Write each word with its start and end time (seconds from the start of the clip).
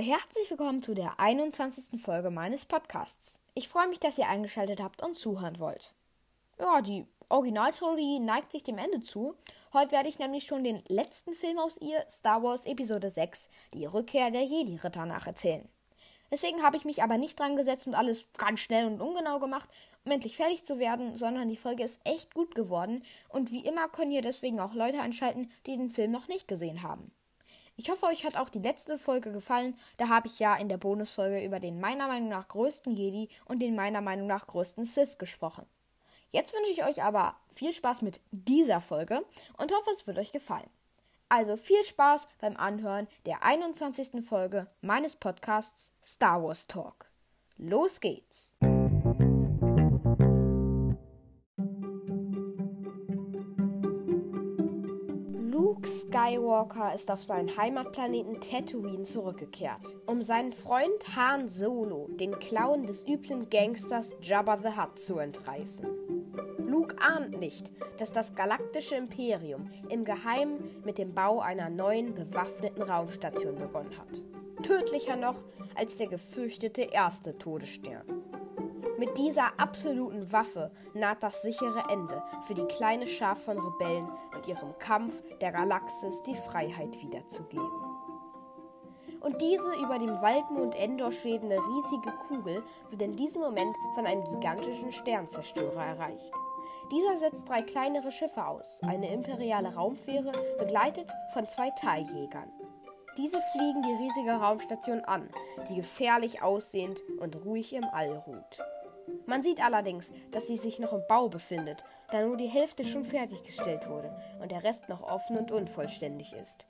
herzlich 0.00 0.48
willkommen 0.48 0.80
zu 0.80 0.94
der 0.94 1.18
21. 1.18 2.00
Folge 2.00 2.30
meines 2.30 2.64
Podcasts. 2.64 3.40
Ich 3.54 3.68
freue 3.68 3.88
mich, 3.88 3.98
dass 3.98 4.16
ihr 4.16 4.28
eingeschaltet 4.28 4.80
habt 4.80 5.02
und 5.02 5.16
zuhören 5.16 5.58
wollt. 5.58 5.92
Ja, 6.60 6.80
die 6.82 7.04
Originaltrilogie 7.28 8.20
neigt 8.20 8.52
sich 8.52 8.62
dem 8.62 8.78
Ende 8.78 9.00
zu. 9.00 9.34
Heute 9.72 9.92
werde 9.92 10.08
ich 10.08 10.20
nämlich 10.20 10.44
schon 10.44 10.62
den 10.62 10.84
letzten 10.86 11.34
Film 11.34 11.58
aus 11.58 11.78
ihr, 11.78 12.04
Star 12.08 12.44
Wars 12.44 12.64
Episode 12.64 13.10
6, 13.10 13.48
die 13.74 13.86
Rückkehr 13.86 14.30
der 14.30 14.44
Jedi-Ritter, 14.44 15.04
nacherzählen. 15.04 15.68
Deswegen 16.30 16.62
habe 16.62 16.76
ich 16.76 16.84
mich 16.84 17.02
aber 17.02 17.18
nicht 17.18 17.38
dran 17.38 17.56
gesetzt 17.56 17.88
und 17.88 17.96
alles 17.96 18.24
ganz 18.36 18.60
schnell 18.60 18.86
und 18.86 19.00
ungenau 19.00 19.40
gemacht, 19.40 19.68
um 20.04 20.12
endlich 20.12 20.36
fertig 20.36 20.62
zu 20.64 20.78
werden, 20.78 21.16
sondern 21.16 21.48
die 21.48 21.56
Folge 21.56 21.82
ist 21.82 22.00
echt 22.04 22.34
gut 22.34 22.54
geworden 22.54 23.02
und 23.30 23.50
wie 23.50 23.66
immer 23.66 23.88
können 23.88 24.12
hier 24.12 24.22
deswegen 24.22 24.60
auch 24.60 24.74
Leute 24.74 25.00
einschalten, 25.00 25.50
die 25.66 25.76
den 25.76 25.90
Film 25.90 26.12
noch 26.12 26.28
nicht 26.28 26.46
gesehen 26.46 26.84
haben. 26.84 27.10
Ich 27.78 27.90
hoffe, 27.90 28.06
euch 28.06 28.24
hat 28.24 28.36
auch 28.36 28.48
die 28.48 28.58
letzte 28.58 28.98
Folge 28.98 29.30
gefallen. 29.30 29.76
Da 29.98 30.08
habe 30.08 30.26
ich 30.26 30.40
ja 30.40 30.56
in 30.56 30.68
der 30.68 30.78
Bonusfolge 30.78 31.44
über 31.44 31.60
den 31.60 31.78
meiner 31.78 32.08
Meinung 32.08 32.28
nach 32.28 32.48
größten 32.48 32.92
Jedi 32.96 33.28
und 33.44 33.60
den 33.60 33.76
meiner 33.76 34.00
Meinung 34.00 34.26
nach 34.26 34.48
größten 34.48 34.84
Sith 34.84 35.16
gesprochen. 35.16 35.64
Jetzt 36.32 36.52
wünsche 36.54 36.72
ich 36.72 36.84
euch 36.84 37.04
aber 37.04 37.36
viel 37.46 37.72
Spaß 37.72 38.02
mit 38.02 38.20
dieser 38.32 38.80
Folge 38.80 39.24
und 39.58 39.72
hoffe, 39.72 39.90
es 39.92 40.08
wird 40.08 40.18
euch 40.18 40.32
gefallen. 40.32 40.68
Also 41.28 41.56
viel 41.56 41.84
Spaß 41.84 42.26
beim 42.40 42.56
Anhören 42.56 43.06
der 43.26 43.44
21. 43.44 44.26
Folge 44.26 44.66
meines 44.80 45.14
Podcasts 45.14 45.92
Star 46.02 46.42
Wars 46.42 46.66
Talk. 46.66 47.06
Los 47.58 48.00
geht's! 48.00 48.56
Skywalker 55.88 56.94
ist 56.94 57.10
auf 57.10 57.24
seinen 57.24 57.56
Heimatplaneten 57.56 58.40
Tatooine 58.40 59.04
zurückgekehrt, 59.04 59.80
um 60.06 60.20
seinen 60.20 60.52
Freund 60.52 61.16
Han 61.16 61.48
Solo, 61.48 62.08
den 62.10 62.38
Klauen 62.38 62.86
des 62.86 63.08
üblen 63.08 63.48
Gangsters 63.48 64.14
Jabba 64.20 64.58
the 64.58 64.68
Hutt, 64.68 64.98
zu 64.98 65.18
entreißen. 65.18 65.88
Luke 66.58 66.94
ahnt 67.00 67.40
nicht, 67.40 67.72
dass 67.96 68.12
das 68.12 68.34
galaktische 68.34 68.96
Imperium 68.96 69.70
im 69.88 70.04
Geheimen 70.04 70.82
mit 70.84 70.98
dem 70.98 71.14
Bau 71.14 71.40
einer 71.40 71.70
neuen 71.70 72.14
bewaffneten 72.14 72.82
Raumstation 72.82 73.56
begonnen 73.56 73.96
hat. 73.96 74.20
Tödlicher 74.62 75.16
noch 75.16 75.42
als 75.74 75.96
der 75.96 76.08
gefürchtete 76.08 76.82
erste 76.82 77.38
Todesstern. 77.38 78.27
Mit 78.98 79.16
dieser 79.16 79.52
absoluten 79.60 80.32
Waffe 80.32 80.72
naht 80.92 81.22
das 81.22 81.42
sichere 81.42 81.84
Ende 81.88 82.20
für 82.42 82.54
die 82.54 82.64
kleine 82.64 83.06
Schar 83.06 83.36
von 83.36 83.56
Rebellen 83.56 84.10
und 84.34 84.48
ihrem 84.48 84.76
Kampf 84.80 85.22
der 85.40 85.52
Galaxis 85.52 86.20
die 86.24 86.34
Freiheit 86.34 87.00
wiederzugeben. 87.00 87.70
Und 89.20 89.40
diese 89.40 89.72
über 89.76 90.00
dem 90.00 90.20
Waldmond 90.20 90.74
Endor 90.74 91.12
schwebende 91.12 91.58
riesige 91.58 92.12
Kugel 92.26 92.64
wird 92.90 93.02
in 93.02 93.14
diesem 93.14 93.42
Moment 93.42 93.76
von 93.94 94.04
einem 94.04 94.24
gigantischen 94.24 94.90
Sternzerstörer 94.90 95.84
erreicht. 95.84 96.32
Dieser 96.90 97.18
setzt 97.18 97.48
drei 97.48 97.62
kleinere 97.62 98.10
Schiffe 98.10 98.44
aus, 98.44 98.80
eine 98.82 99.12
imperiale 99.12 99.74
Raumfähre, 99.76 100.32
begleitet 100.58 101.08
von 101.32 101.46
zwei 101.46 101.70
Teiljägern. 101.70 102.50
Diese 103.16 103.40
fliegen 103.52 103.82
die 103.82 103.94
riesige 103.94 104.32
Raumstation 104.32 105.00
an, 105.00 105.28
die 105.68 105.76
gefährlich 105.76 106.42
aussehend 106.42 107.00
und 107.20 107.44
ruhig 107.44 107.74
im 107.74 107.84
All 107.84 108.16
ruht. 108.26 108.58
Man 109.28 109.42
sieht 109.42 109.62
allerdings, 109.62 110.10
dass 110.32 110.46
sie 110.46 110.56
sich 110.56 110.78
noch 110.78 110.94
im 110.94 111.02
Bau 111.06 111.28
befindet, 111.28 111.84
da 112.10 112.22
nur 112.22 112.38
die 112.38 112.46
Hälfte 112.46 112.86
schon 112.86 113.04
fertiggestellt 113.04 113.86
wurde 113.86 114.10
und 114.40 114.50
der 114.50 114.64
Rest 114.64 114.88
noch 114.88 115.02
offen 115.02 115.36
und 115.36 115.52
unvollständig 115.52 116.32
ist. 116.32 116.64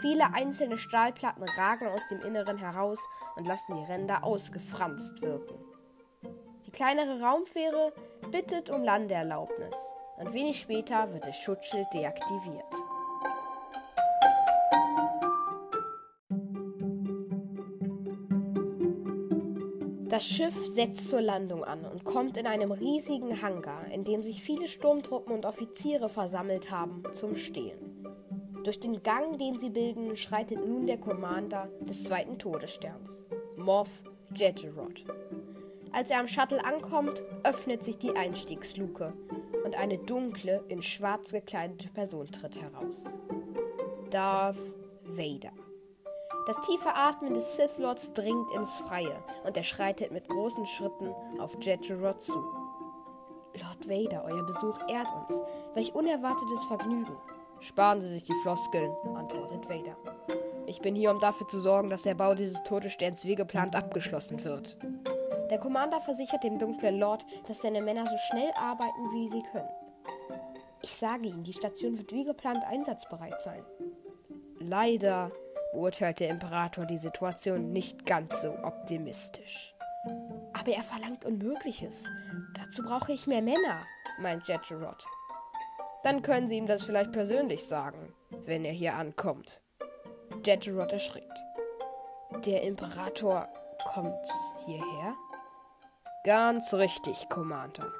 Viele 0.00 0.32
einzelne 0.32 0.78
Stahlplatten 0.78 1.44
ragen 1.44 1.88
aus 1.88 2.00
dem 2.08 2.22
Inneren 2.22 2.56
heraus 2.56 2.98
und 3.36 3.46
lassen 3.46 3.76
die 3.76 3.84
Ränder 3.84 4.24
ausgefranst 4.24 5.20
wirken. 5.20 5.54
Die 6.66 6.70
kleinere 6.70 7.20
Raumfähre 7.20 7.92
bittet 8.30 8.70
um 8.70 8.82
Landeerlaubnis 8.82 9.76
und 10.16 10.32
wenig 10.32 10.60
später 10.60 11.12
wird 11.12 11.26
das 11.26 11.36
Schutzschild 11.36 11.88
deaktiviert. 11.92 12.72
Das 20.12 20.26
Schiff 20.26 20.66
setzt 20.66 21.08
zur 21.08 21.22
Landung 21.22 21.64
an 21.64 21.86
und 21.86 22.04
kommt 22.04 22.36
in 22.36 22.46
einem 22.46 22.70
riesigen 22.70 23.40
Hangar, 23.40 23.86
in 23.86 24.04
dem 24.04 24.22
sich 24.22 24.42
viele 24.42 24.68
Sturmtruppen 24.68 25.32
und 25.32 25.46
Offiziere 25.46 26.10
versammelt 26.10 26.70
haben, 26.70 27.02
zum 27.12 27.34
Stehen. 27.34 27.78
Durch 28.62 28.78
den 28.78 29.02
Gang, 29.02 29.38
den 29.38 29.58
sie 29.58 29.70
bilden, 29.70 30.14
schreitet 30.18 30.68
nun 30.68 30.86
der 30.86 30.98
Commander 30.98 31.70
des 31.80 32.04
zweiten 32.04 32.38
Todessterns, 32.38 33.22
Morph 33.56 34.02
Jedgerod. 34.34 35.02
Als 35.92 36.10
er 36.10 36.20
am 36.20 36.28
Shuttle 36.28 36.62
ankommt, 36.62 37.22
öffnet 37.42 37.82
sich 37.82 37.96
die 37.96 38.14
Einstiegsluke 38.14 39.14
und 39.64 39.76
eine 39.76 39.96
dunkle, 39.96 40.62
in 40.68 40.82
schwarz 40.82 41.32
gekleidete 41.32 41.88
Person 41.88 42.30
tritt 42.30 42.60
heraus. 42.60 43.02
Darth 44.10 44.58
Vader. 45.04 45.52
Das 46.46 46.60
tiefe 46.62 46.94
Atmen 46.94 47.34
des 47.34 47.56
Sith 47.56 47.78
Lords 47.78 48.12
dringt 48.14 48.50
ins 48.52 48.72
Freie 48.80 49.22
und 49.44 49.56
er 49.56 49.62
schreitet 49.62 50.10
mit 50.10 50.28
großen 50.28 50.66
Schritten 50.66 51.14
auf 51.38 51.56
Jetjerod 51.60 52.20
zu. 52.20 52.34
Lord 53.54 53.88
Vader, 53.88 54.24
euer 54.24 54.42
Besuch 54.42 54.78
ehrt 54.88 55.08
uns. 55.14 55.40
Welch 55.74 55.94
unerwartetes 55.94 56.64
Vergnügen. 56.64 57.16
Sparen 57.60 58.00
Sie 58.00 58.08
sich 58.08 58.24
die 58.24 58.34
Floskeln, 58.42 58.90
antwortet 59.14 59.68
Vader. 59.68 59.96
Ich 60.66 60.80
bin 60.80 60.96
hier, 60.96 61.12
um 61.12 61.20
dafür 61.20 61.46
zu 61.46 61.60
sorgen, 61.60 61.90
dass 61.90 62.02
der 62.02 62.14
Bau 62.14 62.34
dieses 62.34 62.62
Todessterns 62.64 63.24
wie 63.24 63.36
geplant 63.36 63.76
abgeschlossen 63.76 64.42
wird. 64.42 64.76
Der 65.50 65.58
Commander 65.58 66.00
versichert 66.00 66.42
dem 66.42 66.58
dunklen 66.58 66.98
Lord, 66.98 67.24
dass 67.46 67.60
seine 67.60 67.82
Männer 67.82 68.06
so 68.06 68.16
schnell 68.30 68.50
arbeiten, 68.56 69.12
wie 69.12 69.28
sie 69.28 69.42
können. 69.52 69.68
Ich 70.82 70.94
sage 70.94 71.28
Ihnen, 71.28 71.44
die 71.44 71.52
Station 71.52 71.98
wird 71.98 72.10
wie 72.12 72.24
geplant 72.24 72.64
einsatzbereit 72.64 73.40
sein. 73.40 73.64
Leider, 74.58 75.30
beurteilt 75.72 76.20
der 76.20 76.28
Imperator 76.28 76.86
die 76.86 76.98
Situation 76.98 77.72
nicht 77.72 78.06
ganz 78.06 78.42
so 78.42 78.52
optimistisch. 78.62 79.74
Aber 80.52 80.72
er 80.72 80.82
verlangt 80.82 81.24
Unmögliches. 81.24 82.04
Dazu 82.54 82.82
brauche 82.82 83.12
ich 83.12 83.26
mehr 83.26 83.42
Männer, 83.42 83.86
meint 84.20 84.48
Jetcherod. 84.48 85.04
Dann 86.02 86.22
können 86.22 86.48
Sie 86.48 86.56
ihm 86.56 86.66
das 86.66 86.82
vielleicht 86.82 87.12
persönlich 87.12 87.64
sagen, 87.64 88.12
wenn 88.44 88.64
er 88.64 88.72
hier 88.72 88.94
ankommt. 88.94 89.62
Jetcherod 90.44 90.92
erschrickt. 90.92 91.32
Der 92.44 92.62
Imperator 92.62 93.48
kommt 93.94 94.26
hierher? 94.64 95.14
Ganz 96.24 96.74
richtig, 96.74 97.28
Commander. 97.28 97.92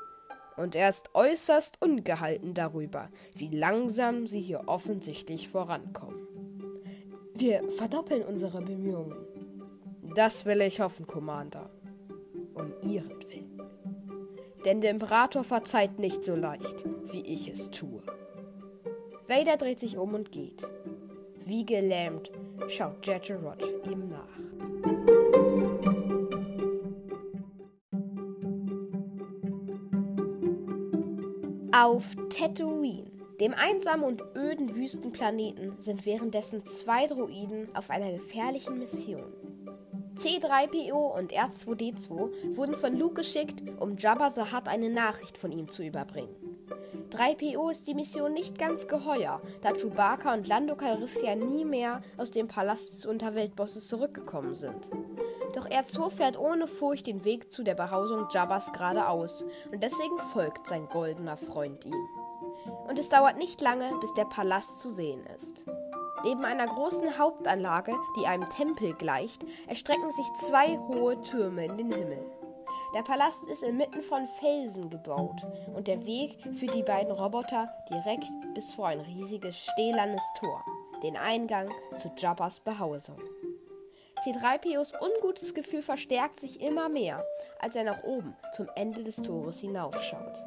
Und 0.56 0.75
er 0.75 0.89
ist 0.89 1.10
äußerst 1.15 1.81
ungehalten 1.81 2.54
darüber, 2.54 3.09
wie 3.34 3.49
langsam 3.49 4.27
Sie 4.27 4.41
hier 4.41 4.69
offensichtlich 4.69 5.49
vorankommen. 5.49 6.31
Wir 7.42 7.69
verdoppeln 7.70 8.22
unsere 8.22 8.62
Bemühungen. 8.62 9.16
Das 10.14 10.47
will 10.47 10.60
ich 10.60 10.78
hoffen, 10.78 11.08
Commander. 11.08 11.70
Um 12.54 12.72
ihretwillen. 12.88 13.60
Denn 14.64 14.80
der 14.80 14.92
Imperator 14.92 15.42
verzeiht 15.42 15.98
nicht 15.98 16.22
so 16.22 16.36
leicht, 16.36 16.84
wie 17.10 17.22
ich 17.22 17.48
es 17.48 17.69
tue. 17.72 18.00
Vader 19.26 19.56
dreht 19.56 19.80
sich 19.80 19.97
um 19.97 20.14
und 20.14 20.30
geht. 20.30 20.62
Wie 21.44 21.66
gelähmt 21.66 22.30
schaut 22.69 23.04
Jetcherod 23.04 23.60
ihm 23.91 24.09
nach. 24.09 24.28
Auf 31.72 32.14
Tatooine 32.28 33.01
dem 33.42 33.54
einsamen 33.54 34.04
und 34.04 34.22
öden 34.36 34.77
Wüstenplaneten 34.77 35.74
sind 35.80 36.06
währenddessen 36.06 36.65
zwei 36.65 37.09
Droiden 37.09 37.74
auf 37.74 37.91
einer 37.91 38.12
gefährlichen 38.12 38.78
Mission. 38.78 39.33
C3PO 40.15 41.18
und 41.18 41.33
R2D2 41.33 42.56
wurden 42.56 42.77
von 42.77 42.97
Luke 42.97 43.15
geschickt, 43.15 43.60
um 43.80 43.97
Jabba 43.97 44.30
the 44.30 44.54
Hutt 44.54 44.68
eine 44.68 44.91
Nachricht 44.91 45.36
von 45.36 45.50
ihm 45.50 45.68
zu 45.68 45.83
überbringen. 45.83 46.36
3PO 47.10 47.68
ist 47.72 47.89
die 47.89 47.94
Mission 47.94 48.33
nicht 48.33 48.60
ganz 48.60 48.86
geheuer, 48.86 49.42
da 49.60 49.72
Chewbacca 49.72 50.34
und 50.34 50.47
Lando 50.47 50.77
Calrissian 50.77 51.41
nie 51.41 51.65
mehr 51.65 52.00
aus 52.16 52.30
dem 52.30 52.47
Palast 52.47 52.92
des 52.92 53.06
Unterweltbosses 53.06 53.89
zurückgekommen 53.89 54.54
sind. 54.54 54.89
Doch 55.53 55.68
R2 55.68 56.10
fährt 56.10 56.39
ohne 56.39 56.68
Furcht 56.68 57.09
den 57.09 57.24
Weg 57.24 57.50
zu 57.50 57.65
der 57.65 57.74
Behausung 57.74 58.28
Jabbas 58.30 58.72
geradeaus 58.72 59.44
und 59.72 59.83
deswegen 59.83 60.18
folgt 60.33 60.68
sein 60.68 60.89
goldener 60.89 61.36
Freund 61.36 61.84
ihm 61.84 62.09
und 62.88 62.98
es 62.98 63.09
dauert 63.09 63.36
nicht 63.36 63.60
lange, 63.60 63.92
bis 64.00 64.12
der 64.14 64.24
Palast 64.24 64.80
zu 64.80 64.91
sehen 64.91 65.26
ist. 65.36 65.64
Neben 66.24 66.44
einer 66.44 66.66
großen 66.66 67.18
Hauptanlage, 67.18 67.94
die 68.16 68.26
einem 68.26 68.48
Tempel 68.50 68.94
gleicht, 68.94 69.44
erstrecken 69.66 70.10
sich 70.12 70.26
zwei 70.34 70.78
hohe 70.78 71.20
Türme 71.22 71.64
in 71.64 71.76
den 71.76 71.92
Himmel. 71.92 72.24
Der 72.94 73.03
Palast 73.03 73.44
ist 73.50 73.62
inmitten 73.62 74.03
von 74.03 74.26
Felsen 74.38 74.91
gebaut 74.91 75.47
und 75.74 75.88
der 75.88 76.04
Weg 76.04 76.38
führt 76.54 76.74
die 76.74 76.82
beiden 76.82 77.10
Roboter 77.10 77.68
direkt 77.91 78.30
bis 78.54 78.74
vor 78.74 78.88
ein 78.88 79.00
riesiges 79.00 79.56
stählernes 79.56 80.22
Tor, 80.38 80.62
den 81.03 81.16
Eingang 81.16 81.70
zu 81.98 82.12
Jabbas 82.16 82.60
Behausung. 82.60 83.18
C3POs 84.24 84.92
ungutes 85.00 85.54
Gefühl 85.54 85.82
verstärkt 85.82 86.38
sich 86.38 86.60
immer 86.60 86.88
mehr, 86.88 87.24
als 87.58 87.74
er 87.74 87.82
nach 87.84 88.04
oben 88.04 88.36
zum 88.54 88.68
Ende 88.76 89.03
des 89.03 89.16
Tores 89.16 89.58
hinaufschaut. 89.58 90.44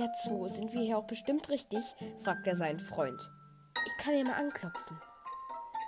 R2, 0.00 0.48
sind 0.48 0.72
wir 0.72 0.80
hier 0.80 0.96
auch 0.96 1.06
bestimmt 1.06 1.50
richtig? 1.50 1.84
fragt 2.24 2.46
er 2.46 2.56
seinen 2.56 2.78
Freund. 2.78 3.20
Ich 3.86 4.04
kann 4.04 4.14
ja 4.16 4.24
mal 4.24 4.32
anklopfen. 4.32 4.98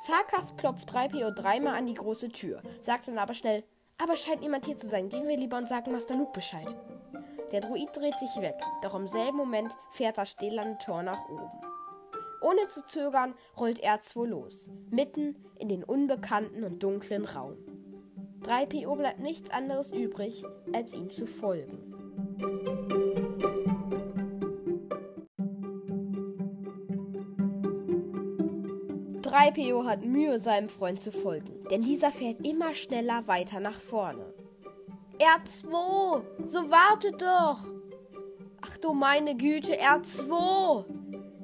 Zaghaft 0.02 0.58
klopft 0.58 0.90
3PO 0.90 1.30
dreimal 1.30 1.76
an 1.76 1.86
die 1.86 1.94
große 1.94 2.28
Tür, 2.28 2.60
sagt 2.80 3.08
dann 3.08 3.18
aber 3.18 3.34
schnell, 3.34 3.64
aber 3.96 4.16
scheint 4.16 4.40
niemand 4.40 4.66
hier 4.66 4.76
zu 4.76 4.88
sein. 4.88 5.08
Gehen 5.08 5.28
wir 5.28 5.36
lieber 5.36 5.56
und 5.56 5.68
sagen 5.68 5.92
Master 5.92 6.16
Luke 6.16 6.32
Bescheid. 6.32 6.74
Der 7.52 7.60
Druid 7.60 7.88
dreht 7.94 8.18
sich 8.18 8.34
weg, 8.42 8.58
doch 8.82 8.94
im 8.94 9.06
selben 9.06 9.36
Moment 9.36 9.72
fährt 9.90 10.18
das 10.18 10.30
stählerne 10.30 10.76
Tor 10.78 11.02
nach 11.02 11.28
oben. 11.28 11.50
Ohne 12.42 12.68
zu 12.68 12.84
zögern 12.84 13.34
rollt 13.58 13.82
R2 13.82 14.26
los, 14.26 14.68
mitten 14.90 15.36
in 15.58 15.68
den 15.68 15.84
unbekannten 15.84 16.64
und 16.64 16.82
dunklen 16.82 17.24
Raum. 17.24 17.56
3PO 18.42 18.96
bleibt 18.96 19.20
nichts 19.20 19.50
anderes 19.50 19.92
übrig, 19.92 20.42
als 20.74 20.92
ihm 20.92 21.10
zu 21.10 21.26
folgen. 21.26 23.01
3PO 29.42 29.84
hat 29.86 30.04
Mühe, 30.04 30.38
seinem 30.38 30.68
Freund 30.68 31.00
zu 31.00 31.10
folgen, 31.10 31.64
denn 31.68 31.82
dieser 31.82 32.12
fährt 32.12 32.46
immer 32.46 32.74
schneller 32.74 33.26
weiter 33.26 33.58
nach 33.58 33.80
vorne. 33.80 34.32
R2, 35.18 36.22
so 36.46 36.70
wartet 36.70 37.20
doch! 37.20 37.64
Ach 38.60 38.76
du 38.76 38.92
meine 38.92 39.36
Güte, 39.36 39.72
R2! 39.80 40.84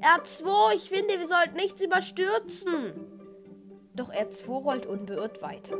R2, 0.00 0.74
ich 0.76 0.88
finde, 0.88 1.18
wir 1.18 1.26
sollten 1.26 1.56
nichts 1.56 1.80
überstürzen! 1.80 2.92
Doch 3.94 4.12
R2 4.12 4.46
rollt 4.62 4.86
unbeirrt 4.86 5.42
weiter. 5.42 5.76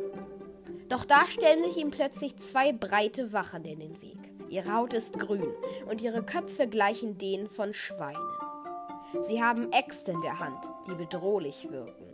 Doch 0.89 1.05
da 1.05 1.29
stellen 1.29 1.63
sich 1.63 1.77
ihm 1.77 1.93
plötzlich 1.93 2.37
zwei 2.39 2.73
breite 2.73 3.33
Wachen 3.33 3.65
in 3.65 3.79
den 3.79 4.03
Weg. 4.03 4.19
Ihre 4.49 4.75
Haut 4.75 4.93
ist 4.93 5.21
grün 5.21 5.53
und 5.89 6.03
ihre 6.03 6.25
Köpfe 6.25 6.67
gleichen 6.67 7.17
denen 7.17 7.47
von 7.49 7.75
Schweinen. 7.75 8.38
Sie 9.23 9.43
haben 9.43 9.73
Äxte 9.73 10.13
in 10.13 10.21
der 10.21 10.39
Hand, 10.39 10.59
die 10.87 10.95
bedrohlich 10.95 11.71
wirken. 11.71 12.13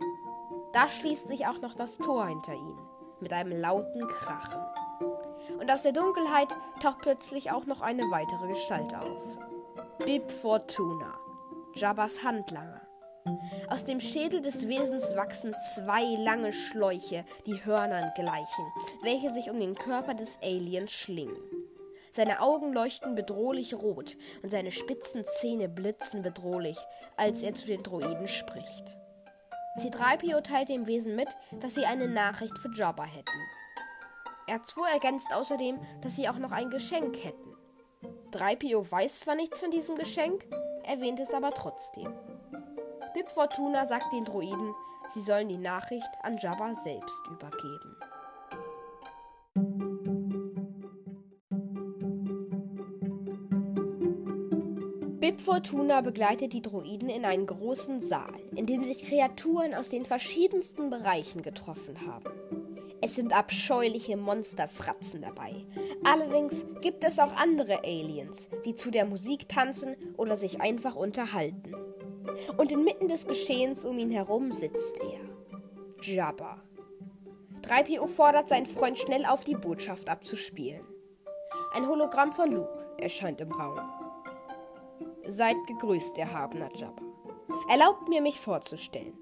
Da 0.73 0.89
schließt 0.89 1.27
sich 1.27 1.45
auch 1.47 1.61
noch 1.61 1.75
das 1.75 1.97
Tor 1.97 2.27
hinter 2.27 2.53
ihnen, 2.53 2.79
mit 3.19 3.33
einem 3.33 3.59
lauten 3.59 4.07
Krachen. 4.07 4.61
Und 5.59 5.71
aus 5.71 5.83
der 5.83 5.91
Dunkelheit 5.91 6.55
taucht 6.81 6.99
plötzlich 7.01 7.51
auch 7.51 7.65
noch 7.65 7.81
eine 7.81 8.03
weitere 8.03 8.47
Gestalt 8.47 8.93
auf. 8.95 9.21
Bib 10.05 10.31
Fortuna, 10.31 11.17
Jabbas 11.75 12.23
Handlanger. 12.23 12.81
Aus 13.69 13.83
dem 13.83 13.99
Schädel 13.99 14.41
des 14.41 14.67
Wesens 14.67 15.15
wachsen 15.15 15.55
zwei 15.73 16.03
lange 16.23 16.53
Schläuche, 16.53 17.25
die 17.45 17.65
Hörnern 17.65 18.11
gleichen, 18.15 18.71
welche 19.01 19.33
sich 19.33 19.49
um 19.49 19.59
den 19.59 19.75
Körper 19.75 20.13
des 20.13 20.37
Aliens 20.43 20.91
schlingen. 20.91 21.35
Seine 22.15 22.39
Augen 22.39 22.71
leuchten 22.71 23.13
bedrohlich 23.13 23.73
rot 23.73 24.15
und 24.41 24.49
seine 24.49 24.71
spitzen 24.71 25.25
Zähne 25.25 25.67
blitzen 25.67 26.21
bedrohlich, 26.21 26.77
als 27.17 27.43
er 27.43 27.53
zu 27.53 27.65
den 27.65 27.83
Droiden 27.83 28.29
spricht. 28.29 28.95
C3PO 29.81 30.39
teilt 30.39 30.69
dem 30.69 30.87
Wesen 30.87 31.17
mit, 31.17 31.27
dass 31.59 31.75
sie 31.75 31.85
eine 31.85 32.07
Nachricht 32.07 32.57
für 32.59 32.71
Jabba 32.73 33.03
hätten. 33.03 33.41
R2 34.47 34.93
ergänzt 34.93 35.27
außerdem, 35.33 35.77
dass 35.99 36.15
sie 36.15 36.29
auch 36.29 36.37
noch 36.37 36.53
ein 36.53 36.69
Geschenk 36.69 37.21
hätten. 37.21 37.53
3PO 38.31 38.89
weiß 38.89 39.19
zwar 39.19 39.35
nichts 39.35 39.59
von 39.59 39.71
diesem 39.71 39.97
Geschenk, 39.97 40.45
erwähnt 40.85 41.19
es 41.19 41.33
aber 41.33 41.51
trotzdem. 41.51 42.13
Bib 43.13 43.27
Fortuna 43.27 43.85
sagt 43.85 44.13
den 44.13 44.23
Droiden, 44.23 44.73
sie 45.09 45.21
sollen 45.21 45.49
die 45.49 45.57
Nachricht 45.57 46.07
an 46.23 46.37
Jabba 46.37 46.75
selbst 46.75 47.27
übergeben. 47.27 47.94
Fortuna 55.45 56.01
begleitet 56.01 56.53
die 56.53 56.61
Droiden 56.63 57.07
in 57.07 57.23
einen 57.23 57.45
großen 57.45 58.01
Saal, 58.01 58.33
in 58.55 58.65
dem 58.65 58.83
sich 58.83 59.07
Kreaturen 59.07 59.75
aus 59.75 59.89
den 59.89 60.03
verschiedensten 60.03 60.89
Bereichen 60.89 61.43
getroffen 61.43 62.07
haben. 62.07 62.31
Es 62.99 63.13
sind 63.13 63.31
abscheuliche 63.31 64.17
Monsterfratzen 64.17 65.21
dabei. 65.21 65.53
Allerdings 66.03 66.65
gibt 66.81 67.03
es 67.03 67.19
auch 67.19 67.31
andere 67.35 67.83
Aliens, 67.83 68.49
die 68.65 68.73
zu 68.73 68.89
der 68.89 69.05
Musik 69.05 69.47
tanzen 69.47 69.95
oder 70.17 70.35
sich 70.35 70.61
einfach 70.61 70.95
unterhalten. 70.95 71.75
Und 72.57 72.71
inmitten 72.71 73.07
des 73.07 73.27
Geschehens 73.27 73.85
um 73.85 73.99
ihn 73.99 74.09
herum 74.09 74.51
sitzt 74.51 74.97
er. 74.97 75.19
Jabba. 76.01 76.63
3PO 77.61 78.07
fordert 78.07 78.49
seinen 78.49 78.65
Freund 78.65 78.97
schnell 78.97 79.25
auf, 79.25 79.43
die 79.43 79.53
Botschaft 79.53 80.09
abzuspielen. 80.09 80.83
Ein 81.71 81.87
Hologramm 81.87 82.31
von 82.31 82.51
Luke 82.51 82.83
erscheint 82.97 83.41
im 83.41 83.51
Raum. 83.51 84.04
Seid 85.27 85.57
gegrüßt, 85.65 86.17
erhabener 86.17 86.69
Jabba. 86.75 87.01
Erlaubt 87.69 88.07
mir, 88.07 88.21
mich 88.21 88.39
vorzustellen. 88.39 89.17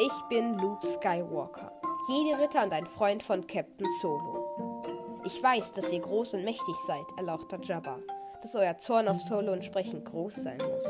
Ich 0.00 0.12
bin 0.28 0.56
Luke 0.58 0.86
Skywalker, 0.86 1.72
jede 2.08 2.38
Ritter 2.38 2.62
und 2.62 2.72
ein 2.72 2.86
Freund 2.86 3.22
von 3.22 3.44
Captain 3.46 3.86
Solo. 4.00 4.82
Ich 5.24 5.42
weiß, 5.42 5.72
dass 5.72 5.90
ihr 5.90 6.00
groß 6.00 6.34
und 6.34 6.44
mächtig 6.44 6.76
seid, 6.86 7.04
erlauchter 7.16 7.58
Jabba, 7.60 7.98
dass 8.40 8.54
euer 8.54 8.78
Zorn 8.78 9.08
auf 9.08 9.20
Solo 9.20 9.52
entsprechend 9.52 10.04
groß 10.04 10.36
sein 10.36 10.58
muss. 10.58 10.84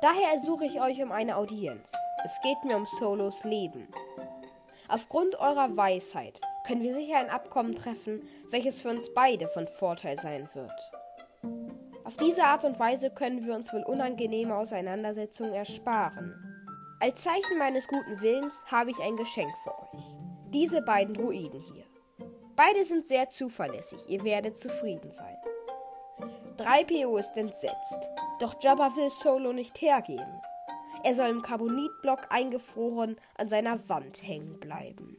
Daher 0.00 0.32
ersuche 0.32 0.64
ich 0.64 0.80
euch 0.80 1.02
um 1.02 1.12
eine 1.12 1.36
Audienz. 1.36 1.92
Es 2.24 2.40
geht 2.42 2.64
mir 2.64 2.76
um 2.76 2.86
Solos 2.86 3.44
Leben. 3.44 3.88
Aufgrund 4.88 5.38
eurer 5.38 5.76
Weisheit 5.76 6.40
können 6.66 6.82
wir 6.82 6.94
sicher 6.94 7.18
ein 7.18 7.30
Abkommen 7.30 7.74
treffen, 7.74 8.26
welches 8.50 8.80
für 8.80 8.88
uns 8.88 9.12
beide 9.12 9.48
von 9.48 9.68
Vorteil 9.68 10.18
sein 10.18 10.48
wird. 10.54 10.72
Auf 12.04 12.16
diese 12.16 12.44
Art 12.44 12.64
und 12.64 12.78
Weise 12.80 13.10
können 13.10 13.46
wir 13.46 13.54
uns 13.54 13.72
wohl 13.72 13.82
unangenehme 13.82 14.56
Auseinandersetzungen 14.56 15.54
ersparen. 15.54 16.34
Als 17.00 17.22
Zeichen 17.22 17.58
meines 17.58 17.86
guten 17.86 18.20
Willens 18.20 18.62
habe 18.66 18.90
ich 18.90 19.00
ein 19.00 19.16
Geschenk 19.16 19.52
für 19.62 19.70
euch. 19.70 20.04
Diese 20.50 20.82
beiden 20.82 21.14
Druiden 21.14 21.60
hier. 21.60 21.84
Beide 22.56 22.84
sind 22.84 23.06
sehr 23.06 23.28
zuverlässig, 23.30 24.00
ihr 24.08 24.24
werdet 24.24 24.58
zufrieden 24.58 25.10
sein. 25.10 25.36
3PO 26.58 27.18
ist 27.18 27.36
entsetzt, 27.36 28.08
doch 28.40 28.54
Jabba 28.62 28.94
will 28.96 29.10
Solo 29.10 29.52
nicht 29.52 29.80
hergeben. 29.80 30.40
Er 31.04 31.14
soll 31.14 31.28
im 31.28 31.42
Carbonitblock 31.42 32.26
eingefroren 32.30 33.16
an 33.36 33.48
seiner 33.48 33.88
Wand 33.88 34.22
hängen 34.22 34.60
bleiben. 34.60 35.16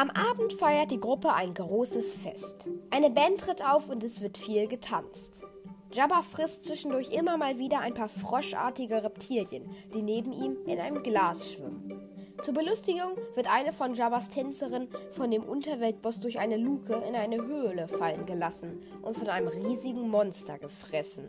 Am 0.00 0.10
Abend 0.10 0.52
feiert 0.52 0.92
die 0.92 1.00
Gruppe 1.00 1.32
ein 1.32 1.54
großes 1.54 2.14
Fest. 2.14 2.68
Eine 2.88 3.10
Band 3.10 3.40
tritt 3.40 3.68
auf 3.68 3.88
und 3.88 4.04
es 4.04 4.20
wird 4.20 4.38
viel 4.38 4.68
getanzt. 4.68 5.42
Jabba 5.90 6.22
frisst 6.22 6.66
zwischendurch 6.66 7.10
immer 7.10 7.36
mal 7.36 7.58
wieder 7.58 7.80
ein 7.80 7.94
paar 7.94 8.08
froschartige 8.08 9.02
Reptilien, 9.02 9.68
die 9.92 10.02
neben 10.02 10.30
ihm 10.30 10.56
in 10.66 10.78
einem 10.78 11.02
Glas 11.02 11.50
schwimmen. 11.50 12.00
Zur 12.40 12.54
Belustigung 12.54 13.16
wird 13.34 13.52
eine 13.52 13.72
von 13.72 13.94
Jabbas 13.94 14.28
Tänzerinnen 14.28 14.88
von 15.10 15.32
dem 15.32 15.42
Unterweltboss 15.42 16.20
durch 16.20 16.38
eine 16.38 16.58
Luke 16.58 16.94
in 16.94 17.16
eine 17.16 17.44
Höhle 17.44 17.88
fallen 17.88 18.24
gelassen 18.24 18.80
und 19.02 19.16
von 19.16 19.28
einem 19.28 19.48
riesigen 19.48 20.08
Monster 20.08 20.58
gefressen. 20.58 21.28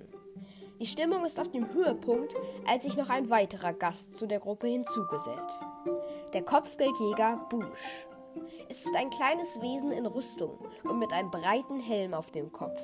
Die 0.80 0.86
Stimmung 0.86 1.26
ist 1.26 1.40
auf 1.40 1.50
dem 1.50 1.74
Höhepunkt, 1.74 2.36
als 2.68 2.84
sich 2.84 2.96
noch 2.96 3.10
ein 3.10 3.32
weiterer 3.32 3.74
Gast 3.74 4.14
zu 4.14 4.28
der 4.28 4.40
Gruppe 4.40 4.68
hinzugesellt. 4.68 5.60
Der 6.34 6.44
Kopfgeldjäger 6.44 7.48
Bush. 7.50 8.06
Es 8.72 8.86
ist 8.86 8.96
ein 8.96 9.10
kleines 9.10 9.60
Wesen 9.62 9.92
in 9.92 10.06
Rüstung 10.06 10.60
und 10.84 11.00
mit 11.00 11.12
einem 11.12 11.32
breiten 11.32 11.80
Helm 11.80 12.14
auf 12.14 12.30
dem 12.30 12.52
Kopf. 12.52 12.80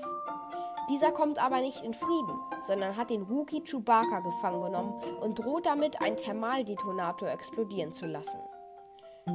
Dieser 0.90 1.12
kommt 1.12 1.38
aber 1.38 1.62
nicht 1.62 1.84
in 1.84 1.94
Frieden, 1.94 2.40
sondern 2.66 2.98
hat 2.98 3.12
den 3.12 3.30
Wookie 3.30 3.64
Chewbacca 3.64 4.22
gefangen 4.22 4.64
genommen 4.64 4.94
und 5.22 5.38
droht 5.38 5.68
damit, 5.68 6.02
einen 6.02 6.18
Thermaldetonator 6.18 7.30
explodieren 7.30 7.94
zu 7.94 8.08
lassen. 8.08 8.40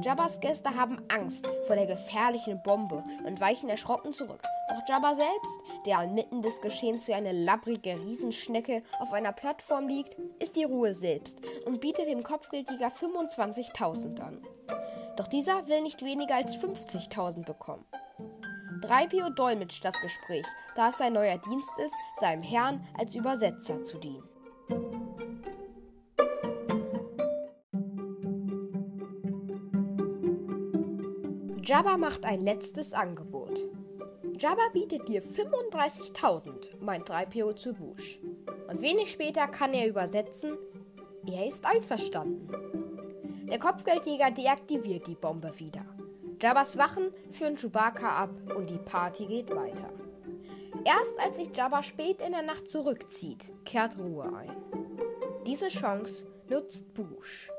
Jabbas 0.01 0.41
Gäste 0.41 0.75
haben 0.75 1.01
Angst 1.07 1.47
vor 1.67 1.77
der 1.77 1.85
gefährlichen 1.85 2.61
Bombe 2.63 3.01
und 3.25 3.39
weichen 3.39 3.69
erschrocken 3.69 4.11
zurück. 4.11 4.41
Doch 4.69 4.87
Jabba 4.89 5.15
selbst, 5.15 5.59
der 5.85 6.03
inmitten 6.03 6.41
des 6.41 6.59
Geschehens 6.59 7.07
wie 7.07 7.13
eine 7.13 7.31
labbrige 7.31 7.97
Riesenschnecke 7.97 8.83
auf 8.99 9.13
einer 9.13 9.31
Plattform 9.31 9.87
liegt, 9.87 10.17
ist 10.41 10.57
die 10.57 10.65
Ruhe 10.65 10.95
selbst 10.95 11.39
und 11.65 11.79
bietet 11.79 12.07
dem 12.07 12.23
Kopfgeldjäger 12.23 12.87
25.000 12.87 14.19
an. 14.19 14.41
Doch 15.21 15.27
dieser 15.27 15.67
will 15.67 15.83
nicht 15.83 16.03
weniger 16.03 16.33
als 16.33 16.55
50.000 16.55 17.45
bekommen. 17.45 17.85
3PO 18.81 19.29
dolmetscht 19.35 19.85
das 19.85 19.93
Gespräch, 20.01 20.47
da 20.75 20.89
es 20.89 20.97
sein 20.97 21.13
neuer 21.13 21.37
Dienst 21.37 21.77
ist, 21.77 21.93
seinem 22.19 22.41
Herrn 22.41 22.83
als 22.97 23.13
Übersetzer 23.13 23.83
zu 23.83 23.99
dienen. 23.99 24.27
Jabba 31.63 31.97
macht 31.97 32.25
ein 32.25 32.41
letztes 32.41 32.93
Angebot. 32.93 33.59
Jabba 34.39 34.69
bietet 34.73 35.07
dir 35.07 35.21
35.000, 35.21 36.77
meint 36.79 37.07
3PO 37.07 37.55
zu 37.55 37.75
Bush. 37.75 38.19
Und 38.67 38.81
wenig 38.81 39.11
später 39.11 39.47
kann 39.47 39.75
er 39.75 39.87
übersetzen, 39.87 40.57
er 41.31 41.45
ist 41.45 41.67
einverstanden. 41.67 42.80
Der 43.51 43.59
Kopfgeldjäger 43.59 44.31
deaktiviert 44.31 45.07
die 45.07 45.15
Bombe 45.15 45.51
wieder. 45.59 45.85
Jabbas 46.41 46.77
Wachen 46.77 47.11
führen 47.31 47.57
Chewbacca 47.57 48.09
ab 48.09 48.29
und 48.55 48.69
die 48.69 48.77
Party 48.77 49.25
geht 49.25 49.53
weiter. 49.53 49.89
Erst 50.85 51.19
als 51.19 51.35
sich 51.35 51.49
Jabba 51.53 51.83
spät 51.83 52.21
in 52.21 52.31
der 52.31 52.43
Nacht 52.43 52.69
zurückzieht, 52.69 53.51
kehrt 53.65 53.97
Ruhe 53.97 54.23
ein. 54.33 54.55
Diese 55.45 55.67
Chance 55.67 56.25
nutzt 56.47 56.93
Bush. 56.93 57.51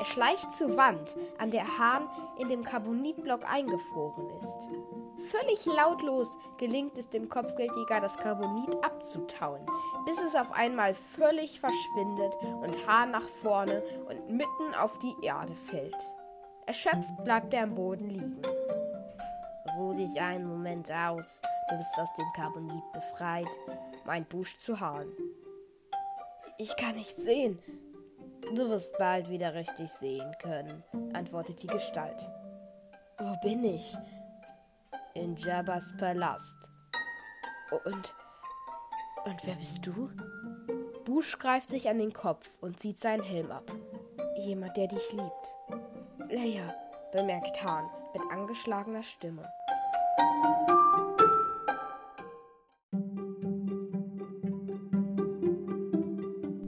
Er 0.00 0.04
schleicht 0.04 0.52
zur 0.52 0.76
Wand, 0.76 1.16
an 1.38 1.52
der 1.52 1.78
Hahn 1.78 2.08
in 2.40 2.48
dem 2.48 2.64
Carbonitblock 2.64 3.48
eingefroren 3.48 4.28
ist. 4.40 4.68
Völlig 5.18 5.64
lautlos 5.64 6.36
gelingt 6.58 6.98
es 6.98 7.08
dem 7.08 7.28
Kopfgeldjäger, 7.28 8.00
das 8.00 8.16
Carbonit 8.16 8.74
abzutauen, 8.84 9.64
bis 10.04 10.20
es 10.20 10.34
auf 10.34 10.52
einmal 10.52 10.94
völlig 10.94 11.60
verschwindet 11.60 12.34
und 12.62 12.86
Hahn 12.86 13.10
nach 13.10 13.28
vorne 13.42 13.82
und 14.08 14.28
mitten 14.30 14.74
auf 14.78 14.98
die 14.98 15.14
Erde 15.22 15.54
fällt. 15.54 15.96
Erschöpft 16.66 17.24
bleibt 17.24 17.54
er 17.54 17.64
am 17.64 17.74
Boden 17.74 18.10
liegen. 18.10 18.42
Ruh 19.76 19.94
dich 19.94 20.20
einen 20.20 20.46
Moment 20.46 20.90
aus, 20.90 21.40
du 21.70 21.76
bist 21.76 21.98
aus 21.98 22.12
dem 22.14 22.32
Carbonit 22.34 22.92
befreit, 22.92 23.48
meint 24.04 24.28
Busch 24.28 24.56
zu 24.58 24.80
Hahn. 24.80 25.08
Ich 26.58 26.76
kann 26.76 26.94
nicht 26.94 27.18
sehen, 27.18 27.60
Du 28.54 28.68
wirst 28.70 28.96
bald 28.96 29.28
wieder 29.28 29.54
richtig 29.54 29.90
sehen 29.90 30.34
können, 30.40 30.84
antwortet 31.14 31.62
die 31.62 31.66
Gestalt. 31.66 32.30
Wo 33.18 33.34
bin 33.42 33.64
ich? 33.64 33.96
In 35.16 35.34
Jabbas 35.34 35.94
Palast. 35.96 36.58
Und. 37.86 38.14
Und 39.24 39.46
wer 39.46 39.54
bist 39.54 39.86
du? 39.86 40.10
Bush 41.06 41.38
greift 41.38 41.70
sich 41.70 41.88
an 41.88 41.98
den 41.98 42.12
Kopf 42.12 42.46
und 42.60 42.78
zieht 42.78 43.00
seinen 43.00 43.22
Helm 43.22 43.50
ab. 43.50 43.72
Jemand, 44.36 44.76
der 44.76 44.88
dich 44.88 45.12
liebt. 45.12 46.30
Leia, 46.30 46.74
bemerkt 47.12 47.64
Hahn 47.64 47.88
mit 48.12 48.22
angeschlagener 48.30 49.02
Stimme. 49.02 49.48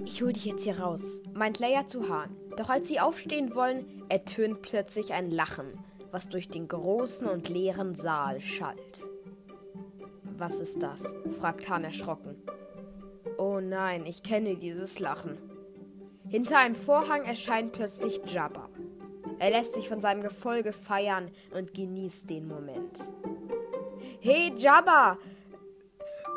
Ich 0.07 0.23
hol 0.23 0.33
dich 0.33 0.47
jetzt 0.47 0.65
hier 0.65 0.81
raus, 0.81 1.21
meint 1.35 1.59
Leia 1.59 1.87
zu 1.87 2.09
Hahn. 2.09 2.35
Doch 2.57 2.71
als 2.71 2.89
sie 2.89 2.99
aufstehen 2.99 3.55
wollen, 3.55 4.05
ertönt 4.09 4.63
plötzlich 4.63 5.13
ein 5.13 5.31
Lachen, 5.31 5.79
was 6.11 6.29
durch 6.29 6.49
den 6.49 6.69
großen 6.69 7.27
und 7.27 7.49
leeren 7.49 7.95
Saal 7.95 8.41
schallt. 8.41 9.05
Was 10.37 10.61
ist 10.61 10.83
das? 10.83 11.15
fragt 11.39 11.69
Hahn 11.69 11.85
erschrocken. 11.85 12.43
Oh 13.39 13.61
nein, 13.61 14.07
ich 14.07 14.23
kenne 14.23 14.57
dieses 14.57 14.99
Lachen. 14.99 15.39
Hinter 16.29 16.59
einem 16.59 16.77
Vorhang 16.77 17.25
erscheint 17.25 17.73
plötzlich 17.73 18.21
Jabba. 18.27 18.69
Er 19.39 19.51
lässt 19.51 19.75
sich 19.75 19.89
von 19.89 20.01
seinem 20.01 20.23
Gefolge 20.23 20.73
feiern 20.73 21.31
und 21.55 21.75
genießt 21.75 22.29
den 22.29 22.49
Moment. 22.49 23.09
Hey 24.21 24.53
Jabba! 24.57 25.19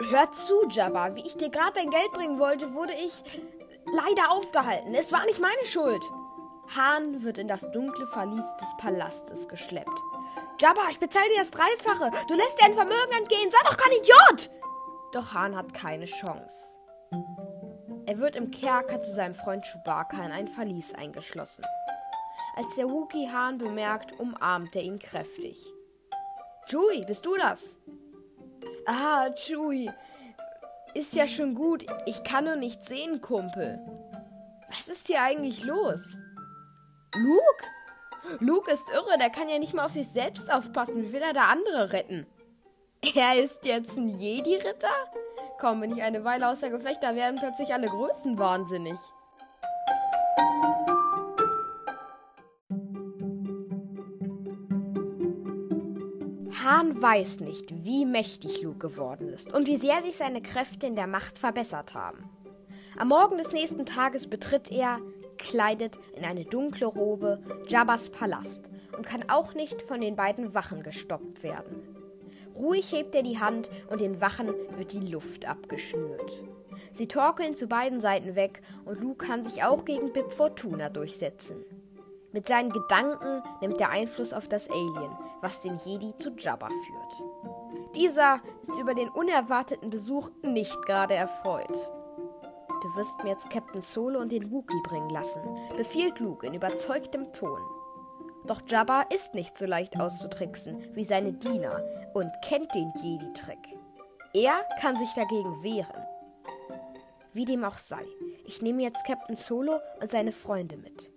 Hör 0.09 0.31
zu, 0.31 0.67
Jabba. 0.69 1.15
Wie 1.15 1.21
ich 1.21 1.35
dir 1.35 1.49
gerade 1.49 1.73
dein 1.75 1.89
Geld 1.89 2.11
bringen 2.13 2.39
wollte, 2.39 2.73
wurde 2.73 2.93
ich 2.93 3.41
leider 3.85 4.31
aufgehalten. 4.31 4.93
Es 4.93 5.11
war 5.11 5.25
nicht 5.25 5.39
meine 5.39 5.65
Schuld. 5.65 6.03
Hahn 6.75 7.23
wird 7.23 7.37
in 7.37 7.47
das 7.47 7.69
dunkle 7.71 8.07
Verlies 8.07 8.55
des 8.55 8.75
Palastes 8.77 9.47
geschleppt. 9.47 9.99
Jabba, 10.59 10.81
ich 10.89 10.99
bezahle 10.99 11.27
dir 11.29 11.39
das 11.39 11.51
Dreifache. 11.51 12.11
Du 12.27 12.35
lässt 12.35 12.59
dir 12.59 12.65
ein 12.65 12.73
Vermögen 12.73 13.11
entgehen. 13.17 13.51
Sei 13.51 13.57
doch 13.63 13.77
kein 13.77 13.91
Idiot! 13.93 14.49
Doch 15.11 15.33
Hahn 15.33 15.55
hat 15.55 15.73
keine 15.73 16.05
Chance. 16.05 16.77
Er 18.05 18.19
wird 18.19 18.35
im 18.35 18.51
Kerker 18.51 19.01
zu 19.01 19.11
seinem 19.11 19.35
Freund 19.35 19.65
Chewbacca 19.65 20.25
in 20.25 20.31
ein 20.31 20.47
Verlies 20.47 20.93
eingeschlossen. 20.93 21.65
Als 22.55 22.75
der 22.75 22.89
Wookie 22.89 23.29
Hahn 23.29 23.57
bemerkt, 23.57 24.19
umarmt 24.19 24.75
er 24.75 24.83
ihn 24.83 24.99
kräftig. 24.99 25.57
Chewie, 26.69 27.05
bist 27.05 27.25
du 27.25 27.35
das? 27.35 27.77
Ah, 28.85 29.29
Chewie, 29.31 29.91
ist 30.93 31.15
ja 31.15 31.27
schon 31.27 31.55
gut. 31.55 31.85
Ich 32.05 32.23
kann 32.23 32.45
nur 32.45 32.55
nicht 32.55 32.85
sehen, 32.85 33.21
Kumpel. 33.21 33.79
Was 34.69 34.87
ist 34.87 35.07
hier 35.07 35.21
eigentlich 35.21 35.63
los? 35.63 36.21
Luke? 37.15 37.65
Luke 38.39 38.71
ist 38.71 38.89
irre, 38.89 39.17
der 39.19 39.29
kann 39.29 39.49
ja 39.49 39.59
nicht 39.59 39.73
mal 39.73 39.85
auf 39.85 39.93
sich 39.93 40.07
selbst 40.07 40.51
aufpassen. 40.51 41.03
Wie 41.03 41.11
will 41.11 41.21
er 41.21 41.33
da 41.33 41.43
andere 41.43 41.91
retten? 41.91 42.25
Er 43.15 43.43
ist 43.43 43.65
jetzt 43.65 43.97
ein 43.97 44.09
Jedi-Ritter? 44.09 44.93
Komm, 45.59 45.81
wenn 45.81 45.95
ich 45.95 46.03
eine 46.03 46.23
Weile 46.23 46.47
außer 46.47 46.69
Gefecht, 46.69 47.03
da 47.03 47.15
werden 47.15 47.39
plötzlich 47.39 47.73
alle 47.73 47.87
Größen 47.87 48.37
wahnsinnig. 48.37 48.97
Hahn 56.63 57.01
weiß 57.01 57.41
nicht, 57.41 57.85
wie 57.85 58.05
mächtig 58.05 58.61
Luke 58.61 58.77
geworden 58.77 59.29
ist 59.29 59.51
und 59.51 59.67
wie 59.67 59.77
sehr 59.77 60.01
sich 60.03 60.15
seine 60.15 60.41
Kräfte 60.41 60.87
in 60.87 60.95
der 60.95 61.07
Macht 61.07 61.37
verbessert 61.37 61.95
haben. 61.95 62.29
Am 62.97 63.09
Morgen 63.09 63.37
des 63.37 63.51
nächsten 63.51 63.85
Tages 63.85 64.29
betritt 64.29 64.71
er, 64.71 64.99
kleidet 65.41 66.00
in 66.15 66.24
eine 66.24 66.45
dunkle 66.45 66.86
Robe, 66.86 67.41
Jabbas 67.67 68.10
Palast 68.10 68.69
und 68.95 69.05
kann 69.05 69.29
auch 69.29 69.53
nicht 69.53 69.81
von 69.81 70.00
den 70.00 70.15
beiden 70.15 70.53
Wachen 70.53 70.83
gestoppt 70.83 71.43
werden. 71.43 71.81
Ruhig 72.55 72.91
hebt 72.91 73.15
er 73.15 73.24
die 73.24 73.39
Hand 73.39 73.69
und 73.89 74.01
den 74.01 74.21
Wachen 74.21 74.53
wird 74.77 74.93
die 74.93 75.00
Luft 75.00 75.48
abgeschnürt. 75.48 76.43
Sie 76.93 77.07
torkeln 77.07 77.55
zu 77.55 77.67
beiden 77.67 78.00
Seiten 78.00 78.36
weg 78.36 78.62
und 78.86 79.01
Luke 79.01 79.25
kann 79.25 79.43
sich 79.43 79.63
auch 79.63 79.86
gegen 79.86 80.13
Bib 80.13 80.31
Fortuna 80.31 80.89
durchsetzen. 80.89 81.65
Mit 82.31 82.48
seinen 82.48 82.71
Gedanken 82.71 83.41
nimmt 83.62 83.81
er 83.81 83.89
Einfluss 83.89 84.33
auf 84.33 84.48
das 84.48 84.69
Alien, 84.69 85.12
was 85.41 85.62
den 85.62 85.79
Jedi 85.83 86.15
zu 86.17 86.31
Jabba 86.38 86.69
führt. 86.69 87.95
Dieser 87.95 88.41
ist 88.62 88.79
über 88.79 88.93
den 88.93 89.10
unerwarteten 89.10 89.89
Besuch 89.89 90.29
nicht 90.41 90.86
gerade 90.86 91.13
erfreut. 91.13 91.91
Du 92.81 92.95
wirst 92.95 93.23
mir 93.23 93.29
jetzt 93.29 93.50
Captain 93.50 93.81
Solo 93.81 94.19
und 94.19 94.31
den 94.31 94.51
Wookie 94.51 94.81
bringen 94.83 95.09
lassen, 95.11 95.41
befiehlt 95.77 96.19
Luke 96.19 96.45
in 96.47 96.55
überzeugtem 96.55 97.31
Ton. 97.31 97.59
Doch 98.47 98.61
Jabba 98.67 99.03
ist 99.13 99.35
nicht 99.35 99.55
so 99.55 99.65
leicht 99.65 100.00
auszutricksen 100.00 100.95
wie 100.95 101.03
seine 101.03 101.33
Diener 101.33 101.83
und 102.13 102.31
kennt 102.43 102.73
den 102.73 102.91
Jedi-Trick. 103.03 103.77
Er 104.33 104.65
kann 104.79 104.97
sich 104.97 105.13
dagegen 105.13 105.61
wehren. 105.61 106.07
Wie 107.33 107.45
dem 107.45 107.63
auch 107.63 107.77
sei, 107.77 108.03
ich 108.45 108.61
nehme 108.61 108.81
jetzt 108.81 109.05
Captain 109.05 109.35
Solo 109.35 109.79
und 110.01 110.09
seine 110.09 110.31
Freunde 110.31 110.77
mit. 110.77 111.11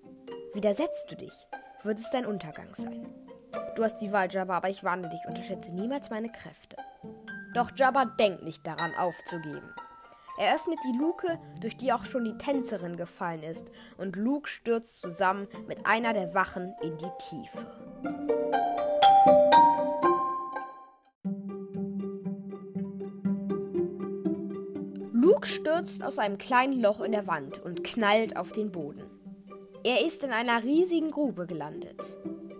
Widersetzt 0.52 1.10
du 1.10 1.16
dich, 1.16 1.32
wird 1.82 1.98
es 1.98 2.10
dein 2.10 2.26
Untergang 2.26 2.74
sein. 2.74 3.06
Du 3.74 3.82
hast 3.82 3.98
die 3.98 4.12
Wahl, 4.12 4.30
Jabba, 4.30 4.58
aber 4.58 4.68
ich 4.68 4.84
warne 4.84 5.08
dich, 5.08 5.20
unterschätze 5.26 5.74
niemals 5.74 6.10
meine 6.10 6.30
Kräfte. 6.30 6.76
Doch 7.54 7.70
Jabba 7.74 8.04
denkt 8.04 8.42
nicht 8.42 8.66
daran, 8.66 8.94
aufzugeben. 8.96 9.74
Er 10.36 10.56
öffnet 10.56 10.78
die 10.84 10.98
Luke, 10.98 11.38
durch 11.60 11.76
die 11.76 11.92
auch 11.92 12.04
schon 12.04 12.24
die 12.24 12.36
Tänzerin 12.36 12.96
gefallen 12.96 13.44
ist, 13.44 13.70
und 13.98 14.16
Luke 14.16 14.48
stürzt 14.48 15.00
zusammen 15.00 15.46
mit 15.68 15.86
einer 15.86 16.12
der 16.12 16.34
Wachen 16.34 16.74
in 16.82 16.96
die 16.96 17.10
Tiefe. 17.18 17.66
Luke 25.12 25.46
stürzt 25.46 26.02
aus 26.02 26.18
einem 26.18 26.38
kleinen 26.38 26.80
Loch 26.80 27.00
in 27.00 27.12
der 27.12 27.28
Wand 27.28 27.62
und 27.62 27.84
knallt 27.84 28.36
auf 28.36 28.50
den 28.50 28.72
Boden. 28.72 29.04
Er 29.84 30.04
ist 30.04 30.24
in 30.24 30.32
einer 30.32 30.64
riesigen 30.64 31.12
Grube 31.12 31.46
gelandet. 31.46 32.18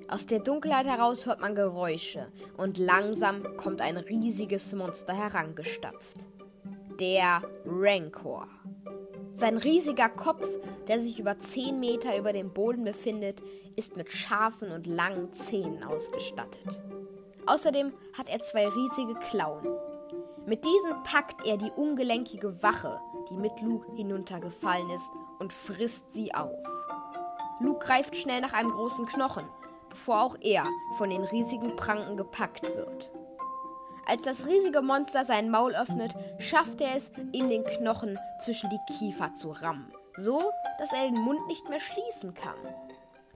Aus 0.08 0.26
der 0.26 0.38
Dunkelheit 0.38 0.86
heraus 0.86 1.26
hört 1.26 1.40
man 1.40 1.56
Geräusche 1.56 2.30
und 2.56 2.78
langsam 2.78 3.56
kommt 3.56 3.80
ein 3.80 3.96
riesiges 3.96 4.72
Monster 4.74 5.14
herangestapft. 5.14 6.26
Der 7.00 7.42
Rancor. 7.66 8.46
Sein 9.32 9.58
riesiger 9.58 10.08
Kopf, 10.08 10.46
der 10.86 11.00
sich 11.00 11.18
über 11.18 11.36
10 11.36 11.80
Meter 11.80 12.16
über 12.16 12.32
dem 12.32 12.52
Boden 12.52 12.84
befindet, 12.84 13.42
ist 13.74 13.96
mit 13.96 14.12
scharfen 14.12 14.70
und 14.70 14.86
langen 14.86 15.32
Zähnen 15.32 15.82
ausgestattet. 15.82 16.80
Außerdem 17.46 17.92
hat 18.16 18.28
er 18.28 18.40
zwei 18.42 18.68
riesige 18.68 19.14
Klauen. 19.14 19.66
Mit 20.46 20.64
diesen 20.64 21.02
packt 21.02 21.44
er 21.44 21.56
die 21.56 21.72
ungelenkige 21.74 22.62
Wache, 22.62 23.00
die 23.28 23.36
mit 23.36 23.60
Luke 23.60 23.90
hinuntergefallen 23.96 24.88
ist, 24.90 25.10
und 25.40 25.52
frisst 25.52 26.12
sie 26.12 26.32
auf. 26.32 26.56
Luke 27.58 27.84
greift 27.84 28.14
schnell 28.14 28.40
nach 28.40 28.52
einem 28.52 28.70
großen 28.70 29.06
Knochen, 29.06 29.48
bevor 29.90 30.22
auch 30.22 30.36
er 30.40 30.64
von 30.96 31.10
den 31.10 31.24
riesigen 31.24 31.74
Pranken 31.74 32.16
gepackt 32.16 32.64
wird. 32.76 33.10
Als 34.06 34.24
das 34.24 34.46
riesige 34.46 34.82
Monster 34.82 35.24
sein 35.24 35.50
Maul 35.50 35.74
öffnet, 35.74 36.12
schafft 36.38 36.80
er 36.80 36.96
es, 36.96 37.10
ihm 37.32 37.48
den 37.48 37.64
Knochen 37.64 38.18
zwischen 38.38 38.70
die 38.70 38.92
Kiefer 38.98 39.32
zu 39.34 39.50
rammen, 39.50 39.92
so 40.16 40.42
dass 40.78 40.92
er 40.92 41.04
den 41.04 41.20
Mund 41.20 41.46
nicht 41.46 41.68
mehr 41.68 41.80
schließen 41.80 42.34
kann. 42.34 42.58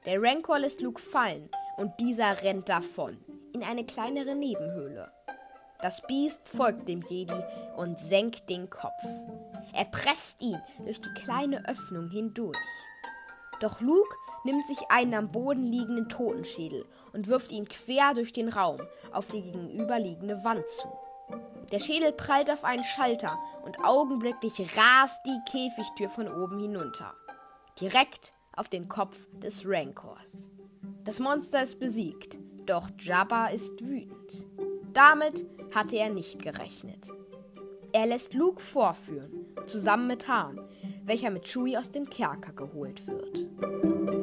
Der 0.04 0.20
Rancor 0.22 0.58
lässt 0.58 0.80
Luke 0.80 1.00
fallen 1.00 1.50
und 1.76 1.98
dieser 2.00 2.42
rennt 2.42 2.68
davon 2.68 3.18
in 3.54 3.62
eine 3.62 3.84
kleinere 3.84 4.34
Nebenhöhle. 4.34 5.10
Das 5.80 6.02
Biest 6.06 6.48
folgt 6.48 6.88
dem 6.88 7.02
Jedi 7.02 7.40
und 7.76 7.98
senkt 7.98 8.50
den 8.50 8.68
Kopf. 8.68 9.04
Er 9.72 9.84
presst 9.84 10.42
ihn 10.42 10.60
durch 10.84 11.00
die 11.00 11.14
kleine 11.14 11.66
Öffnung 11.68 12.08
hindurch. 12.10 12.58
Doch 13.60 13.80
Luke 13.80 14.14
nimmt 14.44 14.66
sich 14.66 14.78
einen 14.90 15.14
am 15.14 15.30
Boden 15.30 15.62
liegenden 15.62 16.08
Totenschädel 16.08 16.86
und 17.12 17.26
wirft 17.26 17.52
ihn 17.52 17.68
quer 17.68 18.14
durch 18.14 18.32
den 18.32 18.48
Raum 18.48 18.80
auf 19.12 19.28
die 19.28 19.42
gegenüberliegende 19.42 20.42
Wand 20.44 20.68
zu. 20.68 20.88
Der 21.72 21.80
Schädel 21.80 22.12
prallt 22.12 22.50
auf 22.50 22.64
einen 22.64 22.84
Schalter 22.84 23.38
und 23.64 23.84
augenblicklich 23.84 24.60
rast 24.76 25.20
die 25.26 25.38
Käfigtür 25.50 26.08
von 26.08 26.28
oben 26.28 26.58
hinunter. 26.60 27.14
Direkt 27.80 28.32
auf 28.56 28.68
den 28.68 28.88
Kopf 28.88 29.26
des 29.32 29.64
Rancors. 29.66 30.48
Das 31.04 31.20
Monster 31.20 31.62
ist 31.62 31.78
besiegt, 31.78 32.38
doch 32.66 32.88
Jabba 32.98 33.48
ist 33.48 33.80
wütend. 33.84 34.44
Damit 34.92 35.46
hatte 35.74 35.96
er 35.96 36.10
nicht 36.10 36.42
gerechnet. 36.42 37.08
Er 37.92 38.06
lässt 38.06 38.34
Luke 38.34 38.60
vorführen, 38.60 39.46
zusammen 39.66 40.06
mit 40.06 40.28
Han, 40.28 40.60
welcher 41.04 41.30
mit 41.30 41.44
Chewie 41.44 41.76
aus 41.76 41.90
dem 41.90 42.08
Kerker 42.08 42.52
geholt 42.52 43.06
wird. 43.06 44.17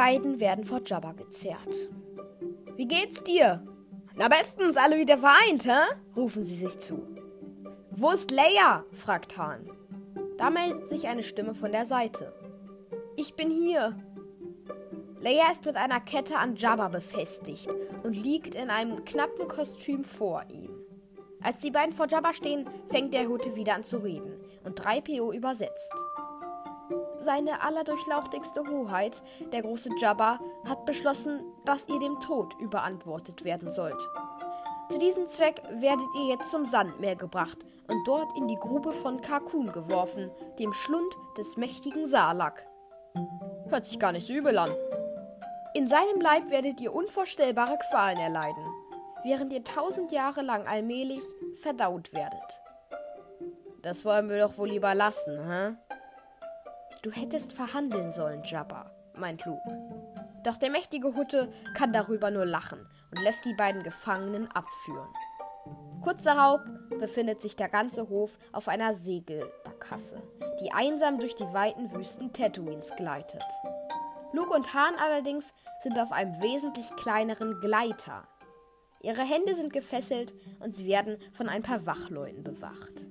Beiden 0.00 0.40
werden 0.40 0.64
vor 0.64 0.80
Jabba 0.82 1.12
gezerrt. 1.12 1.90
Wie 2.74 2.88
geht's 2.88 3.22
dir? 3.22 3.62
Na 4.16 4.28
bestens, 4.28 4.78
alle 4.78 4.96
wieder 4.96 5.18
vereint, 5.18 5.66
hä? 5.66 5.94
rufen 6.16 6.42
sie 6.42 6.54
sich 6.54 6.78
zu. 6.78 7.06
Wo 7.90 8.10
ist 8.12 8.30
Leia? 8.30 8.86
fragt 8.94 9.36
Han. 9.36 9.70
Da 10.38 10.48
meldet 10.48 10.88
sich 10.88 11.06
eine 11.06 11.22
Stimme 11.22 11.52
von 11.52 11.70
der 11.70 11.84
Seite. 11.84 12.32
Ich 13.14 13.34
bin 13.34 13.50
hier. 13.50 13.94
Leia 15.20 15.50
ist 15.50 15.66
mit 15.66 15.76
einer 15.76 16.00
Kette 16.00 16.38
an 16.38 16.56
Jabba 16.56 16.88
befestigt 16.88 17.68
und 18.02 18.14
liegt 18.14 18.54
in 18.54 18.70
einem 18.70 19.04
knappen 19.04 19.48
Kostüm 19.48 20.02
vor 20.02 20.44
ihm. 20.48 20.70
Als 21.42 21.58
die 21.58 21.70
beiden 21.70 21.92
vor 21.92 22.08
Jabba 22.08 22.32
stehen, 22.32 22.66
fängt 22.86 23.12
der 23.12 23.28
Hute 23.28 23.54
wieder 23.54 23.74
an 23.74 23.84
zu 23.84 23.98
reden 23.98 24.40
und 24.64 24.80
3PO 24.80 25.34
übersetzt. 25.34 25.92
Seine 27.20 27.62
allerdurchlauchtigste 27.62 28.62
Hoheit, 28.68 29.22
der 29.52 29.60
große 29.60 29.90
Jabba, 29.98 30.40
hat 30.66 30.86
beschlossen, 30.86 31.42
dass 31.66 31.86
ihr 31.88 31.98
dem 31.98 32.18
Tod 32.20 32.54
überantwortet 32.58 33.44
werden 33.44 33.70
sollt. 33.70 34.00
Zu 34.90 34.98
diesem 34.98 35.28
Zweck 35.28 35.62
werdet 35.70 36.06
ihr 36.16 36.28
jetzt 36.28 36.50
zum 36.50 36.64
Sandmeer 36.64 37.16
gebracht 37.16 37.58
und 37.88 38.08
dort 38.08 38.36
in 38.36 38.48
die 38.48 38.56
Grube 38.56 38.92
von 38.92 39.20
Karkun 39.20 39.70
geworfen, 39.70 40.30
dem 40.58 40.72
Schlund 40.72 41.14
des 41.36 41.56
mächtigen 41.56 42.06
Salak. 42.06 42.66
Hört 43.68 43.86
sich 43.86 43.98
gar 43.98 44.12
nicht 44.12 44.26
so 44.26 44.32
übel 44.32 44.56
an. 44.58 44.72
In 45.74 45.86
seinem 45.86 46.20
Leib 46.20 46.50
werdet 46.50 46.80
ihr 46.80 46.92
unvorstellbare 46.92 47.78
Qualen 47.90 48.18
erleiden, 48.18 48.64
während 49.24 49.52
ihr 49.52 49.62
tausend 49.62 50.10
Jahre 50.10 50.42
lang 50.42 50.66
allmählich 50.66 51.22
verdaut 51.60 52.12
werdet. 52.12 52.60
Das 53.82 54.04
wollen 54.04 54.28
wir 54.28 54.40
doch 54.40 54.58
wohl 54.58 54.70
lieber 54.70 54.94
lassen, 54.94 55.38
hä? 55.48 55.76
Du 57.02 57.10
hättest 57.10 57.54
verhandeln 57.54 58.12
sollen, 58.12 58.42
Jabba, 58.44 58.90
meint 59.14 59.42
Luke. 59.46 59.62
Doch 60.44 60.58
der 60.58 60.70
mächtige 60.70 61.14
Hutte 61.14 61.50
kann 61.74 61.94
darüber 61.94 62.30
nur 62.30 62.44
lachen 62.44 62.86
und 63.10 63.22
lässt 63.22 63.46
die 63.46 63.54
beiden 63.54 63.82
Gefangenen 63.82 64.48
abführen. 64.52 65.08
Kurz 66.02 66.24
darauf 66.24 66.60
befindet 66.98 67.40
sich 67.40 67.56
der 67.56 67.70
ganze 67.70 68.10
Hof 68.10 68.38
auf 68.52 68.68
einer 68.68 68.92
Segelbarkasse, 68.92 70.22
die 70.62 70.72
einsam 70.72 71.18
durch 71.18 71.34
die 71.34 71.52
weiten 71.54 71.90
Wüsten 71.92 72.34
Tatooines 72.34 72.94
gleitet. 72.96 73.44
Luke 74.34 74.52
und 74.52 74.74
Han 74.74 74.94
allerdings 74.96 75.54
sind 75.82 75.98
auf 75.98 76.12
einem 76.12 76.38
wesentlich 76.42 76.94
kleineren 76.96 77.60
Gleiter. 77.60 78.28
Ihre 79.02 79.22
Hände 79.22 79.54
sind 79.54 79.72
gefesselt 79.72 80.34
und 80.58 80.74
sie 80.74 80.86
werden 80.86 81.16
von 81.32 81.48
ein 81.48 81.62
paar 81.62 81.86
Wachleuten 81.86 82.44
bewacht. 82.44 83.06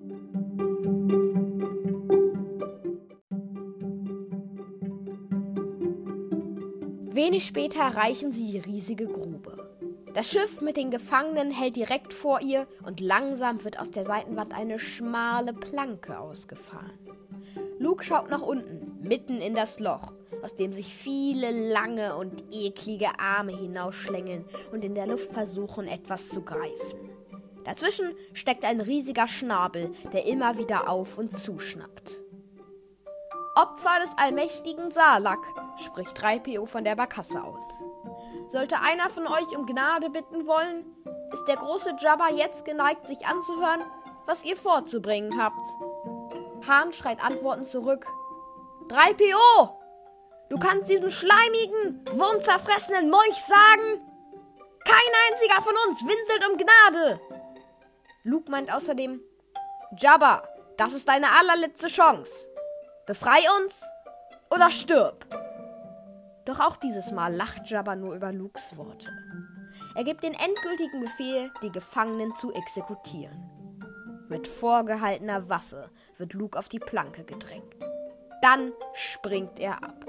Wenig 7.20 7.44
später 7.44 7.82
erreichen 7.82 8.32
sie 8.32 8.50
die 8.50 8.60
riesige 8.60 9.06
Grube. 9.06 9.70
Das 10.14 10.32
Schiff 10.32 10.62
mit 10.62 10.78
den 10.78 10.90
Gefangenen 10.90 11.52
hält 11.52 11.76
direkt 11.76 12.14
vor 12.14 12.40
ihr 12.40 12.66
und 12.86 13.02
langsam 13.02 13.62
wird 13.66 13.78
aus 13.78 13.92
der 13.92 14.06
Seitenwand 14.06 14.54
eine 14.54 14.80
schmale 14.80 15.52
Planke 15.52 16.18
ausgefahren. 16.18 16.98
Luke 17.78 18.06
schaut 18.06 18.30
nach 18.30 18.42
unten, 18.42 19.06
mitten 19.06 19.42
in 19.42 19.54
das 19.54 19.82
Loch, 19.82 20.14
aus 20.44 20.56
dem 20.56 20.72
sich 20.72 20.96
viele 20.96 21.52
lange 21.74 22.16
und 22.16 22.42
eklige 22.54 23.10
Arme 23.20 23.52
hinausschlängeln 23.52 24.46
und 24.72 24.86
in 24.86 24.96
der 24.96 25.08
Luft 25.08 25.34
versuchen, 25.34 25.90
etwas 25.90 26.30
zu 26.30 26.42
greifen. 26.42 27.10
Dazwischen 27.66 28.14
steckt 28.32 28.64
ein 28.64 28.80
riesiger 28.80 29.28
Schnabel, 29.28 29.92
der 30.14 30.26
immer 30.26 30.58
wieder 30.58 30.90
auf 30.90 31.18
und 31.18 31.34
zuschnappt. 31.34 32.22
Opfer 33.60 34.00
des 34.02 34.18
allmächtigen 34.18 34.90
Salak, 34.90 35.40
spricht 35.76 36.18
3PO 36.18 36.66
von 36.66 36.86
der 36.86 36.96
Barkasse 36.96 37.44
aus. 37.44 37.62
Sollte 38.48 38.80
einer 38.80 39.10
von 39.10 39.28
euch 39.28 39.58
um 39.58 39.66
Gnade 39.66 40.10
bitten 40.10 40.48
wollen, 40.48 40.86
ist 41.34 41.46
der 41.46 41.58
große 41.58 41.98
Jabba 42.00 42.30
jetzt 42.30 42.64
geneigt, 42.64 43.06
sich 43.10 43.28
anzuhören, 43.28 43.82
was 44.26 44.46
ihr 44.46 44.56
vorzubringen 44.56 45.38
habt. 45.44 45.68
Hahn 46.66 46.94
schreit 46.94 47.22
Antworten 47.22 47.66
zurück. 47.66 48.08
3PO! 48.88 49.76
Du 50.50 50.58
kannst 50.58 50.90
diesem 50.90 51.10
schleimigen, 51.10 52.06
wurmzerfressenen 52.14 53.10
Molch 53.10 53.44
sagen, 53.44 54.02
kein 54.86 55.32
einziger 55.32 55.62
von 55.62 55.76
uns 55.90 56.02
winselt 56.02 56.50
um 56.50 56.58
Gnade. 56.58 57.20
Luke 58.24 58.50
meint 58.50 58.74
außerdem, 58.74 59.20
Jabba, 59.98 60.48
das 60.78 60.94
ist 60.94 61.10
deine 61.10 61.28
allerletzte 61.38 61.88
Chance. 61.88 62.49
Befrei 63.10 63.40
uns 63.60 63.84
oder 64.52 64.70
stirb! 64.70 65.26
Doch 66.46 66.60
auch 66.60 66.76
dieses 66.76 67.12
Mal 67.12 67.34
lacht 67.34 67.68
Jabba 67.68 67.96
nur 67.96 68.14
über 68.14 68.32
Lukes 68.32 68.78
Worte. 68.78 69.10
Er 69.96 70.04
gibt 70.04 70.22
den 70.22 70.36
endgültigen 70.36 71.00
Befehl, 71.00 71.52
die 71.64 71.72
Gefangenen 71.72 72.36
zu 72.36 72.54
exekutieren. 72.54 73.50
Mit 74.30 74.46
vorgehaltener 74.46 75.50
Waffe 75.50 75.90
wird 76.18 76.34
Luke 76.34 76.60
auf 76.60 76.70
die 76.70 76.78
Planke 76.78 77.24
gedrängt. 77.24 77.76
Dann 78.44 78.74
springt 78.94 79.58
er 79.58 79.84
ab. 79.84 80.06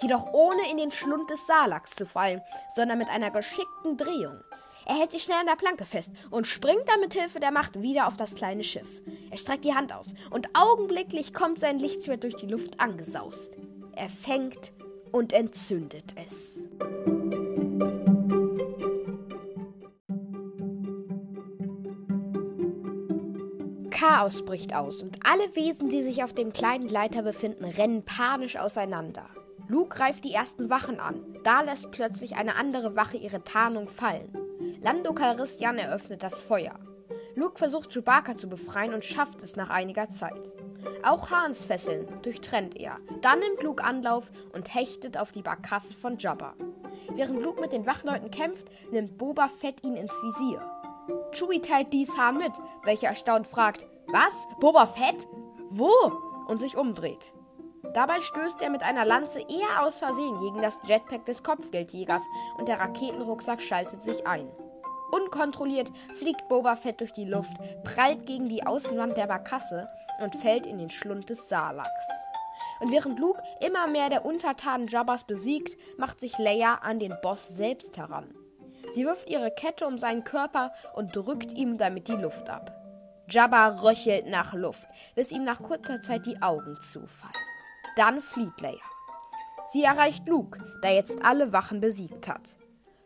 Jedoch 0.00 0.32
ohne 0.32 0.70
in 0.70 0.76
den 0.76 0.92
Schlund 0.92 1.28
des 1.32 1.48
Salaks 1.48 1.96
zu 1.96 2.06
fallen, 2.06 2.42
sondern 2.76 2.98
mit 2.98 3.08
einer 3.08 3.32
geschickten 3.32 3.96
Drehung. 3.96 4.40
Er 4.90 4.96
hält 4.96 5.12
sich 5.12 5.22
schnell 5.22 5.38
an 5.38 5.46
der 5.46 5.54
Planke 5.54 5.84
fest 5.84 6.10
und 6.30 6.48
springt 6.48 6.82
dann 6.88 6.98
mit 6.98 7.14
Hilfe 7.14 7.38
der 7.38 7.52
Macht 7.52 7.80
wieder 7.80 8.08
auf 8.08 8.16
das 8.16 8.34
kleine 8.34 8.64
Schiff. 8.64 9.00
Er 9.30 9.36
streckt 9.36 9.64
die 9.64 9.72
Hand 9.72 9.94
aus 9.94 10.14
und 10.30 10.48
augenblicklich 10.52 11.32
kommt 11.32 11.60
sein 11.60 11.78
Lichtschwert 11.78 12.24
durch 12.24 12.34
die 12.34 12.48
Luft 12.48 12.80
angesaust. 12.80 13.56
Er 13.94 14.08
fängt 14.08 14.72
und 15.12 15.32
entzündet 15.32 16.12
es. 16.16 16.64
Chaos 23.92 24.44
bricht 24.44 24.74
aus 24.74 25.04
und 25.04 25.20
alle 25.24 25.54
Wesen, 25.54 25.88
die 25.88 26.02
sich 26.02 26.24
auf 26.24 26.32
dem 26.32 26.52
kleinen 26.52 26.88
Gleiter 26.88 27.22
befinden, 27.22 27.64
rennen 27.64 28.04
panisch 28.04 28.56
auseinander. 28.56 29.30
Luke 29.68 29.96
greift 29.96 30.24
die 30.24 30.34
ersten 30.34 30.68
Wachen 30.68 30.98
an. 30.98 31.24
Da 31.44 31.60
lässt 31.60 31.92
plötzlich 31.92 32.34
eine 32.34 32.56
andere 32.56 32.96
Wache 32.96 33.18
ihre 33.18 33.44
Tarnung 33.44 33.86
fallen. 33.86 34.49
Lando 34.82 35.12
Calrissian 35.12 35.76
eröffnet 35.76 36.22
das 36.22 36.42
Feuer. 36.42 36.74
Luke 37.34 37.58
versucht 37.58 37.92
Chewbacca 37.92 38.36
zu 38.36 38.48
befreien 38.48 38.94
und 38.94 39.04
schafft 39.04 39.42
es 39.42 39.54
nach 39.54 39.68
einiger 39.68 40.08
Zeit. 40.08 40.52
Auch 41.02 41.30
Hans 41.30 41.66
Fesseln 41.66 42.08
durchtrennt 42.22 42.76
er. 42.76 42.96
Dann 43.20 43.40
nimmt 43.40 43.62
Luke 43.62 43.84
Anlauf 43.84 44.30
und 44.54 44.74
hechtet 44.74 45.18
auf 45.18 45.32
die 45.32 45.42
Barkasse 45.42 45.92
von 45.92 46.16
Jabba. 46.16 46.54
Während 47.12 47.42
Luke 47.42 47.60
mit 47.60 47.74
den 47.74 47.86
Wachleuten 47.86 48.30
kämpft, 48.30 48.68
nimmt 48.90 49.18
Boba 49.18 49.48
Fett 49.48 49.84
ihn 49.84 49.96
ins 49.96 50.14
Visier. 50.22 50.62
Chewie 51.32 51.60
teilt 51.60 51.92
dies 51.92 52.16
Han 52.16 52.38
mit, 52.38 52.52
welcher 52.84 53.08
erstaunt 53.08 53.46
fragt: 53.46 53.86
Was? 54.06 54.48
Boba 54.60 54.86
Fett? 54.86 55.26
Wo? 55.68 55.90
und 56.46 56.58
sich 56.58 56.76
umdreht. 56.76 57.32
Dabei 57.94 58.20
stößt 58.20 58.60
er 58.62 58.70
mit 58.70 58.82
einer 58.82 59.04
Lanze 59.04 59.40
eher 59.40 59.82
aus 59.82 59.98
Versehen 59.98 60.38
gegen 60.40 60.62
das 60.62 60.78
Jetpack 60.84 61.24
des 61.26 61.42
Kopfgeldjägers 61.42 62.22
und 62.56 62.66
der 62.66 62.80
Raketenrucksack 62.80 63.62
schaltet 63.62 64.02
sich 64.02 64.26
ein. 64.26 64.50
Unkontrolliert 65.10 65.90
fliegt 66.18 66.48
Boba 66.48 66.76
Fett 66.76 67.00
durch 67.00 67.12
die 67.12 67.24
Luft, 67.24 67.56
prallt 67.84 68.26
gegen 68.26 68.48
die 68.48 68.66
Außenwand 68.66 69.16
der 69.16 69.26
Barkasse 69.26 69.88
und 70.22 70.36
fällt 70.36 70.66
in 70.66 70.78
den 70.78 70.90
Schlund 70.90 71.30
des 71.30 71.48
Salaks. 71.48 71.88
Und 72.80 72.92
während 72.92 73.18
Luke 73.18 73.42
immer 73.60 73.86
mehr 73.86 74.08
der 74.08 74.24
Untertanen 74.24 74.88
Jabbas 74.88 75.24
besiegt, 75.24 75.76
macht 75.98 76.18
sich 76.20 76.38
Leia 76.38 76.76
an 76.76 76.98
den 76.98 77.14
Boss 77.22 77.48
selbst 77.48 77.98
heran. 77.98 78.34
Sie 78.92 79.04
wirft 79.04 79.28
ihre 79.28 79.50
Kette 79.50 79.86
um 79.86 79.98
seinen 79.98 80.24
Körper 80.24 80.72
und 80.94 81.14
drückt 81.14 81.52
ihm 81.52 81.78
damit 81.78 82.08
die 82.08 82.12
Luft 82.12 82.48
ab. 82.48 82.76
Jabba 83.28 83.82
röchelt 83.82 84.26
nach 84.26 84.54
Luft, 84.54 84.88
bis 85.14 85.30
ihm 85.30 85.44
nach 85.44 85.62
kurzer 85.62 86.02
Zeit 86.02 86.26
die 86.26 86.42
Augen 86.42 86.76
zufallen. 86.80 87.34
Dann 87.96 88.20
flieht 88.20 88.60
Leia. 88.60 88.80
Sie 89.68 89.84
erreicht 89.84 90.26
Luke, 90.26 90.58
der 90.82 90.94
jetzt 90.94 91.24
alle 91.24 91.52
Wachen 91.52 91.80
besiegt 91.80 92.28
hat. 92.28 92.56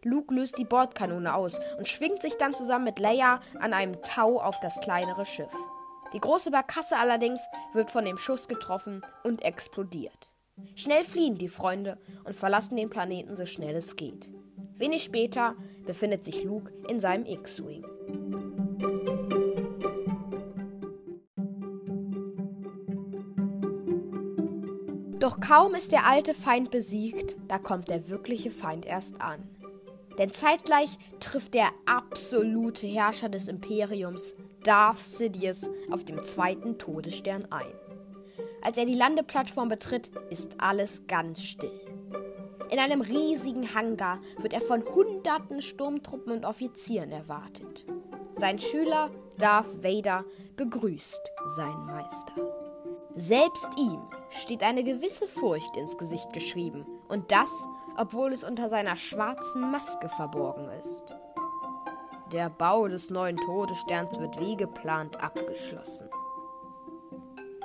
Luke 0.04 0.34
löst 0.34 0.58
die 0.58 0.64
Bordkanone 0.64 1.34
aus 1.34 1.58
und 1.78 1.88
schwingt 1.88 2.22
sich 2.22 2.34
dann 2.34 2.54
zusammen 2.54 2.84
mit 2.84 2.98
Leia 2.98 3.40
an 3.58 3.72
einem 3.72 4.00
Tau 4.02 4.40
auf 4.40 4.60
das 4.60 4.80
kleinere 4.80 5.24
Schiff. 5.24 5.52
Die 6.12 6.20
große 6.20 6.50
Barkasse 6.50 6.96
allerdings 6.96 7.40
wird 7.72 7.90
von 7.90 8.04
dem 8.04 8.18
Schuss 8.18 8.46
getroffen 8.46 9.02
und 9.24 9.42
explodiert. 9.42 10.30
Schnell 10.76 11.04
fliehen 11.04 11.36
die 11.36 11.48
Freunde 11.48 11.98
und 12.24 12.36
verlassen 12.36 12.76
den 12.76 12.90
Planeten 12.90 13.36
so 13.36 13.46
schnell 13.46 13.74
es 13.74 13.96
geht. 13.96 14.30
Wenig 14.76 15.02
später 15.04 15.56
befindet 15.84 16.22
sich 16.22 16.44
Luke 16.44 16.72
in 16.88 17.00
seinem 17.00 17.26
X-Wing. 17.26 17.84
Doch 25.18 25.40
kaum 25.40 25.74
ist 25.74 25.90
der 25.90 26.06
alte 26.06 26.34
Feind 26.34 26.70
besiegt, 26.70 27.36
da 27.48 27.58
kommt 27.58 27.88
der 27.88 28.10
wirkliche 28.10 28.50
Feind 28.50 28.84
erst 28.84 29.22
an. 29.22 29.53
Denn 30.18 30.30
zeitgleich 30.30 30.96
trifft 31.20 31.54
der 31.54 31.68
absolute 31.86 32.86
Herrscher 32.86 33.28
des 33.28 33.48
Imperiums, 33.48 34.34
Darth 34.62 35.00
Sidious, 35.00 35.68
auf 35.90 36.04
dem 36.04 36.22
zweiten 36.22 36.78
Todesstern 36.78 37.46
ein. 37.50 37.72
Als 38.62 38.78
er 38.78 38.86
die 38.86 38.94
Landeplattform 38.94 39.68
betritt, 39.68 40.10
ist 40.30 40.52
alles 40.58 41.06
ganz 41.06 41.42
still. 41.42 41.80
In 42.70 42.78
einem 42.78 43.02
riesigen 43.02 43.74
Hangar 43.74 44.20
wird 44.38 44.54
er 44.54 44.60
von 44.60 44.84
hunderten 44.84 45.60
Sturmtruppen 45.60 46.32
und 46.32 46.44
Offizieren 46.44 47.12
erwartet. 47.12 47.84
Sein 48.34 48.58
Schüler, 48.58 49.10
Darth 49.38 49.84
Vader, 49.84 50.24
begrüßt 50.56 51.20
seinen 51.56 51.86
Meister. 51.86 52.34
Selbst 53.14 53.78
ihm 53.78 54.00
steht 54.30 54.62
eine 54.62 54.82
gewisse 54.82 55.28
Furcht 55.28 55.76
ins 55.76 55.96
Gesicht 55.96 56.32
geschrieben, 56.32 56.84
und 57.08 57.30
das, 57.30 57.50
obwohl 57.96 58.32
es 58.32 58.44
unter 58.44 58.68
seiner 58.68 58.96
schwarzen 58.96 59.70
Maske 59.70 60.08
verborgen 60.08 60.68
ist. 60.80 61.14
Der 62.32 62.50
Bau 62.50 62.88
des 62.88 63.10
neuen 63.10 63.36
Todessterns 63.36 64.18
wird 64.18 64.40
wie 64.40 64.56
geplant 64.56 65.22
abgeschlossen. 65.22 66.08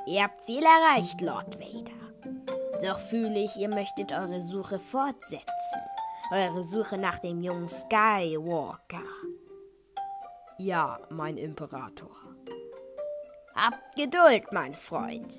Ihr 0.05 0.23
habt 0.23 0.41
viel 0.41 0.63
erreicht, 0.63 1.21
Lord 1.21 1.59
Vader. 1.59 1.91
Doch 2.81 2.99
fühle 2.99 3.39
ich, 3.39 3.57
ihr 3.57 3.69
möchtet 3.69 4.11
eure 4.11 4.41
Suche 4.41 4.79
fortsetzen. 4.79 5.81
Eure 6.31 6.63
Suche 6.63 6.97
nach 6.97 7.19
dem 7.19 7.41
jungen 7.41 7.67
Skywalker. 7.67 9.03
Ja, 10.57 10.99
mein 11.09 11.37
Imperator. 11.37 12.15
Habt 13.55 13.95
Geduld, 13.95 14.51
mein 14.51 14.75
Freund. 14.75 15.33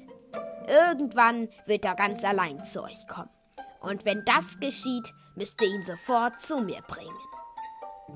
Irgendwann 0.66 1.48
wird 1.66 1.84
er 1.84 1.94
ganz 1.94 2.24
allein 2.24 2.64
zu 2.64 2.82
euch 2.82 3.06
kommen. 3.06 3.39
Und 3.80 4.04
wenn 4.04 4.24
das 4.24 4.58
geschieht, 4.60 5.12
müsst 5.36 5.60
ihr 5.62 5.68
ihn 5.68 5.84
sofort 5.84 6.38
zu 6.40 6.60
mir 6.60 6.82
bringen. 6.82 7.16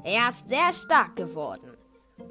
Er 0.03 0.29
ist 0.29 0.48
sehr 0.48 0.72
stark 0.72 1.16
geworden. 1.16 1.77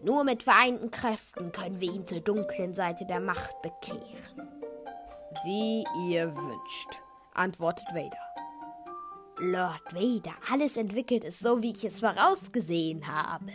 Nur 0.04 0.24
mit 0.24 0.44
vereinten 0.44 0.92
Kräften 0.92 1.52
können 1.52 1.80
wir 1.80 1.92
ihn 1.92 2.06
zur 2.06 2.22
dunklen 2.22 2.74
Seite 2.74 3.06
der 3.06 3.20
Macht 3.20 3.62
bekehren. 3.62 4.52
Wie 5.44 5.84
ihr 6.10 6.36
wünscht, 6.36 7.02
antwortet 7.34 7.88
Vader. 7.94 8.18
Lord 9.40 9.94
Vader, 9.94 10.36
alles 10.52 10.78
entwickelt 10.78 11.24
ist 11.24 11.40
so, 11.40 11.62
wie 11.62 11.72
ich 11.72 11.84
es 11.84 12.00
vorausgesehen 12.00 13.08
habe. 13.08 13.52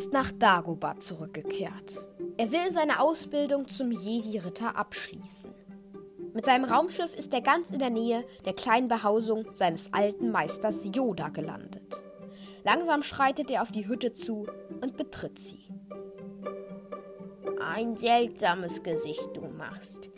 Ist 0.00 0.14
nach 0.14 0.32
Dagobah 0.32 0.98
zurückgekehrt. 0.98 2.02
Er 2.38 2.50
will 2.50 2.70
seine 2.70 3.00
Ausbildung 3.00 3.68
zum 3.68 3.92
Jedi-Ritter 3.92 4.74
abschließen. 4.74 5.52
Mit 6.32 6.46
seinem 6.46 6.64
Raumschiff 6.64 7.14
ist 7.14 7.34
er 7.34 7.42
ganz 7.42 7.70
in 7.70 7.80
der 7.80 7.90
Nähe 7.90 8.24
der 8.46 8.54
kleinen 8.54 8.88
Behausung 8.88 9.44
seines 9.52 9.92
alten 9.92 10.30
Meisters 10.30 10.84
Yoda 10.84 11.28
gelandet. 11.28 12.00
Langsam 12.64 13.02
schreitet 13.02 13.50
er 13.50 13.60
auf 13.60 13.72
die 13.72 13.88
Hütte 13.88 14.14
zu 14.14 14.46
und 14.80 14.96
betritt 14.96 15.38
sie. 15.38 15.68
Ein 17.62 17.98
seltsames 17.98 18.82
Gesicht 18.82 19.28
du 19.34 19.42
machst. 19.48 20.08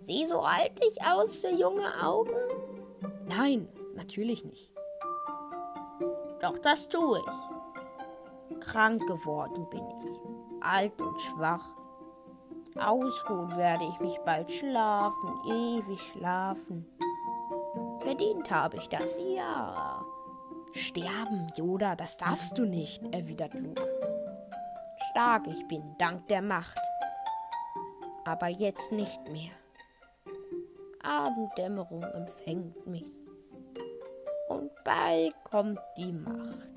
Sieh 0.00 0.26
so 0.26 0.40
alt 0.40 0.72
ich 0.86 1.02
aus 1.06 1.40
für 1.40 1.54
junge 1.54 2.04
Augen? 2.04 2.36
Nein, 3.26 3.66
natürlich 3.94 4.44
nicht. 4.44 4.70
Doch 6.42 6.58
das 6.58 6.90
tue 6.90 7.18
ich. 7.18 7.51
Krank 8.64 9.06
geworden 9.06 9.68
bin 9.70 9.84
ich, 10.00 10.64
alt 10.64 11.00
und 11.00 11.20
schwach 11.20 11.82
Ausruhen 12.78 13.56
werde 13.56 13.84
ich 13.84 14.00
mich 14.00 14.18
bald 14.24 14.50
schlafen, 14.50 15.30
ewig 15.46 16.00
schlafen. 16.00 16.86
Verdient 18.00 18.50
habe 18.50 18.78
ich 18.78 18.88
das, 18.88 19.18
ja. 19.18 20.04
Sterben, 20.72 21.52
Yoda, 21.54 21.94
das 21.94 22.16
darfst 22.16 22.56
du 22.56 22.64
nicht, 22.64 23.02
erwidert 23.12 23.52
Luke. 23.54 23.86
Stark 25.10 25.46
ich 25.48 25.66
bin, 25.68 25.82
dank 25.98 26.26
der 26.28 26.40
Macht. 26.40 26.78
Aber 28.24 28.48
jetzt 28.48 28.90
nicht 28.90 29.20
mehr. 29.28 29.52
Abenddämmerung 31.02 32.02
empfängt 32.04 32.86
mich. 32.86 33.14
Und 34.48 34.70
bald 34.84 35.34
kommt 35.44 35.80
die 35.98 36.12
Macht. 36.12 36.71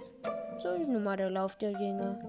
So 0.57 0.69
ist 0.69 0.87
nun 0.87 1.03
mal 1.03 1.17
der 1.17 1.29
Lauf 1.29 1.57
der 1.57 1.73
Dinge. 1.73 2.19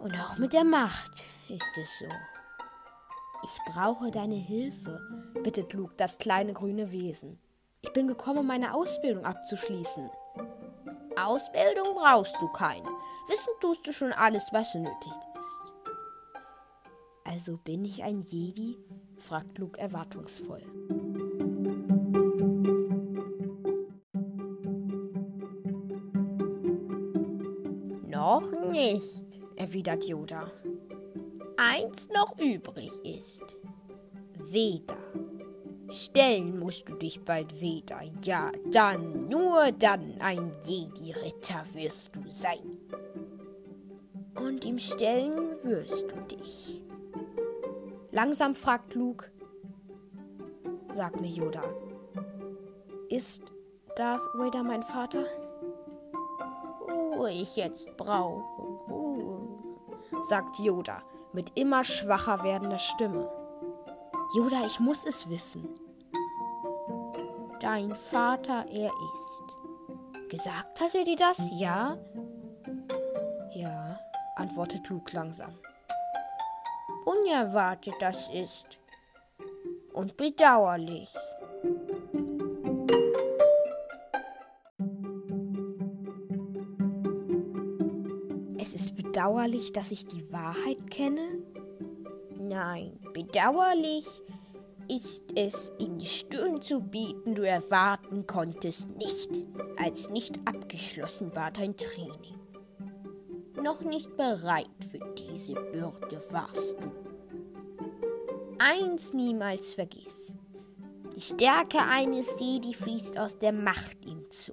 Und 0.00 0.14
auch 0.14 0.36
mit 0.38 0.52
der 0.52 0.64
Macht 0.64 1.24
ist 1.48 1.78
es 1.80 1.98
so. 1.98 2.06
Ich 3.44 3.72
brauche 3.72 4.10
deine 4.10 4.34
Hilfe, 4.34 5.00
bittet 5.42 5.72
Luke 5.72 5.94
das 5.96 6.18
kleine 6.18 6.52
grüne 6.52 6.90
Wesen. 6.90 7.38
Ich 7.82 7.92
bin 7.92 8.08
gekommen, 8.08 8.40
um 8.40 8.46
meine 8.46 8.74
Ausbildung 8.74 9.24
abzuschließen. 9.24 10.10
Ausbildung 11.16 11.94
brauchst 11.94 12.36
du 12.40 12.48
keine. 12.48 12.88
Wissen 13.28 13.52
tust 13.60 13.86
du 13.86 13.92
schon 13.92 14.12
alles, 14.12 14.48
was 14.52 14.74
nötig 14.74 15.12
ist. 15.38 15.72
Also 17.24 17.56
bin 17.58 17.84
ich 17.84 18.02
ein 18.02 18.22
Jedi? 18.22 18.76
fragt 19.16 19.58
Luke 19.58 19.78
erwartungsvoll. 19.78 20.62
Noch 28.40 28.70
nicht, 28.70 29.40
erwidert 29.56 30.04
Yoda 30.04 30.52
eins 31.56 32.08
noch 32.10 32.38
übrig 32.38 32.92
ist. 33.04 33.42
Weder. 34.38 34.96
Stellen 35.88 36.58
musst 36.58 36.88
du 36.88 36.94
dich 36.94 37.24
bald 37.24 37.60
wieder. 37.60 38.00
Ja, 38.24 38.50
dann, 38.70 39.28
nur 39.28 39.72
dann 39.72 40.16
ein 40.20 40.52
Jedi-Ritter 40.64 41.64
wirst 41.74 42.14
du 42.14 42.28
sein. 42.28 42.76
Und 44.34 44.64
im 44.64 44.78
Stellen 44.78 45.56
wirst 45.62 46.10
du 46.10 46.36
dich. 46.36 46.82
Langsam 48.10 48.54
fragt 48.54 48.94
Luke, 48.94 49.30
sag 50.92 51.20
mir 51.20 51.30
Yoda, 51.30 51.62
ist 53.08 53.42
Darth 53.94 54.22
Vader 54.34 54.62
mein 54.62 54.82
Vater? 54.82 55.24
Ruhe 57.26 57.32
ich 57.32 57.56
jetzt 57.56 57.96
brauche, 57.96 58.62
Ruhe, 58.88 59.48
sagt 60.28 60.60
Yoda 60.60 61.02
mit 61.32 61.58
immer 61.58 61.82
schwacher 61.82 62.44
werdender 62.44 62.78
Stimme. 62.78 63.28
Yoda, 64.36 64.64
ich 64.64 64.78
muss 64.78 65.04
es 65.04 65.28
wissen. 65.28 65.68
Dein 67.60 67.96
Vater, 67.96 68.64
er 68.70 68.90
ist. 68.90 70.30
Gesagt 70.30 70.80
hat 70.80 70.94
er 70.94 71.02
dir 71.02 71.16
das, 71.16 71.40
ja? 71.58 71.98
Ja, 73.56 73.98
antwortet 74.36 74.88
Luke 74.88 75.12
langsam. 75.12 75.58
Unerwartet 77.04 77.96
das 77.98 78.28
ist. 78.28 78.78
Und 79.92 80.16
bedauerlich. 80.16 81.12
Bedauerlich, 89.26 89.72
dass 89.72 89.90
ich 89.90 90.06
die 90.06 90.32
Wahrheit 90.32 90.88
kenne? 90.88 91.42
Nein, 92.38 92.96
bedauerlich 93.12 94.06
ist 94.88 95.24
es, 95.34 95.72
in 95.80 95.98
die 95.98 96.06
Stirn 96.06 96.62
zu 96.62 96.80
bieten, 96.80 97.34
du 97.34 97.42
erwarten 97.42 98.24
konntest 98.28 98.88
nicht, 98.96 99.30
als 99.76 100.10
nicht 100.10 100.38
abgeschlossen 100.44 101.34
war 101.34 101.50
dein 101.50 101.76
Training. 101.76 102.38
Noch 103.60 103.80
nicht 103.80 104.16
bereit 104.16 104.70
für 104.92 105.00
diese 105.14 105.54
Bürde 105.54 106.22
warst 106.30 106.76
du. 106.80 106.92
Eins 108.60 109.12
niemals 109.12 109.74
vergiss. 109.74 110.32
Die 111.16 111.20
Stärke 111.20 111.80
eines 111.80 112.32
Jedi 112.38 112.74
fließt 112.74 113.18
aus 113.18 113.38
der 113.40 113.52
Macht 113.52 114.04
ihm 114.06 114.22
zu. 114.30 114.52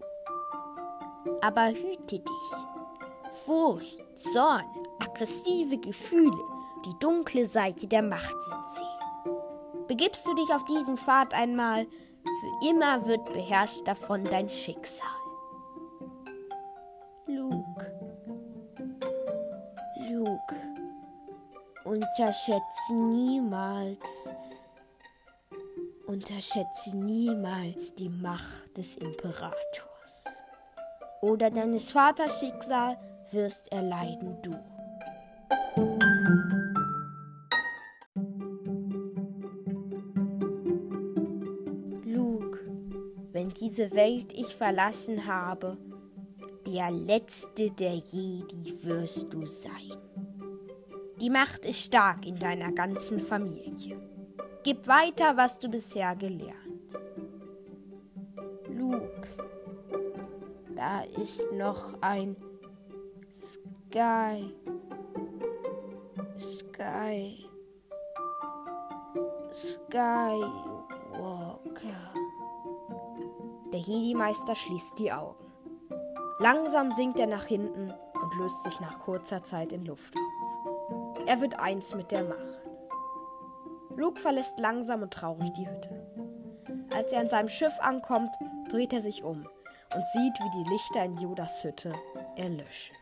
Aber 1.42 1.68
hüte 1.70 2.20
dich. 2.20 2.54
Furcht 3.46 4.03
Zorn, 4.32 4.66
aggressive 5.00 5.78
Gefühle, 5.78 6.44
die 6.86 6.98
dunkle 7.00 7.46
Seite 7.46 7.88
der 7.88 8.02
Macht 8.02 8.36
sind 8.50 8.70
sie. 8.70 9.84
Begibst 9.88 10.26
du 10.26 10.34
dich 10.34 10.54
auf 10.54 10.64
diesen 10.64 10.98
Pfad 10.98 11.34
einmal, 11.34 11.86
für 11.86 12.70
immer 12.70 13.06
wird 13.06 13.26
beherrscht 13.26 13.86
davon 13.86 14.24
dein 14.24 14.50
Schicksal. 14.50 15.08
Luke, 17.28 18.00
Luke, 20.10 20.56
unterschätze 21.84 22.94
niemals, 22.94 24.30
unterschätze 26.08 26.96
niemals 26.96 27.94
die 27.96 28.10
Macht 28.10 28.78
des 28.78 28.96
Imperators. 28.98 29.54
Oder 31.22 31.50
deines 31.52 31.92
Vaters 31.92 32.40
Schicksal 32.40 32.98
wirst 33.34 33.72
erleiden 33.72 34.38
du. 34.42 34.52
Luke, 42.06 42.60
wenn 43.32 43.50
diese 43.50 43.92
Welt 43.94 44.34
ich 44.34 44.56
verlassen 44.56 45.26
habe, 45.26 45.78
der 46.66 46.92
letzte 46.92 47.72
der 47.72 47.96
Jedi 47.96 48.74
wirst 48.84 49.34
du 49.34 49.46
sein. 49.46 49.98
Die 51.20 51.30
Macht 51.30 51.66
ist 51.66 51.80
stark 51.80 52.26
in 52.26 52.38
deiner 52.38 52.72
ganzen 52.72 53.20
Familie. 53.20 54.00
Gib 54.64 54.88
weiter, 54.88 55.36
was 55.36 55.60
du 55.60 55.70
bisher 55.70 56.16
gelernt. 56.16 56.58
Luke, 58.70 59.28
da 60.76 61.02
ist 61.22 61.42
noch 61.54 62.02
ein 62.02 62.36
Sky. 63.94 64.52
Sky. 66.40 67.46
Skywalker. 69.54 70.50
Der 73.72 73.80
Jedi-Meister 73.80 74.56
schließt 74.56 74.98
die 74.98 75.12
Augen. 75.14 75.46
Langsam 76.40 76.92
sinkt 76.92 77.20
er 77.20 77.28
nach 77.28 77.46
hinten 77.46 77.92
und 77.92 78.36
löst 78.40 78.64
sich 78.64 78.80
nach 78.80 78.98
kurzer 78.98 79.44
Zeit 79.44 79.72
in 79.72 79.86
Luft 79.86 80.16
auf. 80.16 81.28
Er 81.28 81.40
wird 81.40 81.60
eins 81.60 81.94
mit 81.94 82.10
der 82.10 82.24
Macht. 82.24 82.64
Luke 83.96 84.20
verlässt 84.20 84.58
langsam 84.58 85.04
und 85.04 85.14
traurig 85.14 85.54
die 85.54 85.70
Hütte. 85.70 86.88
Als 86.92 87.12
er 87.12 87.20
an 87.22 87.30
seinem 87.30 87.50
Schiff 87.50 87.80
ankommt, 87.80 88.34
dreht 88.72 88.92
er 88.92 89.02
sich 89.02 89.24
um 89.24 89.48
und 89.94 90.08
sieht, 90.14 90.40
wie 90.40 90.64
die 90.64 90.70
Lichter 90.72 91.06
in 91.06 91.20
Yodas 91.20 91.64
Hütte 91.64 91.94
erlöschen. 92.36 92.96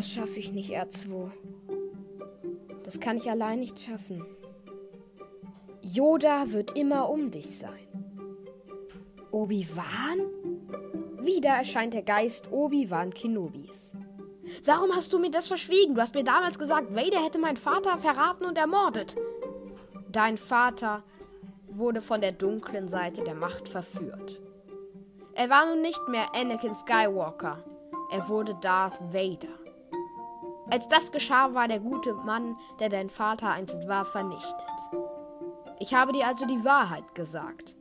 Das 0.00 0.12
schaffe 0.12 0.38
ich 0.38 0.50
nicht, 0.50 0.70
R2. 0.70 1.30
Das 2.84 3.00
kann 3.00 3.18
ich 3.18 3.28
allein 3.28 3.60
nicht 3.60 3.78
schaffen. 3.78 4.24
Yoda 5.82 6.52
wird 6.52 6.74
immer 6.74 7.10
um 7.10 7.30
dich 7.30 7.58
sein. 7.58 7.86
Obi-Wan? 9.30 10.20
Wieder 11.22 11.50
erscheint 11.50 11.92
der 11.92 12.00
Geist 12.00 12.50
Obi-Wan 12.50 13.12
Kenobis. 13.12 13.92
Warum 14.64 14.96
hast 14.96 15.12
du 15.12 15.18
mir 15.18 15.30
das 15.30 15.48
verschwiegen? 15.48 15.94
Du 15.94 16.00
hast 16.00 16.14
mir 16.14 16.24
damals 16.24 16.58
gesagt, 16.58 16.94
Vader 16.94 17.22
hätte 17.22 17.38
meinen 17.38 17.58
Vater 17.58 17.98
verraten 17.98 18.46
und 18.46 18.56
ermordet. 18.56 19.16
Dein 20.10 20.38
Vater 20.38 21.02
wurde 21.68 22.00
von 22.00 22.22
der 22.22 22.32
dunklen 22.32 22.88
Seite 22.88 23.22
der 23.22 23.34
Macht 23.34 23.68
verführt. 23.68 24.40
Er 25.34 25.50
war 25.50 25.66
nun 25.66 25.82
nicht 25.82 26.08
mehr 26.08 26.34
Anakin 26.34 26.74
Skywalker, 26.74 27.62
er 28.10 28.28
wurde 28.30 28.56
Darth 28.62 28.98
Vader. 29.12 29.59
Als 30.70 30.86
das 30.86 31.10
geschah, 31.10 31.52
war 31.52 31.66
der 31.66 31.80
gute 31.80 32.14
Mann, 32.14 32.56
der 32.78 32.88
dein 32.88 33.10
Vater 33.10 33.50
einst 33.50 33.88
war, 33.88 34.04
vernichtet. 34.04 34.54
Ich 35.80 35.94
habe 35.94 36.12
dir 36.12 36.26
also 36.26 36.46
die 36.46 36.64
Wahrheit 36.64 37.14
gesagt, 37.14 37.74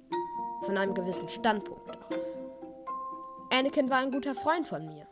von 0.63 0.75
einem 0.75 0.93
gewissen 0.93 1.29
Standpunkt 1.29 1.97
aus. 2.11 2.23
Anakin 3.51 3.89
war 3.89 3.97
ein 3.97 4.11
guter 4.11 4.33
Freund 4.33 4.67
von 4.67 4.87
mir. 4.87 5.07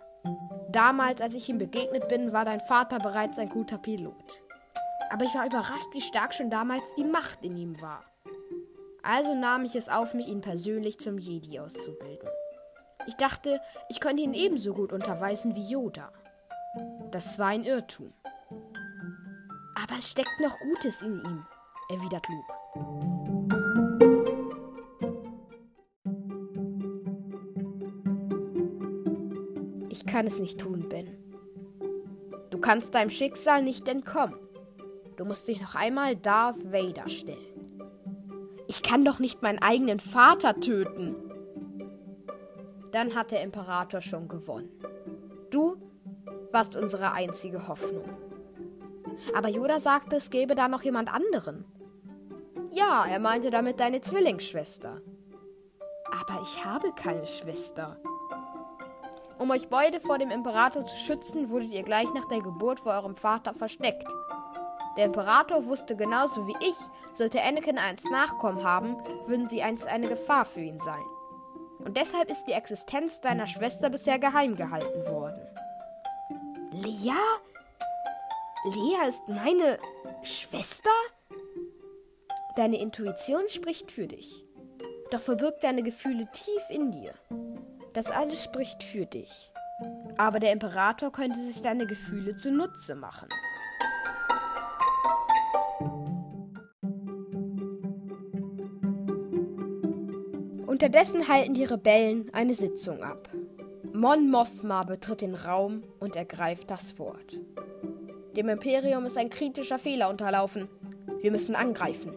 Damals, 0.69 1.21
als 1.21 1.33
ich 1.33 1.47
ihm 1.49 1.57
begegnet 1.57 2.07
bin, 2.07 2.33
war 2.33 2.45
dein 2.45 2.61
Vater 2.61 2.97
bereits 2.97 3.37
ein 3.37 3.49
guter 3.49 3.77
Pilot. 3.77 4.41
Aber 5.09 5.25
ich 5.25 5.35
war 5.35 5.45
überrascht, 5.45 5.87
wie 5.91 6.01
stark 6.01 6.33
schon 6.33 6.49
damals 6.49 6.83
die 6.95 7.03
Macht 7.03 7.43
in 7.43 7.55
ihm 7.57 7.81
war. 7.81 8.03
Also 9.03 9.35
nahm 9.35 9.65
ich 9.65 9.75
es 9.75 9.87
auf 9.87 10.13
mich, 10.13 10.27
ihn 10.27 10.41
persönlich 10.41 10.99
zum 10.99 11.17
Jedi 11.17 11.59
auszubilden. 11.59 12.27
Ich 13.05 13.15
dachte, 13.15 13.61
ich 13.87 14.01
könnte 14.01 14.23
ihn 14.23 14.33
ebenso 14.33 14.73
gut 14.73 14.91
unterweisen 14.91 15.55
wie 15.55 15.63
Yoda. 15.63 16.11
Das 17.11 17.39
war 17.39 17.47
ein 17.47 17.63
Irrtum. 17.63 18.11
Aber 19.75 19.97
es 19.97 20.11
steckt 20.11 20.39
noch 20.41 20.59
Gutes 20.59 21.01
in 21.01 21.23
ihm, 21.23 21.45
erwidert 21.89 22.25
Luke. 22.27 22.53
Ich 29.89 30.05
kann 30.05 30.27
es 30.27 30.39
nicht 30.39 30.59
tun, 30.59 30.89
Ben. 30.89 31.07
Du 32.49 32.59
kannst 32.59 32.93
deinem 32.95 33.09
Schicksal 33.09 33.61
nicht 33.61 33.87
entkommen. 33.87 34.37
Du 35.15 35.25
musst 35.25 35.47
dich 35.47 35.61
noch 35.61 35.75
einmal 35.75 36.15
Darth 36.15 36.71
Vader 36.71 37.07
stellen. 37.07 37.37
Ich 38.67 38.83
kann 38.83 39.05
doch 39.05 39.19
nicht 39.19 39.41
meinen 39.41 39.59
eigenen 39.61 39.99
Vater 39.99 40.59
töten. 40.59 41.15
Dann 42.91 43.15
hat 43.15 43.31
der 43.31 43.43
Imperator 43.43 44.01
schon 44.01 44.27
gewonnen. 44.27 44.69
Warst 46.57 46.75
unsere 46.75 47.11
einzige 47.11 47.67
Hoffnung. 47.67 48.09
Aber 49.35 49.47
Yoda 49.47 49.79
sagte, 49.79 50.15
es 50.15 50.31
gäbe 50.31 50.55
da 50.55 50.67
noch 50.67 50.81
jemand 50.81 51.13
anderen. 51.13 51.65
Ja, 52.71 53.05
er 53.05 53.19
meinte 53.19 53.51
damit 53.51 53.79
deine 53.79 54.01
Zwillingsschwester. 54.01 54.99
Aber 56.11 56.41
ich 56.41 56.65
habe 56.65 56.93
keine 56.93 57.27
Schwester. 57.27 57.97
Um 59.37 59.51
euch 59.51 59.67
beide 59.69 59.99
vor 59.99 60.17
dem 60.17 60.31
Imperator 60.31 60.83
zu 60.83 60.95
schützen, 60.95 61.51
wurdet 61.51 61.71
ihr 61.73 61.83
gleich 61.83 62.11
nach 62.15 62.25
der 62.25 62.41
Geburt 62.41 62.79
vor 62.79 62.93
eurem 62.93 63.15
Vater 63.15 63.53
versteckt. 63.53 64.07
Der 64.97 65.05
Imperator 65.05 65.67
wusste 65.67 65.95
genauso 65.95 66.47
wie 66.47 66.57
ich, 66.59 66.77
sollte 67.13 67.39
Anakin 67.39 67.77
einst 67.77 68.09
Nachkommen 68.09 68.63
haben, 68.63 68.95
würden 69.27 69.47
sie 69.47 69.61
einst 69.61 69.85
eine 69.85 70.09
Gefahr 70.09 70.45
für 70.45 70.61
ihn 70.61 70.79
sein. 70.79 71.05
Und 71.85 71.97
deshalb 71.97 72.31
ist 72.31 72.45
die 72.45 72.53
Existenz 72.53 73.21
deiner 73.21 73.45
Schwester 73.45 73.91
bisher 73.91 74.17
geheim 74.17 74.55
gehalten 74.55 75.05
worden. 75.05 75.26
Lea? 76.83 77.15
Lea 78.65 79.07
ist 79.07 79.27
meine 79.27 79.79
Schwester? 80.21 80.91
Deine 82.55 82.79
Intuition 82.79 83.49
spricht 83.49 83.91
für 83.91 84.05
dich. 84.05 84.45
Doch 85.09 85.21
verbirgt 85.21 85.63
deine 85.63 85.81
Gefühle 85.81 86.29
tief 86.31 86.61
in 86.69 86.91
dir. 86.91 87.15
Das 87.93 88.11
alles 88.11 88.43
spricht 88.43 88.83
für 88.83 89.07
dich. 89.07 89.51
Aber 90.17 90.37
der 90.39 90.51
Imperator 90.51 91.11
könnte 91.11 91.39
sich 91.39 91.61
deine 91.63 91.87
Gefühle 91.87 92.35
zunutze 92.35 92.93
machen. 92.93 93.29
Unterdessen 100.67 101.27
halten 101.27 101.55
die 101.55 101.63
Rebellen 101.63 102.31
eine 102.33 102.53
Sitzung 102.53 103.01
ab. 103.01 103.27
Mon 103.99 104.29
Mothma 104.29 104.83
betritt 104.83 105.21
den 105.21 105.33
Raum 105.33 105.81
und 105.99 106.15
ergreift 106.15 106.69
das 106.69 106.99
Wort. 106.99 107.39
Dem 108.35 108.47
Imperium 108.47 109.07
ist 109.07 109.17
ein 109.17 109.31
kritischer 109.31 109.79
Fehler 109.79 110.11
unterlaufen. 110.11 110.69
Wir 111.21 111.31
müssen 111.31 111.55
angreifen. 111.55 112.13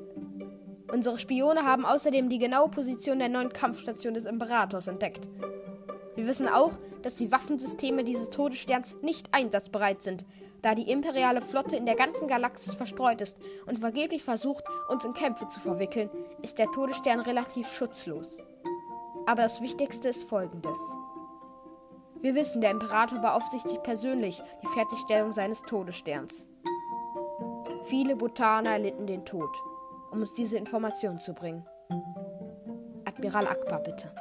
Unsere 0.92 1.18
Spione 1.18 1.64
haben 1.64 1.86
außerdem 1.86 2.28
die 2.28 2.38
genaue 2.38 2.68
Position 2.68 3.18
der 3.18 3.30
neuen 3.30 3.50
Kampfstation 3.50 4.12
des 4.12 4.26
Imperators 4.26 4.88
entdeckt. 4.88 5.26
Wir 6.16 6.26
wissen 6.26 6.48
auch, 6.48 6.72
dass 7.00 7.16
die 7.16 7.32
Waffensysteme 7.32 8.04
dieses 8.04 8.28
Todessterns 8.28 8.96
nicht 9.00 9.32
einsatzbereit 9.32 10.02
sind, 10.02 10.26
da 10.60 10.74
die 10.74 10.90
imperiale 10.90 11.40
Flotte 11.40 11.76
in 11.76 11.86
der 11.86 11.96
ganzen 11.96 12.28
Galaxis 12.28 12.74
verstreut 12.74 13.22
ist 13.22 13.38
und 13.64 13.78
vergeblich 13.78 14.22
versucht, 14.22 14.64
uns 14.90 15.06
in 15.06 15.14
Kämpfe 15.14 15.48
zu 15.48 15.60
verwickeln, 15.60 16.10
ist 16.42 16.58
der 16.58 16.70
Todesstern 16.72 17.20
relativ 17.20 17.72
schutzlos. 17.72 18.36
Aber 19.24 19.44
das 19.44 19.62
Wichtigste 19.62 20.10
ist 20.10 20.24
folgendes. 20.24 20.76
Wir 22.22 22.35
wissen, 22.35 22.61
der 22.61 22.70
Imperator 22.70 23.18
beaufsichtigt 23.18 23.83
persönlich 23.83 24.42
die 24.62 24.66
Fertigstellung 24.74 25.33
seines 25.33 25.62
Todessterns. 25.62 26.46
Viele 27.85 28.14
Bhutaner 28.14 28.72
erlitten 28.72 29.06
den 29.06 29.24
Tod, 29.24 29.50
um 30.11 30.20
uns 30.20 30.35
diese 30.35 30.59
Information 30.59 31.18
zu 31.18 31.33
bringen. 31.33 31.66
Admiral 33.06 33.46
Akbar, 33.46 33.80
bitte. 33.80 34.12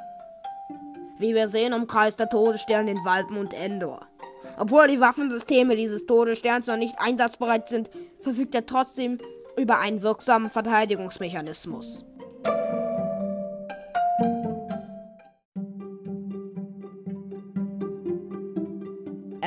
Wie 1.18 1.36
wir 1.36 1.50
sehen, 1.50 1.74
umkreist 1.74 2.20
der 2.20 2.30
Todesstern 2.30 2.88
den 2.88 3.04
Waldmond 3.04 3.54
Endor. 3.54 4.08
Obwohl 4.58 4.88
die 4.88 5.02
Waffensysteme 5.02 5.76
dieses 5.76 6.06
Todessterns 6.06 6.68
noch 6.68 6.78
nicht 6.78 6.96
einsatzbereit 7.00 7.68
sind, 7.68 7.90
verfügt 8.22 8.56
er 8.56 8.66
trotzdem 8.66 9.20
über 9.58 9.80
einen 9.80 10.02
wirksamen 10.02 10.50
Verteidigungsmechanismus. 10.50 12.06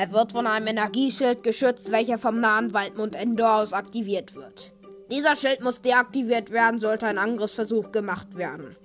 Er 0.03 0.11
wird 0.11 0.33
von 0.33 0.47
einem 0.47 0.67
Energieschild 0.67 1.43
geschützt, 1.43 1.89
welcher 1.89 2.17
vom 2.17 2.41
nahen 2.41 2.73
Waldmund 2.73 3.15
Endor 3.15 3.61
aus 3.61 3.71
aktiviert 3.71 4.35
wird. 4.35 4.73
Dieser 5.09 5.37
Schild 5.37 5.63
muss 5.63 5.81
deaktiviert 5.81 6.51
werden, 6.51 6.81
sollte 6.81 7.05
ein 7.07 7.17
Angriffsversuch 7.17 7.93
gemacht 7.93 8.35
werden. 8.35 8.75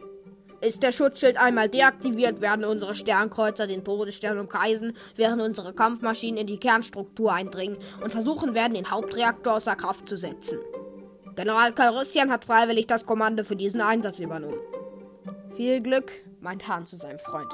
Ist 0.61 0.85
der 0.85 0.93
Schutzschild 0.93 1.37
einmal 1.37 1.69
deaktiviert, 1.69 2.41
werden 2.41 2.65
unsere 2.65 2.95
Sternkreuzer 2.95 3.67
den 3.67 3.83
Todesstern 3.83 4.39
umkreisen, 4.39 4.97
während 5.17 5.43
unsere 5.43 5.75
Kampfmaschinen 5.75 6.39
in 6.43 6.47
die 6.47 6.61
Kernstruktur 6.61 7.33
eindringen 7.33 7.79
und 8.01 8.13
versuchen 8.13 8.55
werden, 8.55 8.75
den 8.75 8.89
Hauptreaktor 8.89 9.55
außer 9.55 9.75
Kraft 9.75 10.09
zu 10.09 10.17
setzen. 10.17 10.61
General 11.35 11.73
Calrissian 11.73 12.31
hat 12.31 12.45
freiwillig 12.45 12.87
das 12.87 13.07
Kommando 13.07 13.43
für 13.43 13.57
diesen 13.57 13.81
Einsatz 13.81 14.21
übernommen. 14.21 14.61
Viel 15.57 15.81
Glück, 15.81 16.13
meint 16.39 16.69
Hahn 16.69 16.87
zu 16.87 16.95
seinem 16.95 17.19
Freund. 17.19 17.53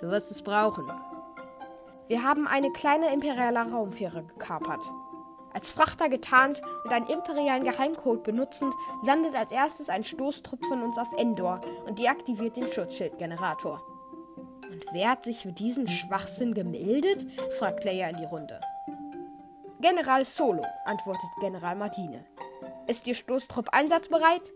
Du 0.00 0.08
wirst 0.08 0.30
es 0.30 0.40
brauchen. 0.40 0.86
Wir 2.08 2.22
haben 2.22 2.46
eine 2.46 2.70
kleine 2.70 3.12
imperiale 3.12 3.70
Raumfähre 3.70 4.22
gekapert. 4.22 4.82
Als 5.52 5.72
Frachter 5.72 6.08
getarnt 6.08 6.60
und 6.84 6.92
einen 6.92 7.06
imperialen 7.06 7.64
Geheimcode 7.64 8.22
benutzend, 8.22 8.74
landet 9.02 9.34
als 9.34 9.50
erstes 9.50 9.88
ein 9.88 10.04
Stoßtrupp 10.04 10.64
von 10.66 10.82
uns 10.82 10.98
auf 10.98 11.08
Endor 11.16 11.62
und 11.86 11.98
deaktiviert 11.98 12.56
den 12.56 12.68
Schutzschildgenerator. 12.68 13.82
Und 14.70 14.84
wer 14.92 15.10
hat 15.10 15.24
sich 15.24 15.38
für 15.38 15.52
diesen 15.52 15.88
Schwachsinn 15.88 16.54
gemeldet? 16.54 17.26
fragt 17.58 17.84
Leia 17.84 18.10
in 18.10 18.18
die 18.18 18.24
Runde. 18.24 18.60
General 19.80 20.24
Solo, 20.24 20.64
antwortet 20.84 21.30
General 21.40 21.74
Martine. 21.74 22.24
Ist 22.86 23.06
Ihr 23.08 23.14
Stoßtrupp 23.14 23.70
einsatzbereit? 23.72 24.52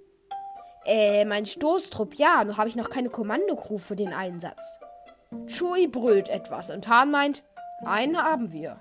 Äh, 0.84 1.24
mein 1.24 1.46
Stoßtrupp, 1.46 2.14
ja, 2.14 2.44
nur 2.44 2.56
habe 2.56 2.68
ich 2.68 2.76
noch 2.76 2.90
keine 2.90 3.10
Kommandocrew 3.10 3.78
für 3.78 3.96
den 3.96 4.12
Einsatz. 4.12 4.79
Chui 5.46 5.86
brüllt 5.86 6.28
etwas 6.28 6.70
und 6.70 6.88
Hahn 6.88 7.12
meint, 7.12 7.44
einen 7.84 8.16
haben 8.16 8.52
wir. 8.52 8.80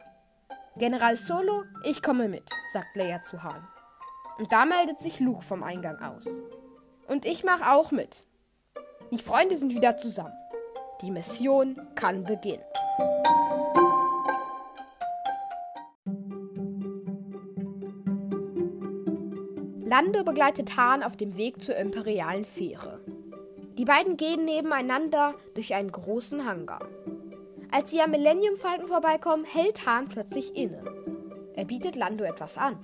General 0.77 1.15
Solo, 1.15 1.63
ich 1.83 2.01
komme 2.01 2.27
mit, 2.27 2.49
sagt 2.73 2.95
Leia 2.95 3.21
zu 3.21 3.43
Han. 3.43 3.67
Und 4.39 4.51
da 4.51 4.65
meldet 4.65 4.99
sich 4.99 5.19
Luke 5.19 5.43
vom 5.43 5.62
Eingang 5.62 6.01
aus. 6.01 6.25
Und 7.07 7.25
ich 7.25 7.43
mache 7.43 7.71
auch 7.71 7.91
mit. 7.91 8.25
Die 9.12 9.19
Freunde 9.19 9.57
sind 9.57 9.75
wieder 9.75 9.97
zusammen. 9.97 10.33
Die 11.01 11.12
Mission 11.12 11.79
kann 11.93 12.23
beginnen. 12.23 12.63
Lando 19.81 20.23
begleitet 20.23 20.77
Han 20.77 21.03
auf 21.03 21.15
dem 21.15 21.35
Weg 21.35 21.62
zur 21.62 21.75
imperialen 21.75 22.45
Fähre. 22.45 22.98
Die 23.79 23.85
beiden 23.85 24.17
gehen 24.17 24.43
nebeneinander 24.43 25.35
durch 25.55 25.73
einen 25.73 25.89
großen 25.89 26.45
Hangar. 26.45 26.81
Als 27.71 27.91
sie 27.91 28.01
am 28.01 28.11
Millennium 28.11 28.57
Falken 28.57 28.89
vorbeikommen, 28.89 29.45
hält 29.45 29.85
Hahn 29.85 30.09
plötzlich 30.09 30.53
inne. 30.53 30.83
Er 31.53 31.63
bietet 31.63 31.95
Lando 31.95 32.25
etwas 32.25 32.57
an. 32.57 32.77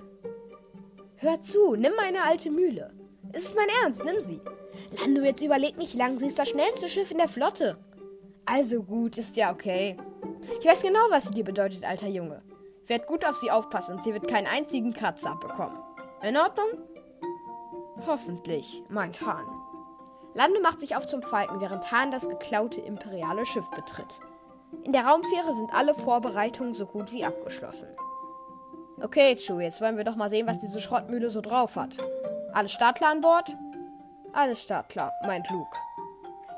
Hör 1.16 1.38
zu, 1.42 1.76
nimm 1.76 1.92
meine 1.98 2.24
alte 2.24 2.50
Mühle. 2.50 2.94
Es 3.34 3.44
ist 3.44 3.56
mein 3.56 3.68
Ernst, 3.82 4.06
nimm 4.06 4.22
sie. 4.22 4.40
Lando, 4.98 5.20
jetzt 5.20 5.42
überleg 5.42 5.76
nicht 5.76 5.92
lang, 5.92 6.18
sie 6.18 6.28
ist 6.28 6.38
das 6.38 6.48
schnellste 6.48 6.88
Schiff 6.88 7.10
in 7.10 7.18
der 7.18 7.28
Flotte. 7.28 7.76
Also 8.46 8.82
gut, 8.82 9.18
ist 9.18 9.36
ja 9.36 9.52
okay. 9.52 9.98
Ich 10.58 10.66
weiß 10.66 10.80
genau, 10.80 11.10
was 11.10 11.24
sie 11.24 11.34
dir 11.34 11.44
bedeutet, 11.44 11.84
alter 11.84 12.08
Junge. 12.08 12.40
Werd 12.86 13.06
gut 13.06 13.26
auf 13.26 13.36
sie 13.36 13.50
aufpassen 13.50 13.96
und 13.96 14.02
sie 14.02 14.14
wird 14.14 14.28
keinen 14.28 14.46
einzigen 14.46 14.94
Kratzer 14.94 15.32
abbekommen. 15.32 15.76
In 16.22 16.38
Ordnung? 16.38 16.68
Hoffentlich, 18.06 18.82
meint 18.88 19.20
Hahn. 19.20 19.65
Lando 20.36 20.60
macht 20.60 20.80
sich 20.80 20.94
auf 20.94 21.06
zum 21.06 21.22
Falken, 21.22 21.60
während 21.60 21.90
Hahn 21.90 22.10
das 22.10 22.28
geklaute 22.28 22.82
imperiale 22.82 23.46
Schiff 23.46 23.68
betritt. 23.70 24.20
In 24.84 24.92
der 24.92 25.06
Raumfähre 25.06 25.54
sind 25.54 25.72
alle 25.72 25.94
Vorbereitungen 25.94 26.74
so 26.74 26.84
gut 26.84 27.10
wie 27.10 27.24
abgeschlossen. 27.24 27.88
Okay, 29.02 29.36
Chu, 29.36 29.60
jetzt 29.60 29.80
wollen 29.80 29.96
wir 29.96 30.04
doch 30.04 30.16
mal 30.16 30.28
sehen, 30.28 30.46
was 30.46 30.58
diese 30.58 30.80
Schrottmühle 30.80 31.30
so 31.30 31.40
drauf 31.40 31.76
hat. 31.76 31.96
Alles 32.52 32.72
startklar 32.72 33.12
an 33.12 33.22
Bord? 33.22 33.56
Alles 34.34 34.62
startklar, 34.62 35.10
meint 35.24 35.48
Luke. 35.50 35.76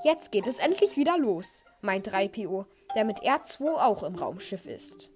Jetzt 0.03 0.33
geht 0.33 0.49
es 0.49 0.59
endlich 0.59 0.97
wieder 0.97 1.17
los, 1.17 1.65
meint 1.81 2.09
3PO, 2.09 2.65
der 2.97 3.05
mit 3.05 3.21
R2 3.21 3.77
auch 3.77 4.03
im 4.03 4.17
Raumschiff 4.17 4.67
ist. 4.67 5.09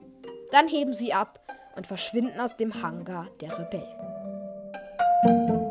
Dann 0.53 0.68
heben 0.68 0.92
sie 0.92 1.12
ab 1.12 1.40
und 1.75 1.88
verschwinden 1.88 2.38
aus 2.38 2.57
dem 2.57 2.81
Hangar 2.81 3.27
der 3.40 3.59
Rebellen. 3.59 5.62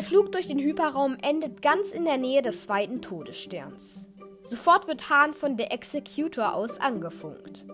Der 0.00 0.06
Flug 0.06 0.32
durch 0.32 0.48
den 0.48 0.58
Hyperraum 0.58 1.18
endet 1.20 1.60
ganz 1.60 1.92
in 1.92 2.06
der 2.06 2.16
Nähe 2.16 2.40
des 2.40 2.62
zweiten 2.62 3.02
Todessterns. 3.02 4.06
Sofort 4.44 4.88
wird 4.88 5.10
Hahn 5.10 5.34
von 5.34 5.58
der 5.58 5.74
Executor 5.74 6.54
aus 6.54 6.80
angefunkt. 6.80 7.66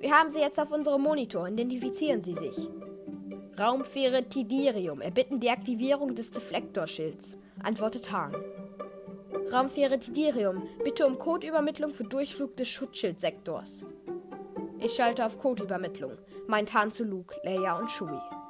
Wir 0.00 0.10
haben 0.10 0.28
sie 0.28 0.40
jetzt 0.40 0.58
auf 0.58 0.72
unserem 0.72 1.02
Monitor, 1.02 1.46
identifizieren 1.46 2.20
Sie 2.20 2.34
sich. 2.34 2.68
Raumfähre 3.56 4.28
Tidirium 4.28 5.00
erbitten 5.00 5.38
die 5.38 5.50
Aktivierung 5.50 6.16
des 6.16 6.32
Deflektorschilds, 6.32 7.36
antwortet 7.62 8.10
Hahn. 8.10 8.34
Raumfähre 9.52 10.00
Tidirium, 10.00 10.64
bitte 10.82 11.06
um 11.06 11.16
Codeübermittlung 11.16 11.94
für 11.94 12.02
Durchflug 12.02 12.56
des 12.56 12.66
Schutzschildsektors. 12.70 13.84
Ich 14.80 14.94
schalte 14.94 15.24
auf 15.24 15.38
Codeübermittlung, 15.38 16.18
meint 16.48 16.74
Hahn 16.74 16.90
zu 16.90 17.04
Luke, 17.04 17.36
Leia 17.44 17.78
und 17.78 17.88
Chewie. 17.88 18.41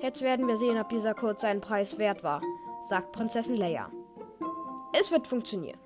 Jetzt 0.00 0.20
werden 0.20 0.46
wir 0.46 0.56
sehen, 0.56 0.78
ob 0.78 0.88
dieser 0.88 1.14
Code 1.14 1.40
seinen 1.40 1.60
Preis 1.60 1.98
wert 1.98 2.22
war, 2.22 2.40
sagt 2.88 3.12
Prinzessin 3.12 3.56
Leia. 3.56 3.90
Es 4.98 5.10
wird 5.10 5.26
funktionieren. 5.26 5.78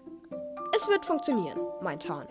Es 0.77 0.87
wird 0.89 1.07
funktionieren, 1.07 1.59
meint 1.81 2.09
Han. 2.09 2.27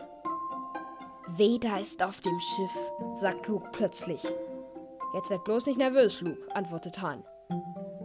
Vader 1.28 1.80
ist 1.80 2.04
auf 2.04 2.22
dem 2.22 2.39
Schiff, 2.39 2.72
sagt 3.15 3.48
Luke 3.48 3.70
plötzlich. 3.72 4.24
Jetzt 5.13 5.30
wird 5.30 5.44
bloß 5.44 5.65
nicht 5.65 5.78
nervös, 5.78 6.22
Luke, 6.22 6.48
antwortet 6.54 7.02
Han. 7.02 7.24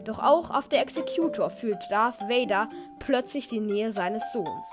Doch 0.05 0.21
auch 0.21 0.51
auf 0.51 0.69
der 0.69 0.83
Executor 0.83 1.51
fühlt 1.51 1.83
Darth 1.91 2.21
Vader 2.21 2.69
plötzlich 2.99 3.49
die 3.49 3.61
Nähe 3.61 3.93
seines 3.93 4.23
Sohns. 4.33 4.73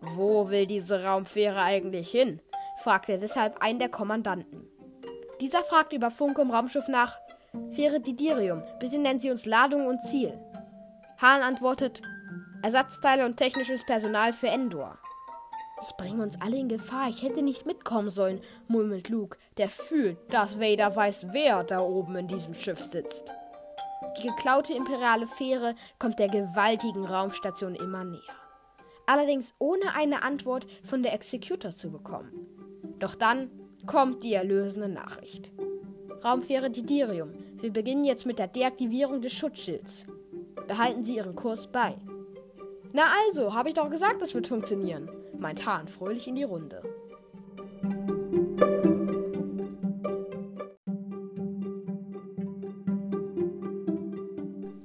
Wo 0.00 0.48
will 0.48 0.66
diese 0.66 1.04
Raumfähre 1.04 1.60
eigentlich 1.60 2.10
hin? 2.10 2.40
fragt 2.82 3.08
er 3.08 3.18
deshalb 3.18 3.62
einen 3.62 3.78
der 3.78 3.88
Kommandanten. 3.88 4.68
Dieser 5.40 5.64
fragt 5.64 5.92
über 5.92 6.10
Funk 6.10 6.38
im 6.38 6.50
Raumschiff 6.50 6.88
nach, 6.88 7.18
Fähre 7.72 8.00
Didirium, 8.00 8.62
bitte 8.78 8.98
nennen 8.98 9.20
Sie 9.20 9.30
uns 9.30 9.46
Ladung 9.46 9.86
und 9.86 10.00
Ziel. 10.02 10.38
Hahn 11.20 11.42
antwortet, 11.42 12.02
Ersatzteile 12.62 13.26
und 13.26 13.36
technisches 13.36 13.84
Personal 13.84 14.32
für 14.32 14.48
Endor. 14.48 14.98
Ich 15.82 15.94
bringe 15.96 16.22
uns 16.22 16.40
alle 16.40 16.56
in 16.56 16.70
Gefahr. 16.70 17.10
Ich 17.10 17.22
hätte 17.22 17.42
nicht 17.42 17.66
mitkommen 17.66 18.10
sollen, 18.10 18.40
murmelt 18.68 19.10
Luke, 19.10 19.36
der 19.58 19.68
fühlt, 19.68 20.16
dass 20.32 20.58
Vader 20.58 20.96
weiß, 20.96 21.26
wer 21.32 21.62
da 21.62 21.80
oben 21.80 22.16
in 22.16 22.26
diesem 22.28 22.54
Schiff 22.54 22.82
sitzt. 22.82 23.34
Die 24.16 24.28
geklaute 24.28 24.72
imperiale 24.72 25.26
Fähre 25.26 25.74
kommt 25.98 26.18
der 26.18 26.28
gewaltigen 26.28 27.04
Raumstation 27.04 27.74
immer 27.74 28.04
näher. 28.04 28.20
Allerdings 29.06 29.54
ohne 29.58 29.94
eine 29.94 30.22
Antwort 30.22 30.66
von 30.84 31.02
der 31.02 31.12
Executor 31.12 31.74
zu 31.76 31.90
bekommen. 31.90 32.32
Doch 32.98 33.14
dann 33.14 33.50
kommt 33.86 34.24
die 34.24 34.32
erlösende 34.32 34.88
Nachricht. 34.88 35.50
Raumfähre 36.24 36.70
Didirium, 36.70 37.34
wir 37.60 37.70
beginnen 37.70 38.04
jetzt 38.04 38.24
mit 38.24 38.38
der 38.38 38.48
Deaktivierung 38.48 39.20
des 39.20 39.34
Schutzschilds. 39.34 40.06
Behalten 40.66 41.04
Sie 41.04 41.16
Ihren 41.16 41.34
Kurs 41.34 41.66
bei. 41.66 41.96
Na 42.94 43.02
also, 43.26 43.52
habe 43.52 43.68
ich 43.68 43.74
doch 43.74 43.90
gesagt, 43.90 44.22
es 44.22 44.32
wird 44.32 44.46
funktionieren, 44.46 45.10
meint 45.38 45.66
Hahn 45.66 45.86
fröhlich 45.86 46.26
in 46.26 46.36
die 46.36 46.44
Runde. 46.44 46.82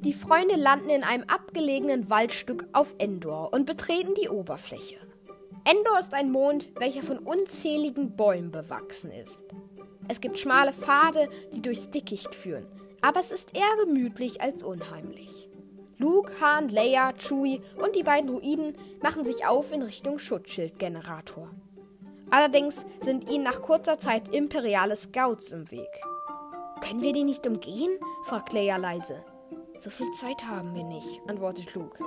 Die 0.02 0.14
Freunde 0.14 0.58
landen 0.58 0.90
in 0.90 1.04
einem 1.04 1.24
abgelegenen 1.24 2.10
Waldstück 2.10 2.68
auf 2.74 2.96
Endor 2.98 3.54
und 3.54 3.66
betreten 3.66 4.14
die 4.22 4.28
Oberfläche. 4.28 4.98
Endor 5.64 6.00
ist 6.00 6.14
ein 6.14 6.32
Mond, 6.32 6.70
welcher 6.80 7.04
von 7.04 7.20
unzähligen 7.20 8.18
Bäumen 8.18 8.52
bewachsen 8.52 9.12
ist. 9.12 9.46
Es 10.10 10.22
gibt 10.22 10.40
schmale 10.40 10.74
Pfade, 10.74 11.30
die 11.54 11.62
durchs 11.62 11.92
Dickicht 11.92 12.34
führen, 12.34 12.66
aber 13.02 13.20
es 13.20 13.32
ist 13.32 13.56
eher 13.56 13.86
gemütlich 13.86 14.42
als 14.42 14.64
unheimlich. 14.64 15.50
Luke, 16.00 16.32
Han, 16.42 16.70
Leia, 16.70 17.14
Chewie 17.14 17.62
und 17.78 17.96
die 17.96 18.04
beiden 18.04 18.32
Druiden 18.32 18.76
machen 19.04 19.24
sich 19.24 19.46
auf 19.46 19.72
in 19.72 19.84
Richtung 19.84 20.18
Schutzschildgenerator. 20.18 21.52
Allerdings 22.32 22.86
sind 23.02 23.30
ihnen 23.30 23.44
nach 23.44 23.62
kurzer 23.62 24.00
Zeit 24.00 24.34
imperiale 24.34 24.96
Scouts 24.96 25.52
im 25.52 25.70
Weg. 25.70 25.90
Können 26.82 27.04
wir 27.04 27.14
die 27.14 27.24
nicht 27.24 27.46
umgehen? 27.46 27.92
fragt 28.24 28.52
Leia 28.52 28.78
leise. 28.78 29.24
So 29.78 29.92
viel 29.92 30.10
Zeit 30.12 30.44
haben 30.48 30.74
wir 30.74 30.86
nicht, 30.86 31.22
antwortet 31.28 31.76
Luke. 31.76 32.04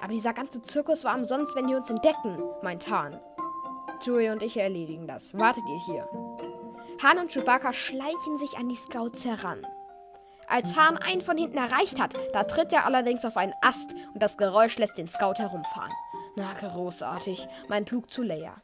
Aber 0.00 0.12
dieser 0.12 0.32
ganze 0.32 0.62
Zirkus 0.62 1.04
war 1.04 1.16
umsonst, 1.16 1.54
wenn 1.54 1.68
die 1.68 1.74
uns 1.74 1.90
entdecken, 1.90 2.42
meint 2.62 2.90
Han. 2.90 3.20
Chewie 4.02 4.30
und 4.30 4.42
ich 4.42 4.56
erledigen 4.56 5.06
das. 5.06 5.32
Wartet 5.34 5.64
ihr 5.68 5.80
hier. 5.86 6.25
Han 7.02 7.18
und 7.18 7.30
Chewbacca 7.30 7.72
schleichen 7.72 8.38
sich 8.38 8.56
an 8.56 8.68
die 8.68 8.76
Scouts 8.76 9.24
heran. 9.24 9.66
Als 10.48 10.76
Hahn 10.76 10.96
einen 10.96 11.22
von 11.22 11.36
hinten 11.36 11.58
erreicht 11.58 12.00
hat, 12.00 12.14
da 12.32 12.44
tritt 12.44 12.72
er 12.72 12.86
allerdings 12.86 13.24
auf 13.24 13.36
einen 13.36 13.52
Ast 13.60 13.94
und 14.14 14.22
das 14.22 14.36
Geräusch 14.36 14.78
lässt 14.78 14.96
den 14.96 15.08
Scout 15.08 15.34
herumfahren. 15.36 15.92
Na, 16.36 16.52
großartig, 16.52 17.48
mein 17.68 17.86
Flug 17.86 18.10
zu 18.10 18.22
Leia. 18.22 18.54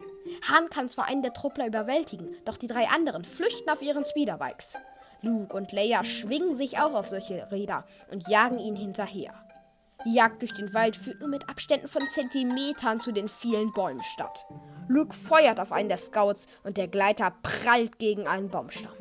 Hahn 0.49 0.71
kann 0.71 0.89
zwar 0.89 1.07
einen 1.07 1.23
der 1.23 1.35
Truppler 1.35 1.67
überwältigen, 1.67 2.35
doch 2.45 2.57
die 2.57 2.69
drei 2.69 2.89
anderen 2.89 3.25
flüchten 3.25 3.69
auf 3.69 3.83
ihren 3.83 4.05
Speederbikes. 4.05 4.75
Luke 5.21 5.55
und 5.55 5.73
Leia 5.73 6.03
schwingen 6.05 6.57
sich 6.57 6.79
auch 6.79 6.95
auf 6.95 7.09
solche 7.09 7.51
Räder 7.51 7.85
und 8.11 8.29
jagen 8.29 8.59
ihn 8.59 8.77
hinterher. 8.77 9.35
Die 10.05 10.15
Jagd 10.15 10.43
durch 10.43 10.53
den 10.55 10.75
Wald 10.75 10.97
führt 10.97 11.21
nur 11.21 11.29
mit 11.29 11.49
Abständen 11.49 11.87
von 11.87 12.09
Zentimetern 12.09 13.01
zu 13.01 13.13
den 13.13 13.29
vielen 13.29 13.73
Bäumen 13.73 14.03
statt. 14.03 14.47
Luke 14.89 15.15
feuert 15.15 15.61
auf 15.61 15.71
einen 15.71 15.89
der 15.89 15.99
Scouts 15.99 16.47
und 16.65 16.77
der 16.77 16.89
Gleiter 16.89 17.33
prallt 17.43 17.99
gegen 17.99 18.27
einen 18.27 18.49
Baumstamm. 18.49 18.93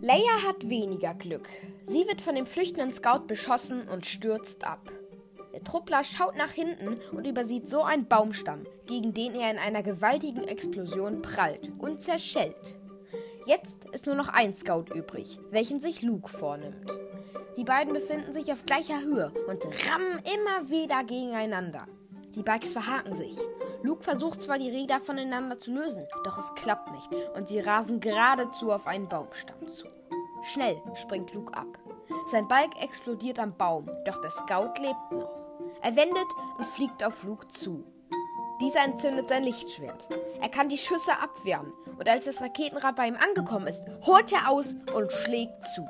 Leia 0.00 0.42
hat 0.46 0.68
weniger 0.68 1.14
Glück. 1.14 1.48
Sie 1.84 2.06
wird 2.06 2.20
von 2.20 2.34
dem 2.34 2.46
flüchtenden 2.46 2.92
Scout 2.92 3.26
beschossen 3.26 3.88
und 3.88 4.04
stürzt 4.04 4.66
ab. 4.66 4.90
Der 5.52 5.62
Truppler 5.62 6.02
schaut 6.02 6.36
nach 6.36 6.50
hinten 6.50 6.98
und 7.16 7.26
übersieht 7.26 7.70
so 7.70 7.84
einen 7.84 8.06
Baumstamm, 8.06 8.66
gegen 8.86 9.14
den 9.14 9.34
er 9.34 9.52
in 9.52 9.58
einer 9.58 9.82
gewaltigen 9.84 10.42
Explosion 10.44 11.22
prallt 11.22 11.70
und 11.78 12.02
zerschellt. 12.02 12.76
Jetzt 13.46 13.84
ist 13.92 14.06
nur 14.06 14.14
noch 14.14 14.28
ein 14.28 14.54
Scout 14.54 14.86
übrig, 14.94 15.38
welchen 15.50 15.78
sich 15.78 16.00
Luke 16.00 16.28
vornimmt. 16.28 16.90
Die 17.56 17.64
beiden 17.64 17.92
befinden 17.92 18.32
sich 18.32 18.50
auf 18.50 18.64
gleicher 18.64 19.00
Höhe 19.00 19.32
und 19.46 19.64
rammen 19.90 20.18
immer 20.34 20.70
wieder 20.70 21.04
gegeneinander. 21.04 21.86
Die 22.34 22.42
Bikes 22.42 22.72
verhaken 22.72 23.14
sich. 23.14 23.36
Luke 23.82 24.02
versucht 24.02 24.42
zwar 24.42 24.58
die 24.58 24.70
Räder 24.70 24.98
voneinander 24.98 25.58
zu 25.58 25.72
lösen, 25.72 26.06
doch 26.24 26.38
es 26.38 26.54
klappt 26.54 26.90
nicht 26.92 27.08
und 27.36 27.48
sie 27.48 27.60
rasen 27.60 28.00
geradezu 28.00 28.72
auf 28.72 28.86
einen 28.86 29.08
Baumstamm 29.08 29.68
zu. 29.68 29.86
Schnell 30.42 30.80
springt 30.94 31.32
Luke 31.34 31.54
ab. 31.54 31.78
Sein 32.26 32.48
Bike 32.48 32.82
explodiert 32.82 33.38
am 33.38 33.56
Baum, 33.56 33.90
doch 34.06 34.20
der 34.22 34.30
Scout 34.30 34.80
lebt 34.80 35.12
noch. 35.12 35.44
Er 35.82 35.94
wendet 35.96 36.26
und 36.56 36.66
fliegt 36.66 37.04
auf 37.04 37.22
Luke 37.24 37.46
zu. 37.48 37.84
Dieser 38.60 38.84
entzündet 38.84 39.28
sein 39.28 39.44
Lichtschwert. 39.44 40.08
Er 40.40 40.48
kann 40.48 40.68
die 40.68 40.78
Schüsse 40.78 41.18
abwehren 41.20 41.72
und 41.98 42.08
als 42.08 42.24
das 42.24 42.40
Raketenrad 42.40 42.96
bei 42.96 43.08
ihm 43.08 43.16
angekommen 43.16 43.66
ist, 43.66 43.84
holt 44.06 44.32
er 44.32 44.50
aus 44.50 44.74
und 44.94 45.12
schlägt 45.12 45.68
zu. 45.74 45.86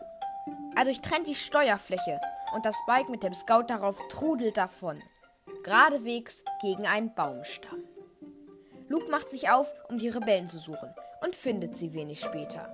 Er 0.76 0.84
durchtrennt 0.84 1.26
die 1.26 1.34
Steuerfläche 1.34 2.20
und 2.54 2.66
das 2.66 2.76
Bike 2.86 3.08
mit 3.08 3.22
dem 3.22 3.34
Scout 3.34 3.64
darauf 3.68 3.96
trudelt 4.08 4.56
davon 4.56 5.00
geradewegs 5.64 6.44
gegen 6.60 6.86
einen 6.86 7.12
Baumstamm. 7.14 7.82
Luke 8.88 9.10
macht 9.10 9.30
sich 9.30 9.50
auf, 9.50 9.72
um 9.88 9.98
die 9.98 10.10
Rebellen 10.10 10.46
zu 10.46 10.58
suchen 10.58 10.94
und 11.24 11.34
findet 11.34 11.76
sie 11.76 11.92
wenig 11.92 12.20
später. 12.20 12.68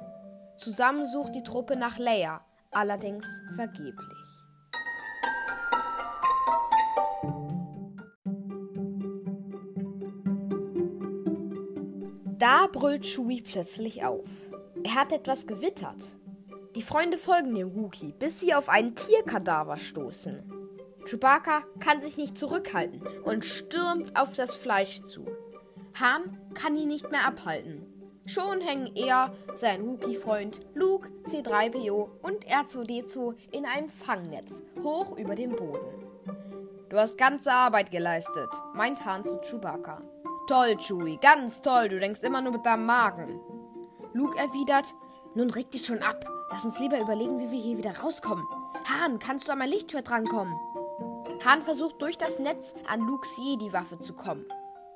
Zusammen 0.57 1.07
sucht 1.07 1.34
die 1.34 1.45
Truppe 1.45 1.76
nach 1.76 1.99
Leia, 1.99 2.45
allerdings 2.72 3.41
vergeblich. 3.55 4.20
Da 12.41 12.68
brüllt 12.72 13.05
Chewie 13.05 13.43
plötzlich 13.43 14.03
auf. 14.03 14.26
Er 14.82 14.95
hat 14.95 15.12
etwas 15.12 15.47
gewittert. 15.47 16.03
Die 16.74 16.80
Freunde 16.80 17.18
folgen 17.18 17.55
dem 17.55 17.76
Wookie, 17.76 18.14
bis 18.18 18.41
sie 18.41 18.55
auf 18.55 18.70
einen 18.70 18.95
Tierkadaver 18.95 19.76
stoßen. 19.76 20.51
Chewbacca 21.05 21.64
kann 21.80 22.01
sich 22.01 22.16
nicht 22.16 22.38
zurückhalten 22.38 23.03
und 23.24 23.45
stürmt 23.45 24.18
auf 24.18 24.34
das 24.36 24.57
Fleisch 24.57 25.03
zu. 25.03 25.26
Han 26.01 26.38
kann 26.55 26.78
ihn 26.78 26.88
nicht 26.88 27.11
mehr 27.11 27.26
abhalten. 27.26 27.84
Schon 28.24 28.62
hängen 28.62 28.97
er, 28.97 29.34
sein 29.55 29.86
Wookie-Freund 29.86 30.61
Luke, 30.72 31.11
C3PO 31.28 32.09
und 32.22 32.47
R2D2 32.47 33.34
in 33.53 33.66
einem 33.66 33.91
Fangnetz 33.91 34.62
hoch 34.82 35.18
über 35.18 35.34
dem 35.34 35.57
Boden. 35.57 36.07
Du 36.88 36.97
hast 36.97 37.18
ganze 37.18 37.53
Arbeit 37.53 37.91
geleistet, 37.91 38.49
meint 38.72 39.05
Han 39.05 39.26
zu 39.26 39.38
Chewbacca. 39.43 40.01
Toll, 40.51 40.76
Chewie, 40.78 41.16
ganz 41.16 41.62
toll, 41.62 41.88
du 41.88 42.01
denkst 42.01 42.22
immer 42.22 42.40
nur 42.40 42.51
mit 42.51 42.66
deinem 42.66 42.84
Magen. 42.84 43.40
Luke 44.14 44.36
erwidert, 44.36 44.96
nun 45.36 45.48
reg 45.48 45.70
dich 45.70 45.86
schon 45.86 46.03
ab. 46.03 46.24
Lass 46.51 46.64
uns 46.64 46.76
lieber 46.80 46.98
überlegen, 46.98 47.38
wie 47.38 47.53
wir 47.53 47.61
hier 47.61 47.78
wieder 47.78 47.96
rauskommen. 47.96 48.44
Han, 48.84 49.20
kannst 49.20 49.46
du 49.46 49.53
an 49.53 49.61
mein 49.61 49.68
Lichtschwert 49.68 50.11
rankommen? 50.11 50.53
Han 51.44 51.62
versucht 51.62 52.03
durch 52.03 52.18
das 52.18 52.40
Netz 52.40 52.74
an 52.88 52.98
Lukes 52.98 53.30
Jedi-Waffe 53.38 54.01
zu 54.01 54.12
kommen. 54.12 54.44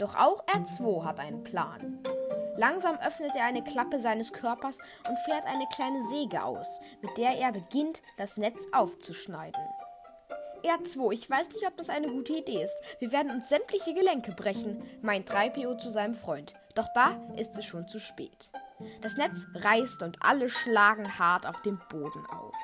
Doch 0.00 0.16
auch 0.16 0.44
R2 0.46 1.04
hat 1.04 1.20
einen 1.20 1.44
Plan. 1.44 2.02
Langsam 2.56 2.96
öffnet 2.96 3.36
er 3.36 3.44
eine 3.44 3.62
Klappe 3.62 4.00
seines 4.00 4.32
Körpers 4.32 4.78
und 5.08 5.18
fährt 5.24 5.46
eine 5.46 5.68
kleine 5.72 6.02
Säge 6.08 6.42
aus, 6.42 6.80
mit 7.00 7.16
der 7.16 7.38
er 7.38 7.52
beginnt, 7.52 8.02
das 8.16 8.38
Netz 8.38 8.66
aufzuschneiden. 8.72 9.62
R2, 10.64 11.12
ich 11.12 11.28
weiß 11.28 11.50
nicht, 11.50 11.66
ob 11.66 11.76
das 11.76 11.90
eine 11.90 12.08
gute 12.08 12.32
Idee 12.32 12.62
ist. 12.62 12.76
Wir 12.98 13.12
werden 13.12 13.30
uns 13.30 13.48
sämtliche 13.48 13.94
Gelenke 13.94 14.32
brechen, 14.32 14.82
meint 15.02 15.30
3PO 15.30 15.78
zu 15.78 15.90
seinem 15.90 16.14
Freund. 16.14 16.54
Doch 16.74 16.88
da 16.94 17.20
ist 17.36 17.56
es 17.58 17.64
schon 17.64 17.86
zu 17.86 18.00
spät. 18.00 18.50
Das 19.02 19.16
Netz 19.16 19.46
reißt 19.54 20.02
und 20.02 20.18
alle 20.22 20.48
schlagen 20.48 21.18
hart 21.18 21.46
auf 21.46 21.62
dem 21.62 21.80
Boden 21.90 22.26
auf. 22.26 22.54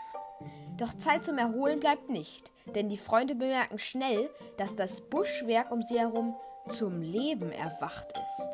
Doch 0.77 0.95
Zeit 0.95 1.25
zum 1.25 1.39
Erholen 1.39 1.79
bleibt 1.79 2.09
nicht, 2.09 2.51
denn 2.75 2.89
die 2.89 2.97
Freunde 2.97 3.35
bemerken 3.35 3.79
schnell, 3.79 4.31
dass 4.57 4.75
das 4.75 5.03
Buschwerk 5.03 5.71
um 5.71 5.83
sie 5.83 5.99
herum 5.99 6.35
zum 6.69 7.03
Leben 7.03 7.53
erwacht 7.53 8.13
ist. 8.13 8.49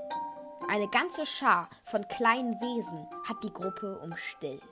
Eine 0.68 0.88
ganze 0.88 1.24
Schar 1.24 1.70
von 1.84 2.08
kleinen 2.08 2.60
Wesen 2.60 3.06
hat 3.28 3.44
die 3.44 3.52
Gruppe 3.52 4.00
umstellt. 4.00 4.62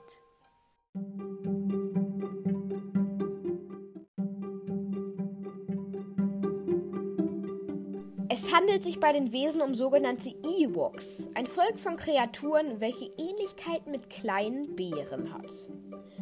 Es 8.37 8.53
handelt 8.53 8.83
sich 8.83 8.99
bei 8.99 9.13
den 9.13 9.31
Wesen 9.31 9.61
um 9.61 9.75
sogenannte 9.75 10.27
Ewoks, 10.29 11.29
ein 11.35 11.47
Volk 11.47 11.79
von 11.79 11.95
Kreaturen, 11.95 12.81
welche 12.81 13.05
Ähnlichkeit 13.17 13.87
mit 13.87 14.09
kleinen 14.09 14.75
Bären 14.75 15.33
hat. 15.33 15.49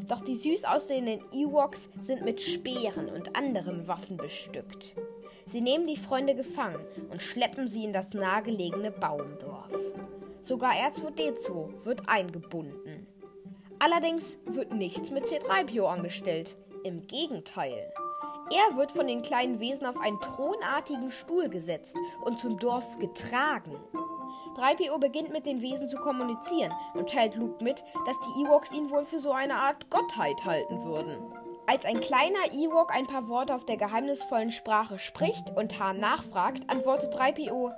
Doch 0.08 0.22
die 0.22 0.36
süß 0.36 0.66
aussehenden 0.66 1.22
Ewoks 1.32 1.90
sind 2.02 2.24
mit 2.24 2.40
Speeren 2.40 3.10
und 3.10 3.36
anderen 3.36 3.88
Waffen 3.88 4.18
bestückt. 4.18 4.94
Sie 5.48 5.60
nehmen 5.60 5.88
die 5.88 5.98
Freunde 5.98 6.36
gefangen 6.36 6.86
und 7.10 7.24
schleppen 7.24 7.68
sie 7.68 7.84
in 7.84 7.94
das 7.94 8.14
nahegelegene 8.14 8.92
Baumdorf. 8.92 9.74
Sogar 10.44 10.74
R2D2 10.74 11.84
wird 11.84 12.08
eingebunden. 12.08 13.08
Allerdings 13.80 14.38
wird 14.46 14.72
nichts 14.72 15.10
mit 15.10 15.26
C3PO 15.26 15.86
angestellt. 15.86 16.58
Im 16.84 17.08
Gegenteil. 17.08 17.92
Er 18.52 18.78
wird 18.78 18.92
von 18.92 19.08
den 19.08 19.22
kleinen 19.22 19.60
Wesen 19.60 19.88
auf 19.88 20.00
einen 20.00 20.20
thronartigen 20.20 21.12
Stuhl 21.12 21.50
gesetzt 21.50 21.96
und 22.26 22.40
zum 22.40 22.60
Dorf 22.60 23.00
getragen. 23.00 23.80
3PO 24.56 25.00
beginnt 25.00 25.32
mit 25.32 25.46
den 25.46 25.62
Wesen 25.62 25.88
zu 25.88 25.98
kommunizieren 25.98 26.72
und 26.94 27.10
teilt 27.10 27.36
Luke 27.36 27.64
mit, 27.64 27.84
dass 28.06 28.20
die 28.20 28.42
Ewoks 28.42 28.72
ihn 28.72 28.92
wohl 28.92 29.06
für 29.06 29.20
so 29.20 29.32
eine 29.32 29.56
Art 29.56 29.90
Gottheit 29.90 30.46
halten 30.46 30.84
würden. 30.84 31.18
Als 31.66 31.86
ein 31.86 32.02
kleiner 32.02 32.52
Ewok 32.52 32.94
ein 32.94 33.08
paar 33.08 33.28
Worte 33.30 33.56
auf 33.56 33.66
der 33.66 33.78
geheimnisvollen 33.78 34.52
Sprache 34.52 35.00
spricht 35.00 35.50
und 35.56 35.80
Han 35.80 36.00
nachfragt, 36.00 36.70
antwortet 36.70 37.16
3PO: 37.16 37.72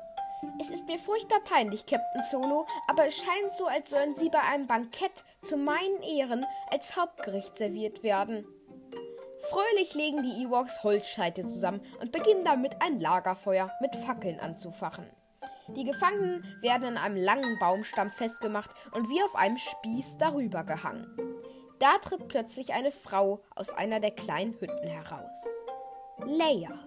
Es 0.59 0.72
ist 0.72 0.88
mir 0.88 0.97
furchtbar 0.97 1.39
peinlich, 1.41 1.86
Captain 1.86 2.24
Solo, 2.30 2.66
aber 2.88 3.05
es 3.05 3.16
scheint 3.16 3.53
so, 3.57 3.68
als 3.68 3.91
sollen 3.91 4.16
Sie 4.16 4.30
bei 4.30 4.41
einem 4.41 4.68
Bankett 4.68 5.24
zu 5.41 5.55
meinen 5.55 6.01
Ehren 6.01 6.45
als 6.72 6.97
Hauptgericht 6.97 7.57
serviert 7.57 8.01
werden. 8.01 8.45
Fröhlich 9.50 9.93
legen 9.93 10.24
die 10.24 10.43
Ewoks 10.43 10.84
Holzscheite 10.84 11.46
zusammen 11.46 11.82
und 12.00 12.12
beginnen 12.12 12.43
damit 12.43 12.82
ein 12.82 13.00
Lagerfeuer 13.00 13.70
mit 13.82 13.96
Fackeln 13.96 14.39
anzufachen. 14.39 15.06
Die 15.70 15.84
Gefangenen 15.84 16.43
werden 16.62 16.86
an 16.88 16.98
einem 16.98 17.18
langen 17.18 17.60
Baumstamm 17.60 18.12
festgemacht 18.12 18.72
und 18.91 19.10
wie 19.10 19.22
auf 19.24 19.36
einem 19.36 19.58
Spieß 19.58 20.18
darüber 20.18 20.64
gehangen. 20.64 21.08
Da 21.80 21.98
tritt 21.98 22.28
plötzlich 22.28 22.74
eine 22.74 22.91
Frau 22.91 23.43
aus 23.56 23.72
einer 23.72 24.00
der 24.00 24.12
kleinen 24.12 24.54
Hütten 24.54 24.88
heraus. 24.88 25.46
Leia. 26.24 26.80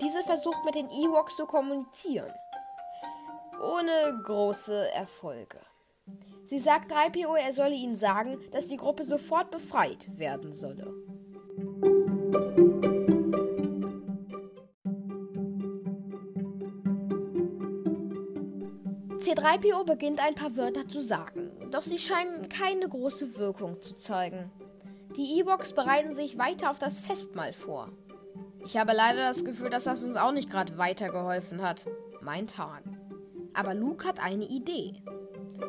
Diese 0.00 0.24
versucht 0.24 0.64
mit 0.64 0.74
den 0.74 0.90
Ewoks 0.90 1.36
zu 1.36 1.46
kommunizieren. 1.46 2.32
Ohne 3.62 4.22
große 4.24 4.90
Erfolge. 4.92 5.60
Sie 6.44 6.58
sagt 6.58 6.90
3PO, 6.90 7.36
er 7.36 7.52
solle 7.52 7.74
ihnen 7.74 7.94
sagen, 7.94 8.40
dass 8.50 8.66
die 8.66 8.78
Gruppe 8.78 9.04
sofort 9.04 9.50
befreit 9.50 10.18
werden 10.18 10.52
solle. 10.52 10.92
C3PO 19.20 19.84
beginnt 19.84 20.18
ein 20.18 20.34
paar 20.34 20.56
Wörter 20.56 20.88
zu 20.88 21.00
sagen, 21.00 21.52
doch 21.70 21.82
sie 21.82 21.98
scheinen 21.98 22.48
keine 22.48 22.88
große 22.88 23.38
Wirkung 23.38 23.80
zu 23.80 23.94
zeigen. 23.94 24.50
Die 25.16 25.38
E-Box 25.38 25.72
bereiten 25.72 26.14
sich 26.14 26.38
weiter 26.38 26.70
auf 26.70 26.78
das 26.78 27.00
Festmahl 27.00 27.52
vor. 27.52 27.90
Ich 28.64 28.76
habe 28.76 28.92
leider 28.92 29.28
das 29.28 29.44
Gefühl, 29.44 29.70
dass 29.70 29.84
das 29.84 30.04
uns 30.04 30.16
auch 30.16 30.32
nicht 30.32 30.50
gerade 30.50 30.78
weitergeholfen 30.78 31.62
hat, 31.62 31.86
meint 32.20 32.58
Hahn. 32.58 32.98
Aber 33.54 33.74
Luke 33.74 34.06
hat 34.06 34.20
eine 34.20 34.46
Idee. 34.46 35.02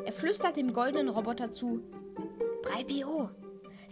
Er 0.04 0.12
flüstert 0.12 0.56
dem 0.56 0.72
goldenen 0.72 1.08
Roboter 1.08 1.52
zu: 1.52 1.82
3PO, 2.64 3.28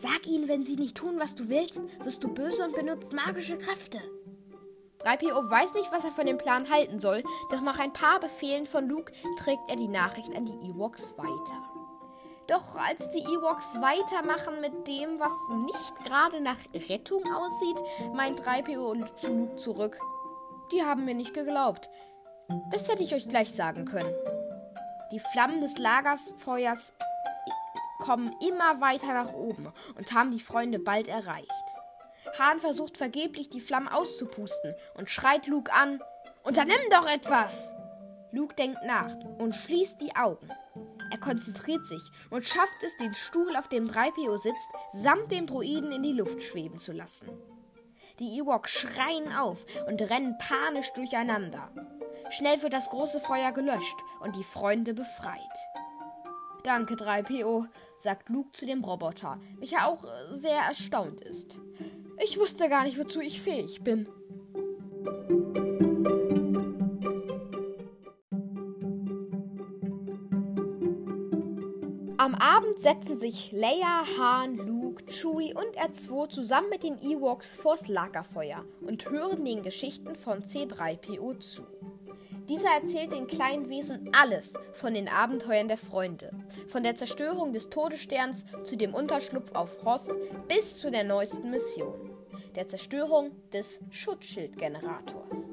sag 0.01 0.27
ihnen, 0.27 0.49
wenn 0.49 0.65
sie 0.65 0.77
nicht 0.77 0.97
tun, 0.97 1.19
was 1.19 1.35
du 1.35 1.49
willst, 1.49 1.81
wirst 2.03 2.25
du 2.25 2.29
böse 2.29 2.65
und 2.65 2.75
benutzt 2.75 3.13
magische 3.13 3.59
Kräfte. 3.59 4.01
3PO 5.05 5.51
weiß 5.51 5.75
nicht, 5.75 5.91
was 5.93 6.05
er 6.05 6.13
von 6.13 6.27
dem 6.27 6.39
Plan 6.39 6.69
halten 6.71 7.01
soll, 7.01 7.23
doch 7.51 7.63
nach 7.63 7.79
ein 7.79 7.93
paar 7.93 8.21
Befehlen 8.21 8.67
von 8.67 8.87
Luke 8.89 9.13
trägt 9.39 9.63
er 9.69 9.77
die 9.77 9.89
Nachricht 9.89 10.35
an 10.35 10.45
die 10.45 10.69
Ewoks 10.69 11.17
weiter. 11.17 11.71
Doch 12.47 12.77
als 12.77 13.09
die 13.11 13.23
Ewoks 13.23 13.77
weitermachen 13.81 14.61
mit 14.61 14.87
dem, 14.87 15.21
was 15.21 15.33
nicht 15.65 16.05
gerade 16.05 16.41
nach 16.41 16.59
Rettung 16.89 17.23
aussieht, 17.33 17.81
meint 18.15 18.41
3PO 18.41 19.17
zu 19.17 19.29
Luke 19.31 19.57
zurück. 19.57 19.99
Die 20.73 20.83
haben 20.83 21.05
mir 21.05 21.15
nicht 21.15 21.33
geglaubt. 21.33 21.89
Das 22.71 22.89
hätte 22.89 23.03
ich 23.03 23.15
euch 23.15 23.29
gleich 23.29 23.53
sagen 23.53 23.85
können. 23.85 24.13
Die 25.13 25.21
Flammen 25.21 25.61
des 25.61 25.79
Lagerfeuers 25.79 26.93
kommen 28.01 28.35
immer 28.47 28.81
weiter 28.81 29.15
nach 29.15 29.33
oben 29.33 29.73
und 29.97 30.13
haben 30.13 30.33
die 30.33 30.41
Freunde 30.41 30.81
bald 30.81 31.07
erreicht. 31.07 31.47
Hahn 32.39 32.59
versucht 32.59 32.97
vergeblich, 32.97 33.51
die 33.51 33.61
Flammen 33.61 33.89
auszupusten 33.89 34.75
und 34.95 35.11
schreit 35.11 35.47
Luke 35.47 35.73
an: 35.73 36.03
Unternimm 36.43 36.81
doch 36.91 37.07
etwas! 37.07 37.73
Luke 38.33 38.55
denkt 38.55 38.79
nach 38.85 39.15
und 39.39 39.55
schließt 39.55 40.01
die 40.01 40.15
Augen. 40.15 40.49
Er 41.11 41.19
konzentriert 41.19 41.85
sich 41.87 42.03
und 42.31 42.45
schafft 42.45 42.83
es, 42.85 42.97
den 42.97 43.15
Stuhl, 43.15 43.57
auf 43.57 43.67
dem 43.69 43.91
3PO 43.91 44.39
sitzt, 44.39 44.69
samt 44.93 45.33
dem 45.33 45.47
Droiden 45.47 45.91
in 45.91 46.03
die 46.03 46.13
Luft 46.13 46.43
schweben 46.43 46.79
zu 46.79 46.93
lassen. 46.93 47.29
Die 48.21 48.39
Ewoks 48.39 48.71
schreien 48.71 49.35
auf 49.35 49.65
und 49.89 50.01
rennen 50.03 50.37
panisch 50.39 50.93
durcheinander. 50.93 51.73
Schnell 52.31 52.63
wird 52.63 52.73
das 52.73 52.89
große 52.91 53.19
Feuer 53.19 53.51
gelöscht 53.51 53.97
und 54.21 54.37
die 54.37 54.45
Freunde 54.45 54.95
befreit. 54.95 55.41
Danke, 56.63 56.95
3PO, 56.95 57.67
sagt 58.03 58.29
Luke 58.29 58.53
zu 58.53 58.67
dem 58.67 58.83
Roboter, 58.85 59.41
welcher 59.59 59.87
auch 59.87 60.05
sehr 60.35 60.61
erstaunt 60.61 61.21
ist. 61.21 61.59
Ich 62.23 62.39
wusste 62.39 62.69
gar 62.69 62.85
nicht, 62.85 62.99
wozu 62.99 63.21
ich 63.21 63.41
fähig 63.41 63.83
bin. 63.83 64.07
Am 72.17 72.35
Abend 72.35 72.79
setzten 72.79 73.17
sich 73.17 73.51
Leia, 73.51 74.05
Han, 74.19 74.57
Luke, 74.57 75.07
Chewie 75.07 75.55
und 75.55 75.79
R2 75.79 76.29
zusammen 76.29 76.69
mit 76.69 76.83
den 76.83 77.01
Ewoks 77.01 77.57
vors 77.57 77.89
Lagerfeuer 77.89 78.65
und 78.83 79.09
hören 79.09 79.45
den 79.45 79.63
Geschichten 79.63 80.15
von 80.15 80.43
C3PO 80.43 81.39
zu. 81.41 81.63
Dieser 82.51 82.71
erzählt 82.71 83.13
den 83.13 83.29
kleinen 83.29 83.69
Wesen 83.69 84.11
alles 84.21 84.55
von 84.73 84.93
den 84.93 85.09
Abenteuern 85.09 85.69
der 85.69 85.77
Freunde, 85.77 86.33
von 86.67 86.83
der 86.83 86.97
Zerstörung 86.97 87.53
des 87.53 87.71
Todessterns 87.71 88.45
zu 88.65 88.77
dem 88.77 88.93
Unterschlupf 88.93 89.55
auf 89.55 89.85
Hoth 89.85 90.03
bis 90.49 90.81
zu 90.81 90.91
der 90.91 91.05
neuesten 91.05 91.53
Mission, 91.53 92.11
der 92.57 92.67
Zerstörung 92.67 93.31
des 93.53 93.79
Schutzschildgenerators. 93.91 95.49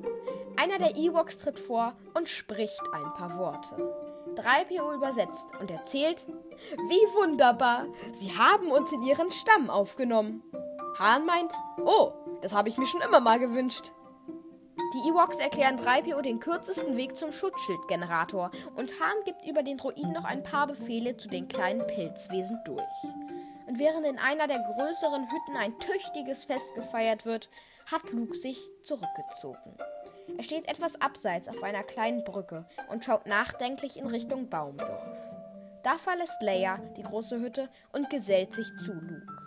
Einer 0.55 0.79
der 0.79 0.95
Ewoks 0.95 1.37
tritt 1.37 1.59
vor 1.59 1.95
und 2.15 2.29
spricht 2.29 2.81
ein 2.91 3.13
paar 3.13 3.37
Worte. 3.37 3.75
3PO 4.33 4.95
übersetzt 4.95 5.49
und 5.59 5.69
erzählt, 5.69 6.25
wie 6.25 7.21
wunderbar, 7.21 7.85
Sie 8.13 8.35
haben 8.35 8.71
uns 8.71 8.91
in 8.91 9.03
Ihren 9.03 9.29
Stamm 9.29 9.69
aufgenommen. 9.69 10.41
Han 10.97 11.27
meint, 11.27 11.51
oh, 11.77 12.13
das 12.41 12.55
habe 12.55 12.69
ich 12.69 12.77
mir 12.77 12.87
schon 12.87 13.01
immer 13.01 13.19
mal 13.19 13.37
gewünscht. 13.37 13.91
Die 14.93 15.09
Ewoks 15.09 15.37
erklären 15.39 15.77
3PO 15.77 16.21
den 16.21 16.39
kürzesten 16.39 16.95
Weg 16.95 17.17
zum 17.17 17.33
Schutzschildgenerator 17.33 18.51
und 18.75 18.93
Han 19.01 19.17
gibt 19.25 19.45
über 19.45 19.61
den 19.61 19.77
Droiden 19.77 20.13
noch 20.13 20.23
ein 20.23 20.43
paar 20.43 20.65
Befehle 20.65 21.17
zu 21.17 21.27
den 21.27 21.49
kleinen 21.49 21.85
Pilzwesen 21.87 22.61
durch. 22.63 22.81
Und 23.67 23.79
während 23.79 24.05
in 24.05 24.17
einer 24.17 24.47
der 24.47 24.59
größeren 24.59 25.29
Hütten 25.29 25.57
ein 25.57 25.77
tüchtiges 25.79 26.45
Fest 26.45 26.73
gefeiert 26.75 27.25
wird, 27.25 27.49
hat 27.91 28.09
Luke 28.11 28.37
sich 28.37 28.57
zurückgezogen. 28.83 29.77
Er 30.37 30.43
steht 30.43 30.69
etwas 30.69 30.99
abseits 31.01 31.49
auf 31.49 31.61
einer 31.63 31.83
kleinen 31.83 32.23
Brücke 32.23 32.65
und 32.89 33.03
schaut 33.03 33.25
nachdenklich 33.27 33.97
in 33.97 34.07
Richtung 34.07 34.49
Baumdorf. 34.49 35.17
Da 35.83 35.97
verlässt 35.97 36.41
Leia 36.41 36.77
die 36.95 37.03
große 37.03 37.39
Hütte 37.39 37.69
und 37.91 38.09
gesellt 38.09 38.53
sich 38.53 38.67
zu 38.85 38.93
Luke. 38.93 39.37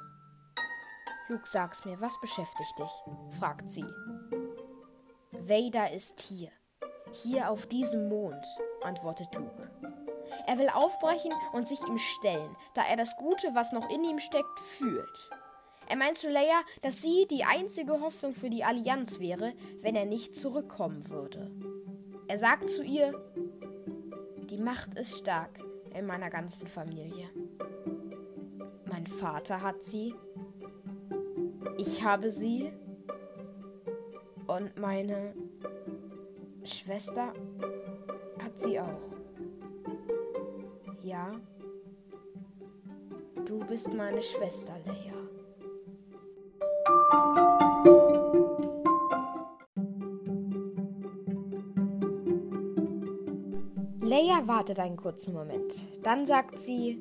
Luke, 1.29 1.49
sag's 1.49 1.85
mir, 1.85 1.99
was 2.01 2.21
beschäftigt 2.21 2.79
dich? 2.79 3.39
fragt 3.39 3.69
sie. 3.69 3.85
Vader 5.51 5.93
ist 5.93 6.21
hier. 6.21 6.49
Hier 7.25 7.51
auf 7.51 7.67
diesem 7.67 8.09
Mond, 8.09 8.47
antwortet 8.83 9.35
Luke. 9.35 9.69
Er 10.47 10.59
will 10.59 10.69
aufbrechen 10.69 11.33
und 11.53 11.67
sich 11.67 11.81
ihm 11.89 11.99
stellen, 11.99 12.55
da 12.75 12.83
er 12.89 12.97
das 12.97 13.17
Gute, 13.17 13.49
was 13.53 13.73
noch 13.73 13.91
in 13.91 14.05
ihm 14.05 14.21
steckt, 14.21 14.61
fühlt. 14.79 15.31
Er 15.89 15.97
meint 15.97 16.19
zu 16.19 16.31
Leia, 16.31 16.61
dass 16.83 17.03
sie 17.03 17.27
die 17.29 17.43
einzige 17.43 18.01
Hoffnung 18.01 18.33
für 18.33 18.49
die 18.49 18.63
Allianz 18.63 19.19
wäre, 19.19 19.53
wenn 19.81 19.97
er 19.97 20.07
nicht 20.07 20.37
zurückkommen 20.37 21.09
würde. 21.09 21.51
Er 22.29 22.39
sagt 22.39 22.71
zu 22.71 22.85
ihr, 22.85 23.21
die 24.51 24.59
Macht 24.59 24.97
ist 24.97 25.19
stark 25.19 25.59
in 25.93 26.07
meiner 26.07 26.31
ganzen 26.31 26.69
Familie. 26.69 27.29
Mein 28.85 29.09
Vater 29.09 29.63
hat 29.63 29.83
sie, 29.83 30.15
ich 31.77 32.05
habe 32.05 32.31
sie 32.31 32.73
und 34.51 34.77
meine 34.77 35.33
Schwester 36.65 37.33
hat 38.43 38.59
sie 38.59 38.81
auch. 38.81 39.17
Ja, 41.05 41.31
du 43.47 43.61
bist 43.61 43.95
meine 43.95 44.21
Schwester, 44.21 44.75
Leia. 44.85 45.15
Leia 54.01 54.49
wartet 54.49 54.81
einen 54.81 54.97
kurzen 54.97 55.33
Moment. 55.33 55.73
Dann 56.03 56.27
sagt 56.27 56.59
sie, 56.59 57.01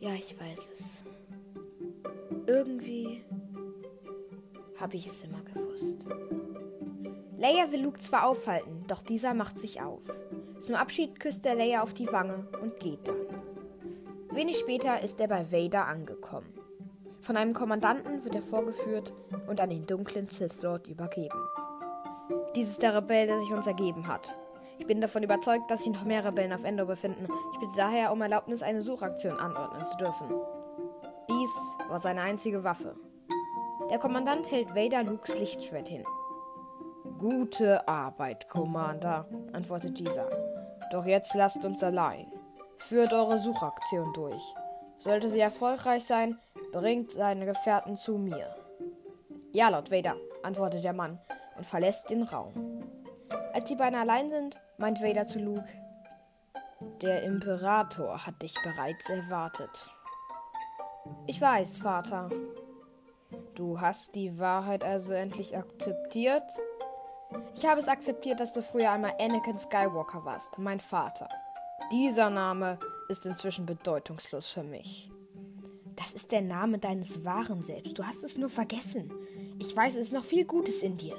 ja, 0.00 0.12
ich 0.12 0.38
weiß 0.38 0.70
es. 0.70 1.04
Irgendwie 2.46 3.24
habe 4.78 4.96
ich 4.96 5.06
es 5.06 5.24
immer 5.24 5.43
gewusst. 5.54 6.06
Leia 7.38 7.70
will 7.72 7.82
Luke 7.82 7.98
zwar 7.98 8.26
aufhalten, 8.26 8.84
doch 8.88 9.02
dieser 9.02 9.34
macht 9.34 9.58
sich 9.58 9.80
auf. 9.80 10.00
Zum 10.60 10.76
Abschied 10.76 11.20
küsst 11.20 11.46
er 11.46 11.54
Leia 11.54 11.82
auf 11.82 11.94
die 11.94 12.10
Wange 12.10 12.46
und 12.62 12.78
geht 12.80 13.08
dann. 13.08 13.16
Wenig 14.30 14.58
später 14.58 15.00
ist 15.00 15.20
er 15.20 15.28
bei 15.28 15.52
Vader 15.52 15.86
angekommen. 15.86 16.52
Von 17.20 17.36
einem 17.36 17.54
Kommandanten 17.54 18.24
wird 18.24 18.34
er 18.34 18.42
vorgeführt 18.42 19.12
und 19.48 19.60
an 19.60 19.70
den 19.70 19.86
dunklen 19.86 20.28
Sith 20.28 20.60
Lord 20.62 20.86
übergeben. 20.86 21.38
Dies 22.54 22.70
ist 22.70 22.82
der 22.82 22.94
Rebell, 22.94 23.26
der 23.26 23.40
sich 23.40 23.52
uns 23.52 23.66
ergeben 23.66 24.06
hat. 24.08 24.36
Ich 24.78 24.86
bin 24.86 25.00
davon 25.00 25.22
überzeugt, 25.22 25.70
dass 25.70 25.84
sich 25.84 25.92
noch 25.92 26.04
mehr 26.04 26.24
Rebellen 26.24 26.52
auf 26.52 26.64
Endor 26.64 26.86
befinden. 26.86 27.28
Ich 27.52 27.60
bitte 27.60 27.72
daher 27.76 28.12
um 28.12 28.20
Erlaubnis, 28.22 28.62
eine 28.62 28.82
Suchaktion 28.82 29.38
anordnen 29.38 29.86
zu 29.86 29.96
dürfen. 29.96 30.26
Dies 31.28 31.50
war 31.88 31.98
seine 31.98 32.22
einzige 32.22 32.64
Waffe. 32.64 32.96
Der 33.94 34.00
Kommandant 34.00 34.50
hält 34.50 34.74
Vader 34.74 35.04
Lukes 35.04 35.38
Lichtschwert 35.38 35.86
hin. 35.86 36.02
Gute 37.16 37.86
Arbeit, 37.86 38.48
Commander, 38.48 39.24
antwortet 39.52 39.96
dieser. 40.00 40.28
Doch 40.90 41.04
jetzt 41.04 41.32
lasst 41.34 41.64
uns 41.64 41.80
allein. 41.84 42.26
Führt 42.78 43.12
eure 43.12 43.38
Suchaktion 43.38 44.12
durch. 44.12 44.42
Sollte 44.98 45.28
sie 45.28 45.38
erfolgreich 45.38 46.04
sein, 46.04 46.40
bringt 46.72 47.12
seine 47.12 47.46
Gefährten 47.46 47.94
zu 47.94 48.18
mir. 48.18 48.56
Ja, 49.52 49.68
Lord 49.68 49.92
Vader, 49.92 50.16
antwortet 50.42 50.82
der 50.82 50.92
Mann 50.92 51.20
und 51.56 51.64
verlässt 51.64 52.10
den 52.10 52.24
Raum. 52.24 52.82
Als 53.52 53.66
die 53.66 53.76
beiden 53.76 53.96
allein 53.96 54.28
sind, 54.28 54.60
meint 54.76 55.00
Vader 55.00 55.24
zu 55.24 55.38
Luke. 55.38 55.72
Der 57.00 57.22
Imperator 57.22 58.26
hat 58.26 58.42
dich 58.42 58.54
bereits 58.60 59.08
erwartet. 59.08 59.88
Ich 61.28 61.40
weiß, 61.40 61.78
Vater. 61.78 62.28
Du 63.54 63.80
hast 63.80 64.14
die 64.14 64.38
Wahrheit 64.38 64.84
also 64.84 65.12
endlich 65.12 65.56
akzeptiert? 65.56 66.44
Ich 67.54 67.66
habe 67.66 67.80
es 67.80 67.88
akzeptiert, 67.88 68.40
dass 68.40 68.52
du 68.52 68.62
früher 68.62 68.90
einmal 68.90 69.14
Anakin 69.20 69.58
Skywalker 69.58 70.24
warst, 70.24 70.58
mein 70.58 70.80
Vater. 70.80 71.28
Dieser 71.92 72.30
Name 72.30 72.78
ist 73.08 73.26
inzwischen 73.26 73.66
bedeutungslos 73.66 74.48
für 74.48 74.62
mich. 74.62 75.10
Das 75.96 76.12
ist 76.12 76.32
der 76.32 76.42
Name 76.42 76.78
deines 76.78 77.24
wahren 77.24 77.62
Selbst. 77.62 77.98
Du 77.98 78.04
hast 78.04 78.24
es 78.24 78.36
nur 78.38 78.50
vergessen. 78.50 79.12
Ich 79.58 79.76
weiß, 79.76 79.94
es 79.94 80.06
ist 80.06 80.12
noch 80.12 80.24
viel 80.24 80.44
Gutes 80.44 80.82
in 80.82 80.96
dir. 80.96 81.16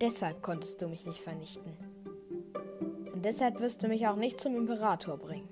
Deshalb 0.00 0.42
konntest 0.42 0.80
du 0.82 0.88
mich 0.88 1.06
nicht 1.06 1.20
vernichten. 1.20 1.76
Und 3.12 3.24
deshalb 3.24 3.60
wirst 3.60 3.82
du 3.82 3.88
mich 3.88 4.06
auch 4.06 4.16
nicht 4.16 4.40
zum 4.40 4.56
Imperator 4.56 5.18
bringen. 5.18 5.48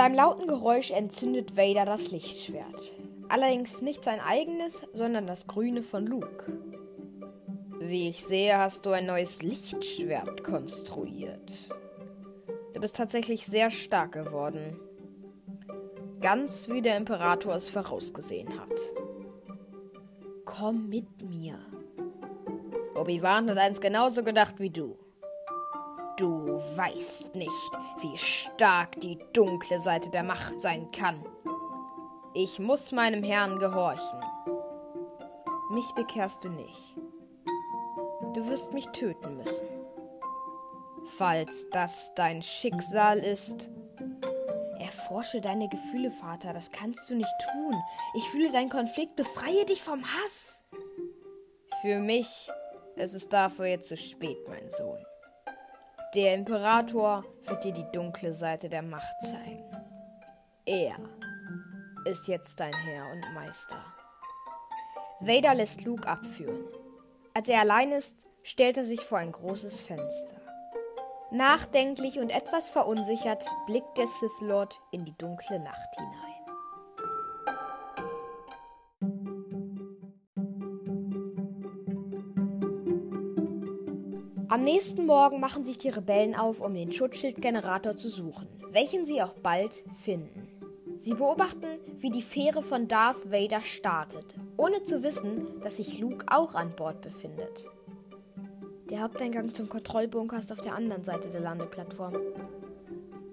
Einem 0.00 0.14
lauten 0.14 0.46
Geräusch 0.46 0.90
entzündet 0.90 1.56
Vader 1.56 1.84
das 1.84 2.10
Lichtschwert. 2.10 2.94
Allerdings 3.28 3.82
nicht 3.82 4.02
sein 4.02 4.20
eigenes, 4.20 4.84
sondern 4.92 5.26
das 5.26 5.46
grüne 5.46 5.82
von 5.82 6.06
Luke. 6.06 6.52
Wie 7.78 8.08
ich 8.08 8.24
sehe, 8.24 8.58
hast 8.58 8.86
du 8.86 8.90
ein 8.90 9.06
neues 9.06 9.42
Lichtschwert 9.42 10.42
konstruiert. 10.44 11.52
Du 12.74 12.80
bist 12.80 12.96
tatsächlich 12.96 13.46
sehr 13.46 13.70
stark 13.70 14.12
geworden. 14.12 14.78
Ganz 16.20 16.68
wie 16.68 16.82
der 16.82 16.96
Imperator 16.96 17.54
es 17.54 17.70
vorausgesehen 17.70 18.58
hat. 18.58 18.72
Komm 20.44 20.88
mit 20.88 21.22
mir. 21.22 21.58
Obi-Wan 22.94 23.50
hat 23.50 23.58
eins 23.58 23.80
genauso 23.80 24.24
gedacht 24.24 24.58
wie 24.58 24.70
du. 24.70 24.98
Du 26.20 26.60
weißt 26.76 27.34
nicht, 27.34 27.72
wie 28.00 28.14
stark 28.18 29.00
die 29.00 29.18
dunkle 29.32 29.80
Seite 29.80 30.10
der 30.10 30.22
Macht 30.22 30.60
sein 30.60 30.86
kann. 30.90 31.24
Ich 32.34 32.58
muss 32.58 32.92
meinem 32.92 33.22
Herrn 33.22 33.58
gehorchen. 33.58 34.20
Mich 35.70 35.90
bekehrst 35.96 36.44
du 36.44 36.50
nicht. 36.50 36.94
Du 38.34 38.46
wirst 38.50 38.74
mich 38.74 38.86
töten 38.88 39.38
müssen. 39.38 39.66
Falls 41.16 41.66
das 41.70 42.12
dein 42.14 42.42
Schicksal 42.42 43.20
ist. 43.20 43.70
Erforsche 44.78 45.40
deine 45.40 45.70
Gefühle, 45.70 46.10
Vater. 46.10 46.52
Das 46.52 46.70
kannst 46.70 47.08
du 47.08 47.14
nicht 47.14 47.32
tun. 47.50 47.82
Ich 48.12 48.28
fühle 48.28 48.50
deinen 48.50 48.68
Konflikt. 48.68 49.16
Befreie 49.16 49.64
dich 49.64 49.82
vom 49.82 50.04
Hass. 50.04 50.64
Für 51.80 51.98
mich 51.98 52.50
ist 52.96 53.14
es 53.14 53.30
dafür 53.30 53.64
jetzt 53.64 53.88
zu 53.88 53.96
spät, 53.96 54.46
mein 54.46 54.68
Sohn. 54.68 55.02
Der 56.14 56.34
Imperator 56.34 57.24
wird 57.44 57.62
dir 57.62 57.72
die 57.72 57.86
dunkle 57.92 58.34
Seite 58.34 58.68
der 58.68 58.82
Macht 58.82 59.20
zeigen. 59.22 59.64
Er 60.66 60.96
ist 62.04 62.26
jetzt 62.26 62.58
dein 62.58 62.74
Herr 62.74 63.12
und 63.12 63.32
Meister. 63.32 63.76
Vader 65.20 65.54
lässt 65.54 65.84
Luke 65.84 66.08
abführen. 66.08 66.64
Als 67.32 67.48
er 67.48 67.60
allein 67.60 67.92
ist, 67.92 68.16
stellt 68.42 68.76
er 68.76 68.86
sich 68.86 69.00
vor 69.02 69.18
ein 69.18 69.30
großes 69.30 69.82
Fenster. 69.82 70.40
Nachdenklich 71.30 72.18
und 72.18 72.30
etwas 72.30 72.70
verunsichert 72.70 73.46
blickt 73.66 73.96
der 73.96 74.08
Sith 74.08 74.40
Lord 74.40 74.80
in 74.90 75.04
die 75.04 75.16
dunkle 75.16 75.60
Nacht 75.60 75.94
hinein. 75.94 76.29
Am 84.50 84.64
nächsten 84.64 85.06
Morgen 85.06 85.38
machen 85.38 85.62
sich 85.62 85.78
die 85.78 85.90
Rebellen 85.90 86.34
auf, 86.34 86.60
um 86.60 86.74
den 86.74 86.90
Schutzschildgenerator 86.90 87.96
zu 87.96 88.08
suchen, 88.08 88.48
welchen 88.72 89.06
sie 89.06 89.22
auch 89.22 89.34
bald 89.34 89.84
finden. 89.94 90.48
Sie 90.98 91.14
beobachten, 91.14 91.78
wie 92.00 92.10
die 92.10 92.20
Fähre 92.20 92.60
von 92.60 92.88
Darth 92.88 93.30
Vader 93.30 93.62
startet, 93.62 94.34
ohne 94.56 94.82
zu 94.82 95.04
wissen, 95.04 95.60
dass 95.62 95.76
sich 95.76 96.00
Luke 96.00 96.26
auch 96.28 96.56
an 96.56 96.74
Bord 96.74 97.00
befindet. 97.00 97.64
Der 98.90 99.02
Haupteingang 99.02 99.54
zum 99.54 99.68
Kontrollbunker 99.68 100.38
ist 100.38 100.50
auf 100.50 100.60
der 100.60 100.74
anderen 100.74 101.04
Seite 101.04 101.28
der 101.28 101.42
Landeplattform. 101.42 102.16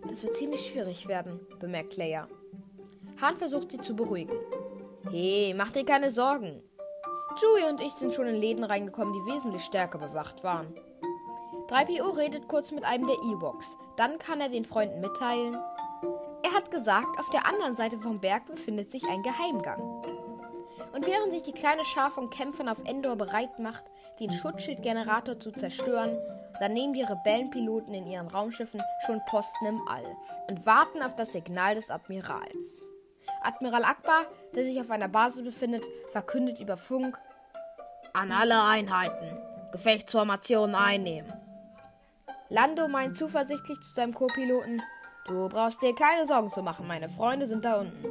Das 0.07 0.22
wird 0.22 0.36
ziemlich 0.36 0.68
schwierig 0.68 1.07
werden, 1.07 1.39
bemerkt 1.59 1.97
Leia. 1.97 2.28
Han 3.20 3.38
versucht 3.38 3.72
sie 3.72 3.80
zu 3.80 3.95
beruhigen. 3.95 4.38
Hey, 5.09 5.55
mach 5.57 5.72
dir 5.72 5.84
keine 5.84 6.11
Sorgen. 6.11 6.61
Chewie 7.39 7.68
und 7.72 7.82
ich 7.82 7.93
sind 7.93 8.13
schon 8.13 8.28
in 8.28 8.39
Läden 8.39 8.63
reingekommen, 8.63 9.13
die 9.13 9.34
wesentlich 9.34 9.63
stärker 9.63 9.97
bewacht 9.97 10.43
waren. 10.43 10.76
3PO 11.70 12.15
redet 12.15 12.47
kurz 12.47 12.72
mit 12.72 12.86
einem 12.86 13.07
der 13.07 13.15
E-Box. 13.15 13.76
Dann 13.97 14.20
kann 14.20 14.39
er 14.39 14.49
den 14.49 14.65
Freunden 14.65 15.01
mitteilen. 15.01 15.55
Er 16.43 16.53
hat 16.53 16.72
gesagt, 16.72 17.20
auf 17.20 17.30
der 17.30 17.45
anderen 17.45 17.76
Seite 17.76 17.97
vom 17.97 18.22
Berg 18.22 18.45
befindet 18.45 18.89
sich 18.89 19.03
ein 19.09 19.22
Geheimgang. 19.22 19.82
Und 20.93 21.05
während 21.05 21.32
sich 21.34 21.41
die 21.41 21.51
kleine 21.51 21.84
Schar 21.84 22.09
von 22.09 22.30
Kämpfern 22.30 22.70
auf 22.70 22.78
Endor 22.86 23.18
bereit 23.18 23.59
macht, 23.59 23.84
den 24.20 24.32
Schutzschildgenerator 24.32 25.39
zu 25.39 25.51
zerstören, 25.51 26.18
dann 26.59 26.74
nehmen 26.74 26.93
die 26.93 27.03
Rebellenpiloten 27.03 27.93
in 27.93 28.07
ihren 28.07 28.28
Raumschiffen 28.28 28.82
schon 29.05 29.22
Posten 29.28 29.65
im 29.65 29.88
All 29.88 30.15
und 30.47 30.65
warten 30.65 31.03
auf 31.03 31.15
das 31.15 31.34
Signal 31.34 31.76
des 31.76 31.89
Admirals. 31.89 32.82
Admiral 33.41 33.84
Akbar, 33.84 34.26
der 34.55 34.63
sich 34.63 34.80
auf 34.80 34.89
einer 34.89 35.09
Basis 35.09 35.43
befindet, 35.43 35.84
verkündet 36.11 36.59
über 36.59 36.78
Funk 36.78 37.20
an 38.13 38.32
alle 38.32 38.63
Einheiten 38.63 39.38
Gefechtsformationen 39.72 40.76
einnehmen. 40.76 41.32
Lando 42.49 42.87
meint 42.87 43.17
zuversichtlich 43.17 43.79
zu 43.81 43.93
seinem 43.93 44.13
Co-Piloten: 44.13 44.81
Du 45.27 45.49
brauchst 45.49 45.81
dir 45.81 45.93
keine 45.93 46.25
Sorgen 46.25 46.51
zu 46.51 46.63
machen, 46.63 46.87
meine 46.87 47.09
Freunde 47.09 47.45
sind 47.45 47.65
da 47.65 47.79
unten. 47.79 48.05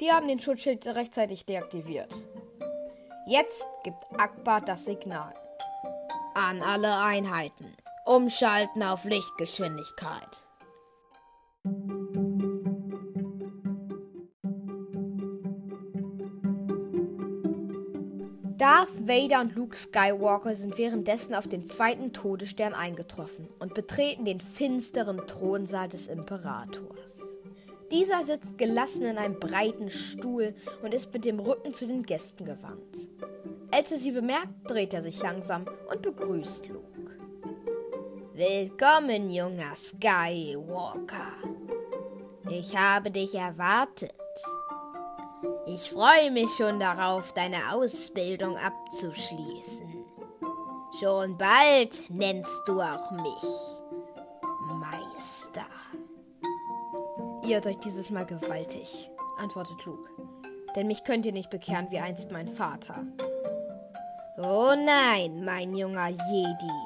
Die 0.00 0.10
haben 0.10 0.26
den 0.26 0.40
Schutzschild 0.40 0.86
rechtzeitig 0.86 1.46
deaktiviert. 1.46 2.12
Jetzt 3.26 3.66
gibt 3.84 4.04
Akbar 4.18 4.60
das 4.60 4.84
Signal. 4.84 5.34
An 6.34 6.62
alle 6.62 6.98
Einheiten. 6.98 7.76
Umschalten 8.04 8.82
auf 8.82 9.04
Lichtgeschwindigkeit. 9.04 10.43
Darth 18.58 19.08
Vader 19.08 19.40
und 19.40 19.56
Luke 19.56 19.76
Skywalker 19.76 20.54
sind 20.54 20.78
währenddessen 20.78 21.34
auf 21.34 21.48
dem 21.48 21.66
zweiten 21.66 22.12
Todesstern 22.12 22.72
eingetroffen 22.72 23.48
und 23.58 23.74
betreten 23.74 24.24
den 24.24 24.40
finsteren 24.40 25.26
Thronsaal 25.26 25.88
des 25.88 26.06
Imperators. 26.06 27.20
Dieser 27.90 28.22
sitzt 28.22 28.56
gelassen 28.56 29.06
in 29.06 29.18
einem 29.18 29.40
breiten 29.40 29.90
Stuhl 29.90 30.54
und 30.82 30.94
ist 30.94 31.12
mit 31.12 31.24
dem 31.24 31.40
Rücken 31.40 31.74
zu 31.74 31.88
den 31.88 32.04
Gästen 32.04 32.44
gewandt. 32.44 33.08
Als 33.72 33.90
er 33.90 33.98
sie 33.98 34.12
bemerkt, 34.12 34.70
dreht 34.70 34.94
er 34.94 35.02
sich 35.02 35.20
langsam 35.20 35.64
und 35.90 36.02
begrüßt 36.02 36.68
Luke. 36.68 37.18
Willkommen, 38.34 39.32
junger 39.32 39.74
Skywalker. 39.74 41.32
Ich 42.48 42.76
habe 42.76 43.10
dich 43.10 43.34
erwartet. 43.34 44.14
Ich 45.74 45.90
freue 45.90 46.30
mich 46.30 46.50
schon 46.56 46.78
darauf, 46.78 47.32
deine 47.32 47.72
Ausbildung 47.72 48.56
abzuschließen. 48.56 50.04
Schon 51.00 51.36
bald 51.36 52.08
nennst 52.10 52.62
du 52.66 52.80
auch 52.80 53.10
mich 53.10 53.42
Meister. 54.70 55.66
Irrt 57.42 57.66
euch 57.66 57.78
dieses 57.78 58.12
Mal 58.12 58.24
gewaltig, 58.24 59.10
antwortet 59.36 59.84
Luke. 59.84 60.08
Denn 60.76 60.86
mich 60.86 61.02
könnt 61.02 61.26
ihr 61.26 61.32
nicht 61.32 61.50
bekehren 61.50 61.90
wie 61.90 61.98
einst 61.98 62.30
mein 62.30 62.46
Vater. 62.46 63.04
Oh 64.38 64.76
nein, 64.76 65.44
mein 65.44 65.74
junger 65.74 66.10
Jedi. 66.10 66.82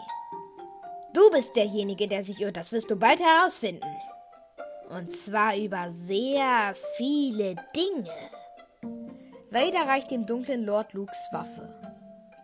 Du 1.12 1.30
bist 1.30 1.54
derjenige, 1.56 2.08
der 2.08 2.24
sich 2.24 2.40
irrt, 2.40 2.56
das 2.56 2.72
wirst 2.72 2.90
du 2.90 2.96
bald 2.96 3.20
herausfinden. 3.20 3.94
Und 4.88 5.10
zwar 5.10 5.54
über 5.58 5.90
sehr 5.90 6.74
viele 6.96 7.54
Dinge. 7.76 8.27
Vader 9.50 9.86
reicht 9.88 10.10
dem 10.10 10.26
dunklen 10.26 10.64
Lord 10.64 10.92
Lukes 10.92 11.28
Waffe. 11.32 11.72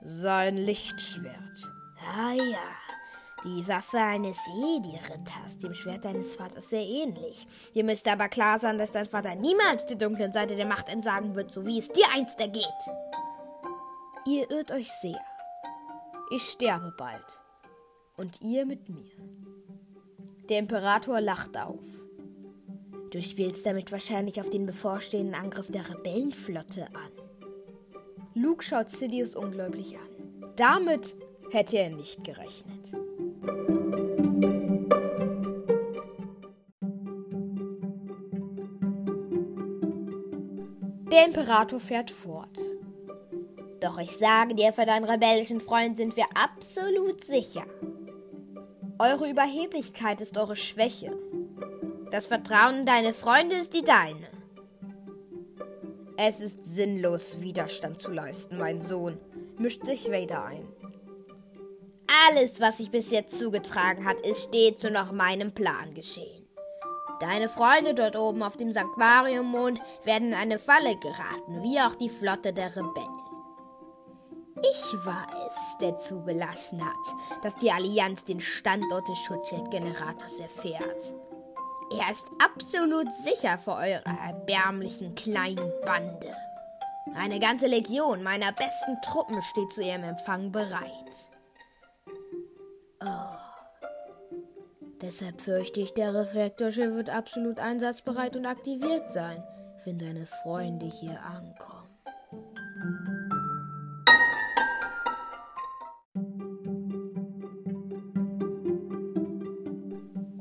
Sein 0.02 0.56
Lichtschwert. 0.56 1.70
Ah 2.16 2.32
ja, 2.32 3.44
die 3.44 3.68
Waffe 3.68 3.98
eines 3.98 4.38
Jedi-Ritters, 4.46 5.58
dem 5.58 5.74
Schwert 5.74 6.06
deines 6.06 6.36
Vaters 6.36 6.70
sehr 6.70 6.86
ähnlich. 6.86 7.46
Dir 7.74 7.84
müsste 7.84 8.10
aber 8.10 8.28
klar 8.28 8.58
sein, 8.58 8.78
dass 8.78 8.92
dein 8.92 9.04
Vater 9.04 9.34
niemals 9.34 9.84
der 9.84 9.96
dunklen 9.96 10.32
Seite 10.32 10.56
der 10.56 10.64
Macht 10.64 10.88
entsagen 10.88 11.34
wird, 11.34 11.50
so 11.50 11.66
wie 11.66 11.78
es 11.78 11.90
dir 11.90 12.06
einst 12.14 12.40
ergeht. 12.40 12.64
Ihr 14.26 14.50
irrt 14.50 14.72
euch 14.72 14.90
sehr. 15.02 15.20
Ich 16.30 16.42
sterbe 16.42 16.94
bald. 16.96 17.38
Und 18.16 18.40
ihr 18.40 18.64
mit 18.64 18.88
mir. 18.88 19.12
Der 20.48 20.58
Imperator 20.58 21.20
lacht 21.20 21.56
auf. 21.58 21.84
Du 23.14 23.22
spielst 23.22 23.64
damit 23.64 23.92
wahrscheinlich 23.92 24.40
auf 24.40 24.50
den 24.50 24.66
bevorstehenden 24.66 25.36
Angriff 25.36 25.70
der 25.70 25.88
Rebellenflotte 25.88 26.88
an. 26.88 27.12
Luke 28.34 28.64
schaut 28.64 28.90
Sidious 28.90 29.36
ungläubig 29.36 29.96
an. 29.96 30.52
Damit 30.56 31.14
hätte 31.52 31.78
er 31.78 31.90
nicht 31.90 32.24
gerechnet. 32.24 32.92
Der 41.12 41.26
Imperator 41.28 41.78
fährt 41.78 42.10
fort. 42.10 42.58
Doch 43.78 43.98
ich 43.98 44.10
sage 44.10 44.56
dir, 44.56 44.72
für 44.72 44.86
deinen 44.86 45.04
rebellischen 45.04 45.60
Freund 45.60 45.98
sind 45.98 46.16
wir 46.16 46.26
absolut 46.34 47.22
sicher. 47.22 47.62
Eure 48.98 49.30
Überheblichkeit 49.30 50.20
ist 50.20 50.36
eure 50.36 50.56
Schwäche. 50.56 51.16
Das 52.14 52.26
Vertrauen 52.26 52.78
in 52.78 52.86
deine 52.86 53.12
Freunde 53.12 53.56
ist 53.56 53.74
die 53.74 53.82
deine. 53.82 54.28
Es 56.16 56.38
ist 56.38 56.64
sinnlos, 56.64 57.40
Widerstand 57.40 58.00
zu 58.00 58.12
leisten, 58.12 58.56
mein 58.56 58.82
Sohn, 58.82 59.18
mischt 59.58 59.84
sich 59.84 60.08
Vader 60.08 60.44
ein. 60.44 60.68
Alles, 62.28 62.60
was 62.60 62.76
sich 62.76 62.92
bis 62.92 63.10
jetzt 63.10 63.36
zugetragen 63.36 64.04
hat, 64.04 64.24
ist 64.24 64.44
stets 64.44 64.84
nur 64.84 64.92
nach 64.92 65.10
meinem 65.10 65.50
Plan 65.54 65.92
geschehen. 65.92 66.46
Deine 67.18 67.48
Freunde 67.48 67.94
dort 67.94 68.14
oben 68.14 68.44
auf 68.44 68.56
dem 68.56 68.70
Sanktuariummond 68.70 69.82
werden 70.04 70.28
in 70.28 70.34
eine 70.34 70.60
Falle 70.60 70.96
geraten, 71.00 71.64
wie 71.64 71.80
auch 71.80 71.96
die 71.96 72.10
Flotte 72.10 72.52
der 72.52 72.76
Rebellen. 72.76 73.24
Ich 74.60 75.04
war 75.04 75.26
es, 75.48 75.78
der 75.80 75.96
zugelassen 75.96 76.80
hat, 76.80 77.42
dass 77.42 77.56
die 77.56 77.72
Allianz 77.72 78.22
den 78.22 78.40
Standort 78.40 79.08
des 79.08 79.18
Schutzschildgenerators 79.18 80.38
erfährt. 80.38 81.12
Er 81.90 82.10
ist 82.10 82.26
absolut 82.38 83.12
sicher 83.14 83.58
vor 83.58 83.76
eurer 83.76 84.18
erbärmlichen 84.26 85.14
kleinen 85.14 85.72
Bande. 85.84 86.34
Eine 87.14 87.38
ganze 87.38 87.66
Legion 87.66 88.22
meiner 88.22 88.52
besten 88.52 89.00
Truppen 89.02 89.40
steht 89.42 89.72
zu 89.72 89.82
ihrem 89.82 90.04
Empfang 90.04 90.50
bereit. 90.50 90.90
Oh. 93.00 93.36
Deshalb 95.00 95.40
fürchte 95.40 95.80
ich, 95.80 95.92
der 95.92 96.14
Reflektorschiff 96.14 96.94
wird 96.94 97.10
absolut 97.10 97.60
einsatzbereit 97.60 98.36
und 98.36 98.46
aktiviert 98.46 99.12
sein, 99.12 99.42
wenn 99.84 99.98
deine 99.98 100.26
Freunde 100.26 100.86
hier 100.86 101.20
ankommen. 101.22 101.73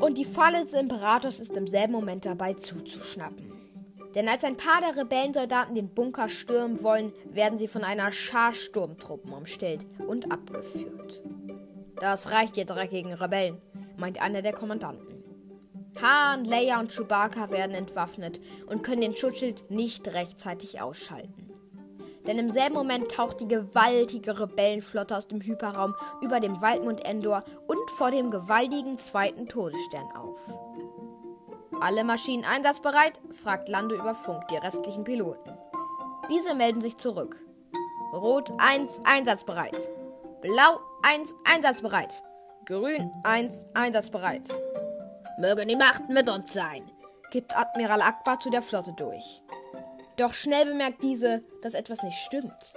Und 0.03 0.17
die 0.17 0.25
Falle 0.25 0.65
des 0.65 0.73
Imperators 0.73 1.39
ist 1.39 1.55
im 1.55 1.65
selben 1.65 1.93
Moment 1.93 2.25
dabei 2.25 2.55
zuzuschnappen. 2.55 3.53
Denn 4.13 4.27
als 4.27 4.43
ein 4.43 4.57
paar 4.57 4.81
der 4.81 5.01
Rebellensoldaten 5.01 5.75
den 5.75 5.87
Bunker 5.87 6.27
stürmen 6.27 6.83
wollen, 6.83 7.13
werden 7.31 7.57
sie 7.57 7.69
von 7.69 7.85
einer 7.85 8.11
Schar 8.11 8.51
Sturmtruppen 8.51 9.31
umstellt 9.31 9.85
und 10.05 10.29
abgeführt. 10.29 11.23
Das 12.01 12.31
reicht, 12.31 12.57
ihr 12.57 12.65
dreckigen 12.65 13.13
Rebellen, 13.13 13.61
meint 13.95 14.21
einer 14.21 14.41
der 14.41 14.51
Kommandanten. 14.51 15.23
Han, 16.01 16.43
Leia 16.43 16.81
und 16.81 16.91
Chewbacca 16.91 17.49
werden 17.49 17.73
entwaffnet 17.73 18.41
und 18.67 18.83
können 18.83 18.99
den 18.99 19.15
Schutzschild 19.15 19.71
nicht 19.71 20.13
rechtzeitig 20.13 20.81
ausschalten. 20.81 21.42
Denn 22.27 22.39
im 22.39 22.49
selben 22.49 22.75
Moment 22.75 23.11
taucht 23.11 23.41
die 23.41 23.47
gewaltige 23.47 24.39
Rebellenflotte 24.39 25.15
aus 25.15 25.27
dem 25.27 25.41
Hyperraum 25.41 25.93
über 26.21 26.39
dem 26.39 26.61
Waldmund 26.61 27.05
Endor 27.05 27.43
und 27.67 27.91
vor 27.91 28.11
dem 28.11 28.31
gewaltigen 28.31 28.97
zweiten 28.97 29.47
Todesstern 29.47 30.09
auf. 30.15 30.39
Alle 31.81 32.03
Maschinen 32.03 32.45
einsatzbereit? 32.45 33.19
fragt 33.31 33.67
Lando 33.67 33.95
über 33.95 34.15
Funk 34.15 34.47
die 34.47 34.57
restlichen 34.57 35.03
Piloten. 35.03 35.51
Diese 36.29 36.55
melden 36.55 36.79
sich 36.79 36.95
zurück. 36.97 37.35
Rot 38.13 38.51
1 38.57 39.01
einsatzbereit. 39.03 39.89
Blau 40.41 40.79
1 41.01 41.35
einsatzbereit. 41.43 42.23
Grün 42.65 43.11
1 43.23 43.65
einsatzbereit. 43.73 44.43
Möge 45.37 45.65
die 45.65 45.75
Macht 45.75 46.07
mit 46.09 46.29
uns 46.29 46.53
sein, 46.53 46.89
gibt 47.31 47.57
Admiral 47.57 48.01
Akbar 48.01 48.39
zu 48.39 48.49
der 48.49 48.61
Flotte 48.61 48.93
durch. 48.93 49.41
Doch 50.17 50.33
schnell 50.33 50.65
bemerkt 50.65 51.01
diese, 51.01 51.43
dass 51.61 51.73
etwas 51.73 52.03
nicht 52.03 52.17
stimmt. 52.17 52.73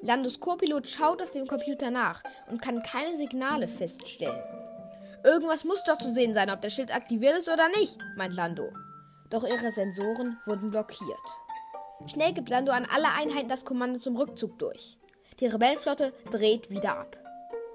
Landos 0.00 0.40
Co-Pilot 0.40 0.88
schaut 0.88 1.22
auf 1.22 1.30
dem 1.30 1.46
Computer 1.46 1.90
nach 1.90 2.22
und 2.50 2.60
kann 2.60 2.82
keine 2.82 3.16
Signale 3.16 3.68
feststellen. 3.68 4.42
Irgendwas 5.24 5.64
muss 5.64 5.82
doch 5.84 5.98
zu 5.98 6.10
sehen 6.10 6.34
sein, 6.34 6.50
ob 6.50 6.60
der 6.60 6.70
Schild 6.70 6.94
aktiviert 6.94 7.38
ist 7.38 7.48
oder 7.48 7.68
nicht, 7.68 7.98
meint 8.16 8.34
Lando. 8.34 8.70
Doch 9.30 9.44
ihre 9.44 9.70
Sensoren 9.70 10.38
wurden 10.44 10.70
blockiert. 10.70 11.18
Schnell 12.06 12.34
gibt 12.34 12.50
Lando 12.50 12.72
an 12.72 12.86
alle 12.94 13.08
Einheiten 13.08 13.48
das 13.48 13.64
Kommando 13.64 13.98
zum 13.98 14.16
Rückzug 14.16 14.58
durch. 14.58 14.98
Die 15.40 15.46
Rebellenflotte 15.46 16.12
dreht 16.30 16.68
wieder 16.70 16.98
ab. 16.98 17.16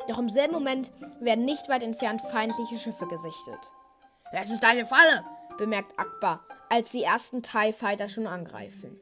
Doch 0.07 0.19
im 0.19 0.29
selben 0.29 0.53
Moment 0.53 0.91
werden 1.19 1.45
nicht 1.45 1.67
weit 1.69 1.83
entfernt 1.83 2.21
feindliche 2.21 2.77
Schiffe 2.77 3.07
gesichtet. 3.07 3.59
Es 4.31 4.51
ist 4.51 4.63
eine 4.63 4.85
Falle, 4.85 5.23
bemerkt 5.57 5.97
Akbar, 5.97 6.45
als 6.69 6.91
die 6.91 7.03
ersten 7.03 7.41
TIE 7.41 7.73
Fighter 7.73 8.07
schon 8.07 8.27
angreifen. 8.27 8.97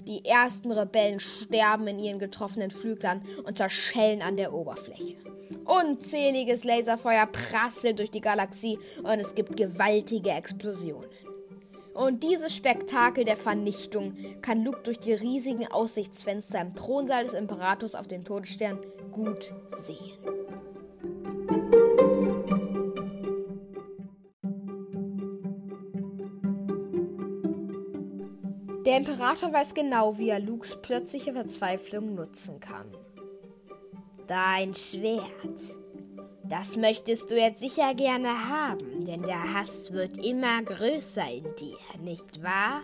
Die 0.00 0.24
ersten 0.24 0.70
Rebellen 0.70 1.18
sterben 1.18 1.86
in 1.86 1.98
ihren 1.98 2.18
getroffenen 2.18 2.70
Flüglern 2.70 3.22
und 3.44 3.56
zerschellen 3.56 4.20
an 4.20 4.36
der 4.36 4.52
Oberfläche. 4.52 5.16
Unzähliges 5.64 6.64
Laserfeuer 6.64 7.26
prasselt 7.26 7.98
durch 7.98 8.10
die 8.10 8.20
Galaxie 8.20 8.78
und 8.98 9.18
es 9.20 9.34
gibt 9.34 9.56
gewaltige 9.56 10.30
Explosionen. 10.30 11.08
Und 11.94 12.24
dieses 12.24 12.54
Spektakel 12.54 13.24
der 13.24 13.36
Vernichtung 13.36 14.16
kann 14.42 14.64
Luke 14.64 14.80
durch 14.82 14.98
die 14.98 15.12
riesigen 15.12 15.66
Aussichtsfenster 15.68 16.60
im 16.60 16.74
Thronsaal 16.74 17.24
des 17.24 17.34
Imperators 17.34 17.94
auf 17.94 18.08
dem 18.08 18.24
Todesstern 18.24 18.80
gut 19.12 19.54
sehen. 19.86 20.33
Der 28.94 29.00
Imperator 29.00 29.52
weiß 29.52 29.74
genau, 29.74 30.18
wie 30.18 30.28
er 30.28 30.38
Lukes 30.38 30.80
plötzliche 30.80 31.32
Verzweiflung 31.32 32.14
nutzen 32.14 32.60
kann. 32.60 32.96
Dein 34.28 34.72
Schwert. 34.72 35.24
Das 36.44 36.76
möchtest 36.76 37.28
du 37.28 37.36
jetzt 37.36 37.58
sicher 37.58 37.92
gerne 37.94 38.48
haben, 38.48 39.04
denn 39.04 39.22
der 39.22 39.52
Hass 39.52 39.92
wird 39.92 40.24
immer 40.24 40.62
größer 40.62 41.28
in 41.28 41.42
dir, 41.56 41.76
nicht 42.04 42.40
wahr? 42.40 42.82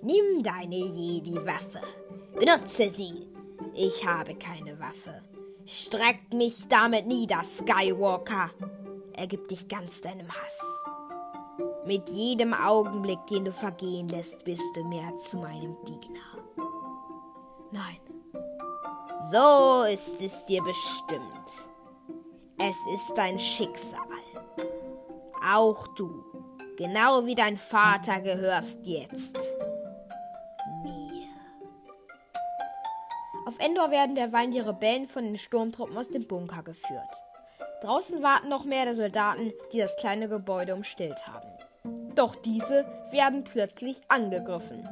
Nimm 0.00 0.44
deine 0.44 0.76
Jedi-Waffe. 0.76 1.80
Benutze 2.38 2.88
sie. 2.90 3.26
Ich 3.74 4.06
habe 4.06 4.36
keine 4.36 4.78
Waffe. 4.78 5.22
Streck 5.66 6.32
mich 6.32 6.68
damit 6.68 7.08
nieder, 7.08 7.42
Skywalker. 7.42 8.50
Ergib 9.14 9.48
dich 9.48 9.66
ganz 9.66 10.02
deinem 10.02 10.28
Hass. 10.28 10.84
Mit 11.86 12.08
jedem 12.10 12.54
Augenblick, 12.54 13.26
den 13.26 13.44
du 13.44 13.52
vergehen 13.52 14.08
lässt, 14.08 14.44
bist 14.44 14.76
du 14.76 14.84
mehr 14.84 15.16
zu 15.16 15.38
meinem 15.38 15.76
Diener. 15.84 16.20
Nein. 17.70 17.98
So 19.30 19.84
ist 19.84 20.20
es 20.20 20.44
dir 20.44 20.62
bestimmt. 20.62 21.70
Es 22.58 22.76
ist 22.94 23.14
dein 23.14 23.38
Schicksal. 23.38 24.00
Auch 25.42 25.86
du, 25.94 26.24
genau 26.76 27.24
wie 27.24 27.34
dein 27.34 27.56
Vater, 27.56 28.20
gehörst 28.20 28.86
jetzt 28.86 29.36
mir. 30.82 31.28
Auf 33.46 33.58
Endor 33.58 33.90
werden 33.90 34.14
derweil 34.14 34.50
die 34.50 34.60
Rebellen 34.60 35.06
von 35.06 35.24
den 35.24 35.38
Sturmtruppen 35.38 35.96
aus 35.96 36.10
dem 36.10 36.26
Bunker 36.26 36.62
geführt. 36.62 37.29
Draußen 37.82 38.22
warten 38.22 38.48
noch 38.48 38.64
mehr 38.64 38.84
der 38.84 38.94
Soldaten, 38.94 39.52
die 39.72 39.78
das 39.78 39.96
kleine 39.96 40.28
Gebäude 40.28 40.74
umstellt 40.74 41.26
haben. 41.26 41.48
Doch 42.14 42.34
diese 42.34 42.84
werden 43.10 43.42
plötzlich 43.44 44.00
angegriffen. 44.08 44.86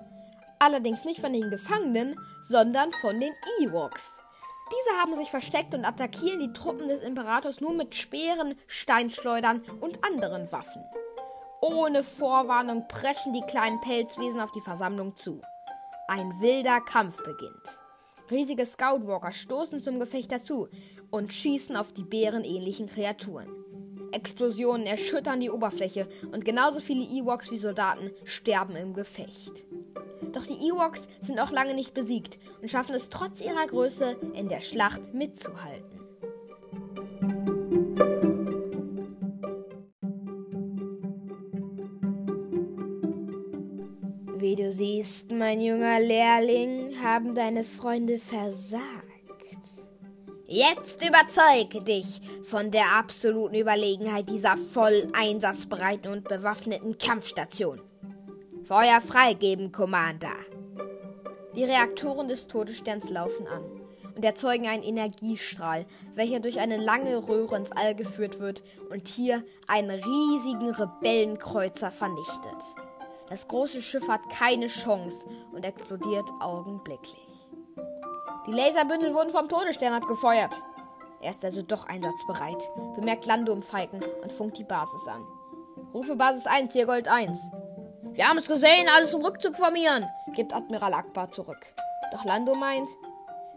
Allerdings 0.58 1.04
nicht 1.04 1.20
von 1.20 1.32
den 1.32 1.50
Gefangenen, 1.50 2.18
sondern 2.40 2.90
von 2.92 3.20
den 3.20 3.32
Ewoks. 3.60 4.22
Diese 4.70 5.00
haben 5.00 5.14
sich 5.16 5.30
versteckt 5.30 5.74
und 5.74 5.84
attackieren 5.84 6.40
die 6.40 6.52
Truppen 6.52 6.88
des 6.88 7.02
Imperators 7.02 7.60
nur 7.60 7.72
mit 7.72 7.94
Speeren, 7.94 8.54
Steinschleudern 8.66 9.62
und 9.80 10.04
anderen 10.04 10.50
Waffen. 10.50 10.82
Ohne 11.60 12.02
Vorwarnung 12.02 12.86
preschen 12.88 13.32
die 13.32 13.42
kleinen 13.42 13.80
Pelzwesen 13.80 14.40
auf 14.40 14.50
die 14.52 14.60
Versammlung 14.60 15.16
zu. 15.16 15.40
Ein 16.06 16.40
wilder 16.40 16.80
Kampf 16.80 17.16
beginnt. 17.22 17.78
Riesige 18.30 18.66
Scoutwalker 18.66 19.32
stoßen 19.32 19.80
zum 19.80 19.98
Gefecht 19.98 20.32
dazu 20.32 20.68
und 21.10 21.32
schießen 21.32 21.76
auf 21.76 21.92
die 21.92 22.04
bärenähnlichen 22.04 22.88
Kreaturen. 22.88 23.48
Explosionen 24.12 24.86
erschüttern 24.86 25.40
die 25.40 25.50
Oberfläche 25.50 26.08
und 26.32 26.44
genauso 26.44 26.80
viele 26.80 27.04
Ewoks 27.04 27.50
wie 27.50 27.58
Soldaten 27.58 28.10
sterben 28.24 28.76
im 28.76 28.94
Gefecht. 28.94 29.64
Doch 30.32 30.44
die 30.44 30.68
Ewoks 30.68 31.08
sind 31.20 31.38
auch 31.40 31.50
lange 31.50 31.74
nicht 31.74 31.94
besiegt 31.94 32.38
und 32.62 32.70
schaffen 32.70 32.94
es 32.94 33.08
trotz 33.08 33.40
ihrer 33.40 33.66
Größe 33.66 34.16
in 34.34 34.48
der 34.48 34.60
Schlacht 34.60 35.14
mitzuhalten. 35.14 35.98
Wie 44.40 44.54
du 44.54 44.72
siehst, 44.72 45.32
mein 45.32 45.60
junger 45.60 46.00
Lehrling, 46.00 47.02
haben 47.02 47.34
deine 47.34 47.64
Freunde 47.64 48.18
versagt. 48.18 48.97
Jetzt 50.50 51.06
überzeuge 51.06 51.84
dich 51.84 52.22
von 52.42 52.70
der 52.70 52.96
absoluten 52.96 53.54
Überlegenheit 53.54 54.30
dieser 54.30 54.56
voll 54.56 55.06
einsatzbereiten 55.12 56.10
und 56.10 56.26
bewaffneten 56.26 56.96
Kampfstation. 56.96 57.82
Feuer 58.64 59.02
freigeben, 59.02 59.72
Commander. 59.72 60.32
Die 61.54 61.64
Reaktoren 61.64 62.28
des 62.28 62.46
Todessterns 62.46 63.10
laufen 63.10 63.46
an 63.46 63.62
und 64.16 64.24
erzeugen 64.24 64.66
einen 64.66 64.82
Energiestrahl, 64.82 65.84
welcher 66.14 66.40
durch 66.40 66.58
eine 66.60 66.78
lange 66.78 67.28
Röhre 67.28 67.58
ins 67.58 67.72
All 67.72 67.94
geführt 67.94 68.40
wird 68.40 68.62
und 68.88 69.06
hier 69.06 69.44
einen 69.66 69.90
riesigen 69.90 70.70
Rebellenkreuzer 70.70 71.90
vernichtet. 71.90 72.56
Das 73.28 73.48
große 73.48 73.82
Schiff 73.82 74.08
hat 74.08 74.22
keine 74.30 74.68
Chance 74.68 75.26
und 75.52 75.66
explodiert 75.66 76.30
augenblicklich. 76.40 77.27
Die 78.46 78.52
Laserbündel 78.52 79.14
wurden 79.14 79.32
vom 79.32 79.48
Todesstern 79.48 79.92
abgefeuert. 79.92 80.54
Er 81.20 81.30
ist 81.30 81.44
also 81.44 81.62
doch 81.62 81.86
einsatzbereit, 81.86 82.70
bemerkt 82.94 83.26
Lando 83.26 83.52
im 83.52 83.62
Falken 83.62 84.02
und 84.22 84.32
funkt 84.32 84.56
die 84.58 84.64
Basis 84.64 85.06
an. 85.08 85.26
Rufe 85.92 86.16
Basis 86.16 86.46
1, 86.46 86.72
hier 86.72 86.86
Gold 86.86 87.08
1. 87.08 87.38
Wir 88.12 88.28
haben 88.28 88.38
es 88.38 88.46
gesehen, 88.46 88.88
alles 88.94 89.10
zum 89.10 89.24
Rückzug 89.24 89.56
formieren, 89.56 90.08
gibt 90.34 90.54
Admiral 90.54 90.94
Akbar 90.94 91.30
zurück. 91.30 91.66
Doch 92.12 92.24
Lando 92.24 92.54
meint, 92.54 92.88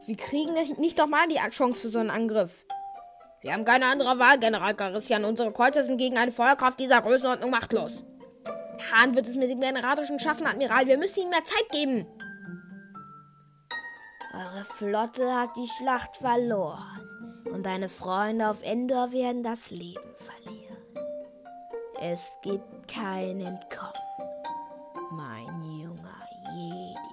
wir 0.06 0.18
kriegen 0.18 0.54
nicht 0.54 0.98
nochmal 0.98 1.28
die 1.28 1.40
Chance 1.52 1.82
für 1.82 1.90
so 1.90 2.00
einen 2.00 2.10
Angriff. 2.10 2.66
Wir 3.42 3.54
haben 3.54 3.66
keine 3.66 3.86
andere 3.86 4.20
Wahl, 4.20 4.40
General 4.40 4.74
Carissian. 4.74 5.26
Unsere 5.26 5.52
Kreuzer 5.52 5.84
sind 5.84 5.98
gegen 5.98 6.18
eine 6.18 6.32
Feuerkraft 6.32 6.80
dieser 6.80 7.02
Größenordnung 7.02 7.50
machtlos. 7.50 8.04
Hahn 8.92 9.16
wird 9.16 9.28
es 9.28 9.36
mit 9.36 9.50
dem 9.50 9.62
Generator 9.62 10.06
schon 10.06 10.20
schaffen, 10.20 10.48
Admiral. 10.48 10.88
Wir 10.88 10.98
müssen 10.98 11.22
ihm 11.22 11.30
mehr 11.30 11.44
Zeit 11.44 11.70
geben. 11.72 12.08
Eure 14.34 14.64
Flotte 14.64 15.36
hat 15.36 15.58
die 15.58 15.68
Schlacht 15.68 16.16
verloren. 16.16 17.08
Und 17.52 17.66
deine 17.66 17.90
Freunde 17.90 18.50
auf 18.50 18.64
Endor 18.64 19.12
werden 19.12 19.44
das 19.44 19.72
Leben 19.72 20.16
verlieren. 20.16 20.78
Es 22.00 22.32
gibt 22.42 22.88
kein 22.88 23.42
Entkommen, 23.42 23.92
mein 25.12 25.64
junger 25.64 26.22
Jedi. 26.56 27.12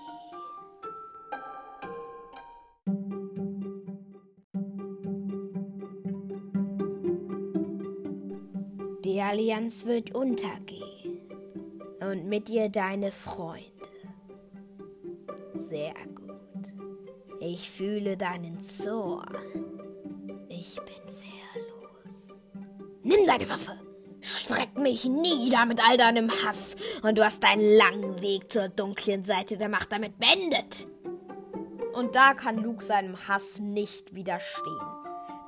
Die 9.05 9.21
Allianz 9.21 9.87
wird 9.87 10.15
untergehen. 10.15 10.87
Und 12.01 12.27
mit 12.27 12.49
ihr 12.49 12.69
deine 12.69 13.11
Freunde. 13.11 13.65
Sehr 15.55 15.95
gut. 16.15 16.18
Ich 17.41 17.71
fühle 17.71 18.17
deinen 18.17 18.61
Zorn. 18.61 19.37
Ich 20.49 20.75
bin 20.77 21.05
wehrlos. 21.07 22.37
Nimm 23.03 23.27
deine 23.27 23.49
Waffe. 23.49 23.79
Streck 24.21 24.77
mich 24.77 25.05
nieder 25.05 25.65
mit 25.65 25.81
all 25.87 25.97
deinem 25.97 26.31
Hass. 26.31 26.75
Und 27.03 27.17
du 27.17 27.25
hast 27.25 27.45
deinen 27.45 27.77
langen 27.77 28.21
Weg 28.21 28.51
zur 28.51 28.69
dunklen 28.69 29.25
Seite 29.25 29.57
der 29.57 29.69
Macht 29.69 29.93
damit 29.93 30.19
beendet. 30.19 30.89
Und 31.93 32.17
da 32.17 32.35
kann 32.35 32.57
Luke 32.57 32.85
seinem 32.85 33.17
Hass 33.29 33.61
nicht 33.61 34.15
widerstehen. 34.15 34.99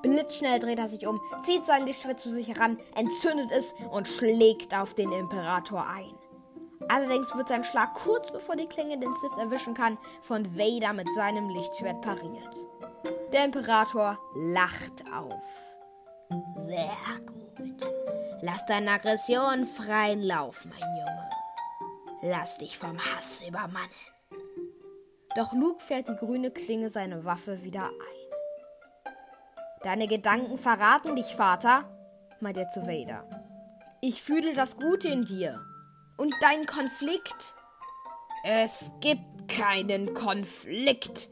Blitzschnell 0.03 0.61
dreht 0.61 0.78
er 0.78 0.88
sich 0.88 1.07
um, 1.07 1.20
zieht 1.43 1.66
sein 1.66 1.86
Lichtschwert 1.86 2.20
zu 2.20 2.30
sich 2.30 2.49
heran, 2.49 2.78
entzündet 2.97 3.51
es 3.51 3.74
und 3.91 4.09
schlägt 4.09 4.74
auf 4.74 4.95
den 4.95 5.12
Imperator 5.12 5.86
ein. 5.86 6.19
Allerdings 6.91 7.32
wird 7.36 7.47
sein 7.47 7.62
Schlag 7.62 7.95
kurz 7.95 8.32
bevor 8.32 8.57
die 8.57 8.66
Klinge 8.66 8.99
den 8.99 9.14
Sith 9.14 9.38
erwischen 9.38 9.74
kann, 9.74 9.97
von 10.22 10.59
Vader 10.59 10.93
mit 10.93 11.07
seinem 11.14 11.49
Lichtschwert 11.49 12.01
pariert. 12.03 12.57
Der 13.32 13.45
Imperator 13.45 14.18
lacht 14.34 15.05
auf. 15.14 15.45
Sehr 16.57 16.91
gut. 17.26 17.88
Lass 18.43 18.66
deine 18.66 18.91
Aggression 18.91 19.66
freien 19.66 20.20
Lauf, 20.20 20.64
mein 20.64 20.80
Junge. 20.80 21.30
Lass 22.22 22.59
dich 22.59 22.76
vom 22.76 22.99
Hass 22.99 23.41
übermannen. 23.47 23.88
Doch 25.36 25.53
Luke 25.53 25.80
fährt 25.80 26.09
die 26.09 26.16
grüne 26.16 26.51
Klinge 26.51 26.91
seine 26.91 27.24
Waffe 27.24 27.62
wieder 27.62 27.84
ein. 27.84 29.12
Deine 29.84 30.09
Gedanken 30.09 30.59
verraten 30.59 31.14
dich, 31.14 31.36
Vater, 31.36 31.84
meint 32.41 32.57
er 32.57 32.68
zu 32.68 32.82
Vader. 32.82 33.24
Ich 34.01 34.22
fühle 34.22 34.55
das 34.55 34.76
Gute 34.76 35.09
in 35.09 35.24
dir. 35.24 35.64
Und 36.20 36.34
dein 36.42 36.66
Konflikt? 36.66 37.54
Es 38.44 38.90
gibt 39.00 39.48
keinen 39.48 40.12
Konflikt. 40.12 41.30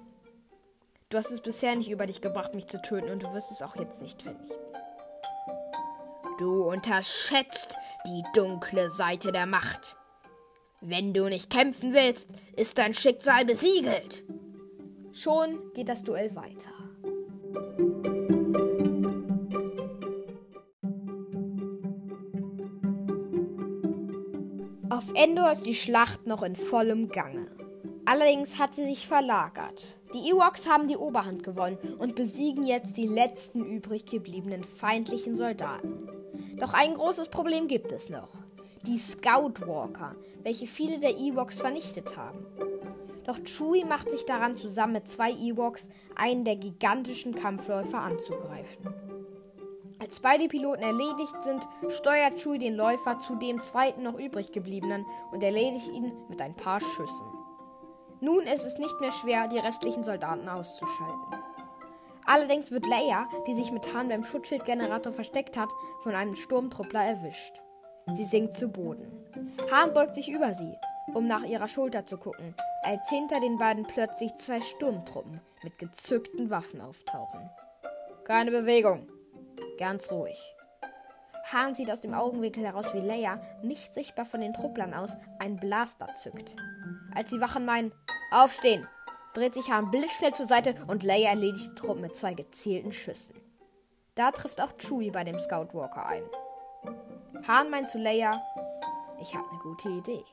Du 1.10 1.18
hast 1.18 1.30
es 1.30 1.42
bisher 1.42 1.76
nicht 1.76 1.90
über 1.90 2.06
dich 2.06 2.22
gebracht, 2.22 2.54
mich 2.54 2.68
zu 2.68 2.80
töten, 2.80 3.10
und 3.10 3.22
du 3.22 3.34
wirst 3.34 3.50
es 3.50 3.60
auch 3.60 3.76
jetzt 3.76 4.00
nicht 4.00 4.22
vernichten. 4.22 4.56
Du 6.38 6.62
unterschätzt 6.62 7.76
die 8.06 8.24
dunkle 8.32 8.88
Seite 8.88 9.30
der 9.30 9.44
Macht. 9.44 9.98
Wenn 10.80 11.12
du 11.12 11.28
nicht 11.28 11.50
kämpfen 11.50 11.92
willst, 11.92 12.30
ist 12.56 12.78
dein 12.78 12.94
Schicksal 12.94 13.44
besiegelt. 13.44 14.24
Schon 15.12 15.70
geht 15.74 15.90
das 15.90 16.02
Duell 16.02 16.34
weiter. 16.34 16.72
Endor 25.14 25.52
ist 25.52 25.66
die 25.66 25.74
Schlacht 25.74 26.26
noch 26.26 26.42
in 26.42 26.56
vollem 26.56 27.08
Gange. 27.08 27.46
Allerdings 28.04 28.58
hat 28.58 28.74
sie 28.74 28.84
sich 28.84 29.06
verlagert. 29.06 29.96
Die 30.14 30.30
Ewoks 30.30 30.68
haben 30.68 30.88
die 30.88 30.96
Oberhand 30.96 31.42
gewonnen 31.42 31.78
und 31.98 32.14
besiegen 32.14 32.66
jetzt 32.66 32.96
die 32.96 33.06
letzten 33.06 33.64
übrig 33.64 34.06
gebliebenen 34.06 34.64
feindlichen 34.64 35.36
Soldaten. 35.36 35.98
Doch 36.58 36.72
ein 36.72 36.94
großes 36.94 37.28
Problem 37.28 37.68
gibt 37.68 37.92
es 37.92 38.08
noch. 38.08 38.30
Die 38.86 38.98
Scoutwalker, 38.98 40.14
welche 40.42 40.66
viele 40.66 40.98
der 40.98 41.18
Ewoks 41.18 41.60
vernichtet 41.60 42.16
haben. 42.16 42.46
Doch 43.26 43.38
Chewie 43.44 43.84
macht 43.84 44.10
sich 44.10 44.24
daran, 44.24 44.56
zusammen 44.56 44.94
mit 44.94 45.08
zwei 45.08 45.32
Ewoks 45.32 45.90
einen 46.16 46.46
der 46.46 46.56
gigantischen 46.56 47.34
Kampfläufer 47.34 48.00
anzugreifen. 48.00 49.07
Als 50.08 50.20
beide 50.20 50.48
Piloten 50.48 50.82
erledigt 50.82 51.34
sind, 51.44 51.68
steuert 51.90 52.40
Chewie 52.40 52.56
den 52.56 52.74
Läufer 52.74 53.18
zu 53.18 53.36
dem 53.36 53.60
zweiten 53.60 54.04
noch 54.04 54.18
übrig 54.18 54.52
gebliebenen 54.52 55.04
und 55.32 55.42
erledigt 55.42 55.88
ihn 55.88 56.14
mit 56.30 56.40
ein 56.40 56.56
paar 56.56 56.80
Schüssen. 56.80 57.26
Nun 58.22 58.44
ist 58.44 58.64
es 58.64 58.78
nicht 58.78 58.98
mehr 59.02 59.12
schwer, 59.12 59.48
die 59.48 59.58
restlichen 59.58 60.02
Soldaten 60.02 60.48
auszuschalten. 60.48 61.42
Allerdings 62.24 62.70
wird 62.70 62.86
Leia, 62.86 63.28
die 63.46 63.54
sich 63.54 63.70
mit 63.70 63.92
Han 63.92 64.08
beim 64.08 64.24
Schutzschildgenerator 64.24 65.12
versteckt 65.12 65.58
hat, 65.58 65.68
von 66.02 66.14
einem 66.14 66.36
Sturmtruppler 66.36 67.04
erwischt. 67.04 67.60
Sie 68.14 68.24
sinkt 68.24 68.54
zu 68.54 68.68
Boden. 68.68 69.12
Han 69.70 69.92
beugt 69.92 70.14
sich 70.14 70.30
über 70.30 70.54
sie, 70.54 70.74
um 71.12 71.26
nach 71.26 71.44
ihrer 71.44 71.68
Schulter 71.68 72.06
zu 72.06 72.16
gucken, 72.16 72.54
als 72.82 73.10
hinter 73.10 73.40
den 73.40 73.58
beiden 73.58 73.84
plötzlich 73.84 74.34
zwei 74.36 74.62
Sturmtruppen 74.62 75.42
mit 75.62 75.78
gezückten 75.78 76.48
Waffen 76.48 76.80
auftauchen. 76.80 77.50
Keine 78.24 78.50
Bewegung. 78.52 79.06
Ganz 79.78 80.10
ruhig. 80.10 80.38
Han 81.52 81.74
sieht 81.74 81.90
aus 81.90 82.00
dem 82.00 82.12
Augenwinkel 82.12 82.64
heraus, 82.64 82.92
wie 82.92 83.00
Leia, 83.00 83.40
nicht 83.62 83.94
sichtbar 83.94 84.26
von 84.26 84.40
den 84.40 84.52
Trupplern 84.52 84.92
aus, 84.92 85.16
einen 85.38 85.56
Blaster 85.56 86.12
zückt. 86.14 86.56
Als 87.14 87.30
die 87.30 87.40
Wachen 87.40 87.64
meinen, 87.64 87.92
aufstehen, 88.30 88.86
dreht 89.34 89.54
sich 89.54 89.70
Han 89.70 89.90
blitzschnell 89.90 90.34
zur 90.34 90.46
Seite 90.46 90.74
und 90.88 91.04
Leia 91.04 91.30
erledigt 91.30 91.70
die 91.70 91.74
Truppe 91.74 92.00
mit 92.00 92.16
zwei 92.16 92.34
gezielten 92.34 92.92
Schüssen. 92.92 93.36
Da 94.14 94.32
trifft 94.32 94.60
auch 94.60 94.76
Chewie 94.76 95.10
bei 95.10 95.24
dem 95.24 95.38
Scoutwalker 95.38 96.04
ein. 96.04 96.24
Han 97.46 97.70
meint 97.70 97.88
zu 97.88 97.98
Leia, 97.98 98.42
ich 99.20 99.34
habe 99.34 99.48
eine 99.48 99.60
gute 99.60 99.88
Idee. 99.88 100.24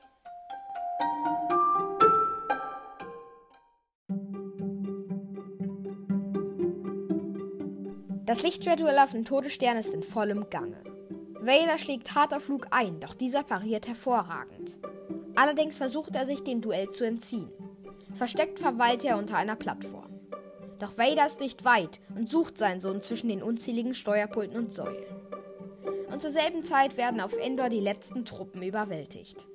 Das 8.25 8.41
Lichtschwertduell 8.41 8.97
auf 8.97 9.11
dem 9.11 9.23
Todesstern 9.23 9.77
ist 9.77 9.93
in 9.93 10.01
vollem 10.01 10.49
Gange. 10.49 10.77
Vader 11.39 11.77
schlägt 11.77 12.15
hart 12.15 12.33
auf 12.33 12.47
Luke 12.47 12.67
ein, 12.71 12.99
doch 12.99 13.13
dieser 13.13 13.43
pariert 13.43 13.87
hervorragend. 13.87 14.77
Allerdings 15.35 15.77
versucht 15.77 16.15
er 16.15 16.25
sich 16.25 16.43
dem 16.43 16.59
Duell 16.59 16.89
zu 16.89 17.05
entziehen. 17.05 17.51
Versteckt 18.15 18.57
verweilt 18.57 19.03
er 19.03 19.19
unter 19.19 19.37
einer 19.37 19.55
Plattform. 19.55 20.09
Doch 20.79 20.97
Vader 20.97 21.27
ist 21.27 21.39
nicht 21.39 21.65
weit 21.65 21.99
und 22.15 22.27
sucht 22.27 22.57
seinen 22.57 22.81
Sohn 22.81 22.99
zwischen 22.99 23.29
den 23.29 23.43
unzähligen 23.43 23.93
Steuerpulten 23.93 24.57
und 24.57 24.73
Säulen. 24.73 25.05
Und 26.11 26.19
zur 26.19 26.31
selben 26.31 26.63
Zeit 26.63 26.97
werden 26.97 27.21
auf 27.21 27.37
Endor 27.37 27.69
die 27.69 27.79
letzten 27.79 28.25
Truppen 28.25 28.63
überwältigt. 28.63 29.45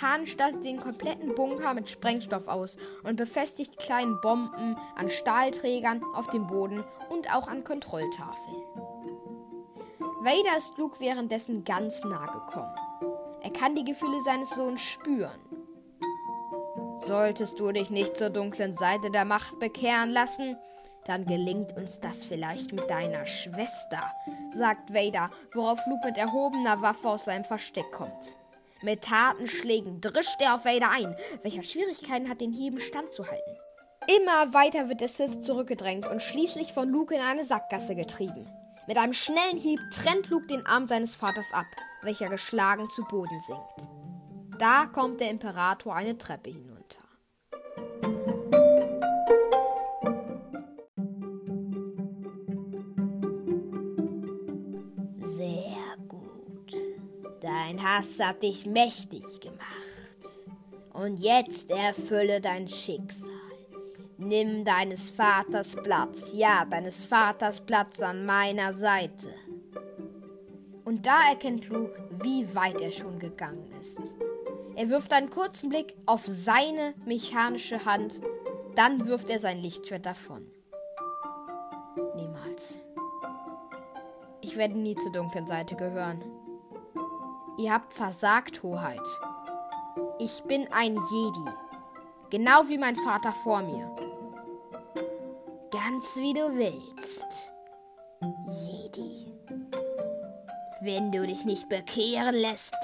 Hahn 0.00 0.26
stattet 0.26 0.64
den 0.64 0.80
kompletten 0.80 1.34
Bunker 1.34 1.74
mit 1.74 1.88
Sprengstoff 1.88 2.46
aus 2.46 2.76
und 3.02 3.16
befestigt 3.16 3.78
kleine 3.78 4.14
Bomben 4.22 4.76
an 4.96 5.10
Stahlträgern 5.10 6.02
auf 6.14 6.28
dem 6.28 6.46
Boden 6.46 6.84
und 7.18 7.34
auch 7.34 7.48
an 7.48 7.64
Kontrolltafeln. 7.64 8.62
Vader 10.20 10.56
ist 10.56 10.78
Luke 10.78 11.00
währenddessen 11.00 11.64
ganz 11.64 12.04
nah 12.04 12.26
gekommen. 12.26 12.74
Er 13.42 13.50
kann 13.50 13.74
die 13.74 13.84
Gefühle 13.84 14.20
seines 14.20 14.50
Sohnes 14.50 14.80
spüren. 14.80 15.40
Solltest 16.98 17.58
du 17.58 17.72
dich 17.72 17.90
nicht 17.90 18.16
zur 18.16 18.30
dunklen 18.30 18.72
Seite 18.72 19.10
der 19.10 19.24
Macht 19.24 19.58
bekehren 19.58 20.10
lassen, 20.10 20.56
dann 21.06 21.24
gelingt 21.24 21.76
uns 21.76 22.00
das 22.00 22.24
vielleicht 22.24 22.72
mit 22.72 22.88
deiner 22.90 23.24
Schwester, 23.26 24.12
sagt 24.50 24.92
Vader, 24.92 25.30
worauf 25.54 25.80
Luke 25.86 26.06
mit 26.06 26.18
erhobener 26.18 26.82
Waffe 26.82 27.08
aus 27.08 27.24
seinem 27.24 27.44
Versteck 27.44 27.90
kommt. 27.90 28.36
Mit 28.82 29.02
taten 29.02 29.48
Schlägen 29.48 30.00
drischt 30.00 30.40
er 30.40 30.54
auf 30.54 30.64
Vader 30.64 30.90
ein, 30.90 31.16
welcher 31.42 31.62
Schwierigkeiten 31.62 32.28
hat, 32.28 32.40
den 32.40 32.52
Hieben 32.52 32.78
standzuhalten. 32.78 33.56
Immer 34.16 34.54
weiter 34.54 34.88
wird 34.88 35.02
der 35.02 35.08
Sith 35.08 35.42
zurückgedrängt 35.42 36.06
und 36.06 36.22
schließlich 36.22 36.72
von 36.72 36.88
Luke 36.88 37.14
in 37.14 37.20
eine 37.20 37.44
Sackgasse 37.44 37.94
getrieben. 37.94 38.46
Mit 38.86 38.96
einem 38.96 39.12
schnellen 39.12 39.58
Hieb 39.58 39.80
trennt 39.92 40.30
Luke 40.30 40.46
den 40.46 40.64
Arm 40.64 40.88
seines 40.88 41.14
Vaters 41.14 41.52
ab, 41.52 41.66
welcher 42.00 42.30
geschlagen 42.30 42.88
zu 42.88 43.04
Boden 43.04 43.38
sinkt. 43.46 43.88
Da 44.58 44.86
kommt 44.86 45.20
der 45.20 45.30
Imperator 45.30 45.94
eine 45.94 46.16
Treppe 46.16 46.50
hinunter. 46.50 46.78
Dein 57.40 57.82
Hass 57.82 58.18
hat 58.20 58.42
dich 58.42 58.66
mächtig 58.66 59.40
gemacht. 59.40 59.62
Und 60.92 61.18
jetzt 61.18 61.70
erfülle 61.70 62.40
dein 62.40 62.66
Schicksal. 62.66 63.37
Nimm 64.20 64.64
deines 64.64 65.10
Vaters 65.10 65.76
Platz, 65.76 66.32
ja, 66.34 66.64
deines 66.64 67.06
Vaters 67.06 67.60
Platz 67.60 68.02
an 68.02 68.26
meiner 68.26 68.72
Seite. 68.72 69.28
Und 70.84 71.06
da 71.06 71.28
erkennt 71.28 71.68
Luke, 71.68 71.94
wie 72.24 72.52
weit 72.52 72.80
er 72.80 72.90
schon 72.90 73.20
gegangen 73.20 73.70
ist. 73.80 74.00
Er 74.74 74.88
wirft 74.90 75.12
einen 75.12 75.30
kurzen 75.30 75.68
Blick 75.68 75.94
auf 76.04 76.24
seine 76.26 76.94
mechanische 77.06 77.84
Hand, 77.84 78.20
dann 78.74 79.06
wirft 79.06 79.30
er 79.30 79.38
sein 79.38 79.62
Lichtschwert 79.62 80.04
davon. 80.04 80.50
Niemals. 82.16 82.80
Ich 84.40 84.56
werde 84.56 84.76
nie 84.76 84.96
zur 84.96 85.12
dunklen 85.12 85.46
Seite 85.46 85.76
gehören. 85.76 86.24
Ihr 87.56 87.72
habt 87.72 87.94
versagt, 87.94 88.64
Hoheit. 88.64 89.06
Ich 90.18 90.42
bin 90.42 90.66
ein 90.72 90.96
Jedi. 90.96 91.50
Genau 92.30 92.68
wie 92.68 92.78
mein 92.78 92.96
Vater 92.96 93.30
vor 93.30 93.62
mir. 93.62 94.07
Ganz 95.70 96.16
wie 96.16 96.32
du 96.32 96.56
willst. 96.56 97.52
Jedi. 98.66 99.26
Wenn 100.80 101.12
du 101.12 101.26
dich 101.26 101.44
nicht 101.44 101.68
bekehren 101.68 102.34
lässt, 102.34 102.74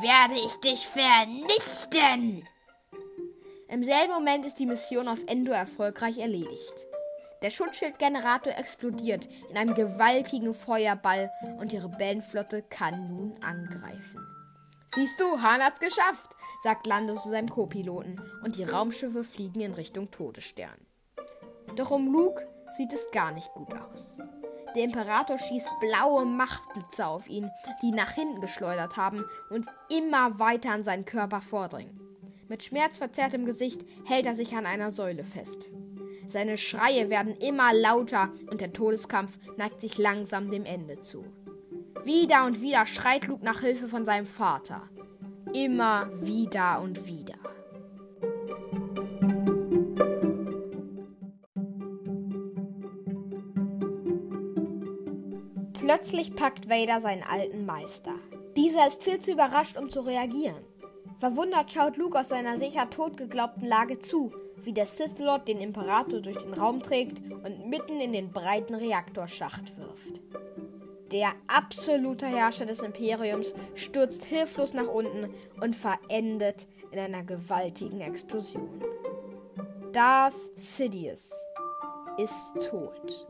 werde 0.00 0.34
ich 0.34 0.54
dich 0.60 0.86
vernichten. 0.86 2.46
Im 3.68 3.82
selben 3.82 4.12
Moment 4.12 4.46
ist 4.46 4.60
die 4.60 4.66
Mission 4.66 5.08
auf 5.08 5.18
Endor 5.26 5.56
erfolgreich 5.56 6.18
erledigt. 6.18 6.86
Der 7.42 7.50
Schutzschildgenerator 7.50 8.52
explodiert 8.56 9.28
in 9.50 9.56
einem 9.56 9.74
gewaltigen 9.74 10.54
Feuerball 10.54 11.30
und 11.58 11.72
die 11.72 11.78
Rebellenflotte 11.78 12.62
kann 12.62 13.08
nun 13.08 13.42
angreifen. 13.42 14.26
Siehst 14.94 15.20
du, 15.20 15.42
Han 15.42 15.60
hat's 15.60 15.80
geschafft, 15.80 16.36
sagt 16.62 16.86
Lando 16.86 17.16
zu 17.16 17.30
seinem 17.30 17.48
Co-Piloten 17.48 18.20
und 18.44 18.56
die 18.56 18.64
Raumschiffe 18.64 19.24
fliegen 19.24 19.60
in 19.60 19.74
Richtung 19.74 20.10
Todesstern. 20.10 20.87
Doch 21.76 21.90
um 21.90 22.12
Luke 22.12 22.46
sieht 22.76 22.92
es 22.92 23.10
gar 23.10 23.32
nicht 23.32 23.52
gut 23.52 23.74
aus. 23.74 24.18
Der 24.74 24.84
Imperator 24.84 25.38
schießt 25.38 25.68
blaue 25.80 26.24
Machtblitze 26.26 27.06
auf 27.06 27.28
ihn, 27.28 27.50
die 27.82 27.90
nach 27.90 28.10
hinten 28.10 28.40
geschleudert 28.40 28.96
haben 28.96 29.24
und 29.50 29.66
immer 29.88 30.38
weiter 30.38 30.70
an 30.70 30.84
seinen 30.84 31.04
Körper 31.04 31.40
vordringen. 31.40 31.98
Mit 32.48 32.62
schmerzverzerrtem 32.62 33.44
Gesicht 33.44 33.84
hält 34.04 34.26
er 34.26 34.34
sich 34.34 34.56
an 34.56 34.66
einer 34.66 34.90
Säule 34.90 35.24
fest. 35.24 35.68
Seine 36.26 36.58
Schreie 36.58 37.08
werden 37.08 37.36
immer 37.36 37.72
lauter 37.72 38.30
und 38.50 38.60
der 38.60 38.72
Todeskampf 38.72 39.38
neigt 39.56 39.80
sich 39.80 39.96
langsam 39.96 40.50
dem 40.50 40.64
Ende 40.64 41.00
zu. 41.00 41.24
Wieder 42.04 42.44
und 42.44 42.60
wieder 42.60 42.86
schreit 42.86 43.26
Luke 43.26 43.44
nach 43.44 43.60
Hilfe 43.60 43.88
von 43.88 44.04
seinem 44.04 44.26
Vater. 44.26 44.82
Immer 45.52 46.08
wieder 46.20 46.80
und 46.82 47.06
wieder. 47.06 47.37
Plötzlich 55.98 56.36
packt 56.36 56.70
Vader 56.70 57.00
seinen 57.00 57.24
alten 57.24 57.66
Meister. 57.66 58.14
Dieser 58.56 58.86
ist 58.86 59.02
viel 59.02 59.18
zu 59.18 59.32
überrascht, 59.32 59.76
um 59.76 59.90
zu 59.90 60.02
reagieren. 60.02 60.64
Verwundert 61.18 61.72
schaut 61.72 61.96
Luke 61.96 62.16
aus 62.16 62.28
seiner 62.28 62.56
sicher 62.56 62.88
tot 62.88 63.16
geglaubten 63.16 63.66
Lage 63.66 63.98
zu, 63.98 64.32
wie 64.62 64.72
der 64.72 64.86
Sith 64.86 65.18
Lord 65.18 65.48
den 65.48 65.60
Imperator 65.60 66.20
durch 66.20 66.36
den 66.36 66.54
Raum 66.54 66.84
trägt 66.84 67.18
und 67.44 67.68
mitten 67.68 68.00
in 68.00 68.12
den 68.12 68.30
breiten 68.30 68.76
Reaktorschacht 68.76 69.76
wirft. 69.76 70.20
Der 71.10 71.32
absolute 71.48 72.26
Herrscher 72.26 72.66
des 72.66 72.78
Imperiums 72.78 73.52
stürzt 73.74 74.24
hilflos 74.24 74.74
nach 74.74 74.86
unten 74.86 75.34
und 75.60 75.74
verendet 75.74 76.68
in 76.92 77.00
einer 77.00 77.24
gewaltigen 77.24 78.02
Explosion. 78.02 78.84
Darth 79.92 80.34
Sidious 80.54 81.32
ist 82.18 82.70
tot. 82.70 83.26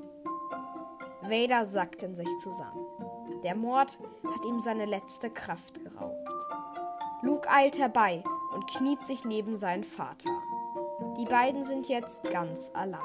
Vader 1.30 1.66
sackt 1.66 2.02
in 2.02 2.14
sich 2.14 2.28
zusammen. 2.38 2.86
Der 3.42 3.54
Mord 3.54 3.98
hat 4.24 4.44
ihm 4.44 4.60
seine 4.60 4.84
letzte 4.84 5.30
Kraft 5.30 5.82
geraubt. 5.82 6.28
Luke 7.22 7.48
eilt 7.50 7.78
herbei 7.78 8.22
und 8.54 8.66
kniet 8.68 9.02
sich 9.02 9.24
neben 9.24 9.56
seinen 9.56 9.84
Vater. 9.84 10.30
Die 11.18 11.26
beiden 11.26 11.64
sind 11.64 11.88
jetzt 11.88 12.22
ganz 12.24 12.70
allein. 12.74 13.00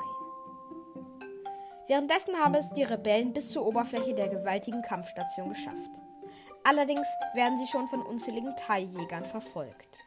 Währenddessen 1.88 2.36
haben 2.36 2.55
es 2.55 2.71
die 2.74 2.84
Rebellen 2.84 3.34
bis 3.34 3.51
zur 3.51 3.65
Oberfläche 3.65 4.13
der 4.13 4.30
gewaltigen 4.30 4.82
Kampfstation 4.82 5.49
geschafft. 5.49 5.91
Allerdings 6.63 7.07
werden 7.34 7.57
sie 7.57 7.67
schon 7.67 7.88
von 7.89 8.01
unzähligen 8.01 8.55
Teiljägern 8.55 9.26
verfolgt. 9.26 9.97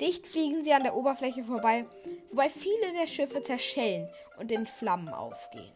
Dicht 0.00 0.26
fliegen 0.26 0.62
sie 0.62 0.72
an 0.72 0.84
der 0.84 0.96
Oberfläche 0.96 1.42
vorbei, 1.42 1.86
wobei 2.30 2.48
viele 2.48 2.92
der 2.92 3.06
Schiffe 3.06 3.42
zerschellen 3.42 4.08
und 4.38 4.52
in 4.52 4.66
Flammen 4.66 5.08
aufgehen. 5.08 5.72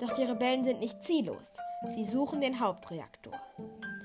Doch 0.00 0.14
die 0.14 0.24
Rebellen 0.24 0.64
sind 0.64 0.80
nicht 0.80 1.02
ziellos. 1.02 1.56
Sie 1.94 2.04
suchen 2.04 2.40
den 2.40 2.60
Hauptreaktor. 2.60 3.34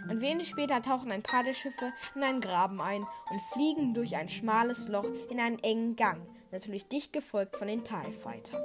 Und 0.10 0.22
wenig 0.22 0.50
später 0.50 0.82
tauchen 0.82 1.12
ein 1.12 1.24
paar 1.24 1.44
der 1.44 1.54
Schiffe 1.54 1.92
in 2.16 2.24
einen 2.24 2.42
Graben 2.42 2.80
ein 2.80 3.06
und 3.32 3.42
fliegen 3.54 3.94
durch 3.94 4.16
ein 4.16 4.30
schmales 4.30 4.88
Loch 4.88 5.08
in 5.30 5.40
einen 5.40 5.60
engen 5.60 5.96
Gang, 5.96 6.22
natürlich 6.52 6.88
dicht 6.88 7.12
gefolgt 7.12 7.56
von 7.56 7.68
den 7.68 7.84
TIE 7.84 8.12
Fightern. 8.12 8.62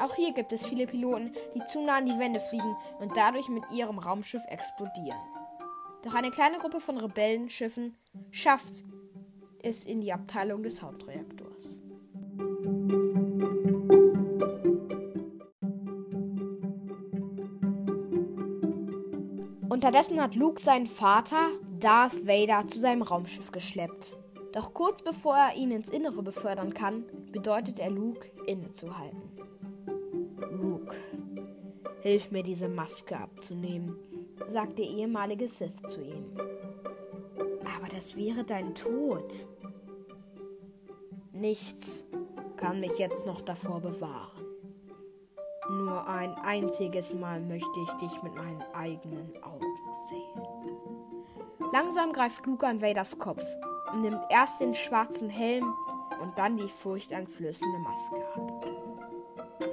Auch 0.00 0.14
hier 0.14 0.32
gibt 0.32 0.52
es 0.52 0.66
viele 0.66 0.86
Piloten, 0.86 1.34
die 1.54 1.64
zu 1.66 1.84
nah 1.84 1.96
an 1.96 2.06
die 2.06 2.18
Wände 2.18 2.40
fliegen 2.40 2.76
und 3.00 3.16
dadurch 3.16 3.48
mit 3.48 3.64
ihrem 3.72 3.98
Raumschiff 3.98 4.42
explodieren. 4.48 5.18
Doch 6.02 6.14
eine 6.14 6.30
kleine 6.30 6.58
Gruppe 6.58 6.80
von 6.80 6.98
Rebellenschiffen 6.98 7.96
schafft 8.30 8.84
es 9.62 9.84
in 9.84 10.00
die 10.00 10.12
Abteilung 10.12 10.62
des 10.62 10.82
Hauptreaktors. 10.82 11.41
Unterdessen 19.72 20.20
hat 20.20 20.34
Luke 20.34 20.60
seinen 20.60 20.86
Vater, 20.86 21.48
Darth 21.80 22.26
Vader, 22.26 22.68
zu 22.68 22.78
seinem 22.78 23.00
Raumschiff 23.00 23.52
geschleppt. 23.52 24.12
Doch 24.52 24.74
kurz 24.74 25.00
bevor 25.00 25.34
er 25.34 25.56
ihn 25.56 25.70
ins 25.70 25.88
Innere 25.88 26.22
befördern 26.22 26.74
kann, 26.74 27.06
bedeutet 27.32 27.78
er 27.78 27.88
Luke, 27.88 28.30
innezuhalten. 28.46 29.22
Luke, 30.50 30.94
hilf 32.02 32.30
mir 32.30 32.42
diese 32.42 32.68
Maske 32.68 33.16
abzunehmen, 33.16 33.96
sagt 34.46 34.78
der 34.78 34.84
ehemalige 34.84 35.48
Sith 35.48 35.80
zu 35.88 36.02
ihm. 36.02 36.26
Aber 37.74 37.88
das 37.88 38.14
wäre 38.14 38.44
dein 38.44 38.74
Tod. 38.74 39.48
Nichts 41.32 42.04
kann 42.58 42.78
mich 42.78 42.98
jetzt 42.98 43.24
noch 43.24 43.40
davor 43.40 43.80
bewahren. 43.80 44.31
Ein 46.22 46.36
einziges 46.36 47.14
Mal 47.14 47.40
möchte 47.40 47.80
ich 47.80 47.90
dich 47.94 48.22
mit 48.22 48.36
meinen 48.36 48.62
eigenen 48.74 49.42
Augen 49.42 49.76
sehen. 50.08 50.40
Langsam 51.72 52.12
greift 52.12 52.46
Luke 52.46 52.64
an 52.64 52.80
Vaders 52.80 53.18
Kopf 53.18 53.42
und 53.92 54.02
nimmt 54.02 54.20
erst 54.30 54.60
den 54.60 54.72
schwarzen 54.72 55.28
Helm 55.28 55.74
und 56.22 56.38
dann 56.38 56.56
die 56.56 56.68
furchteinflößende 56.68 57.78
Maske 57.78 58.24
ab. 58.36 58.66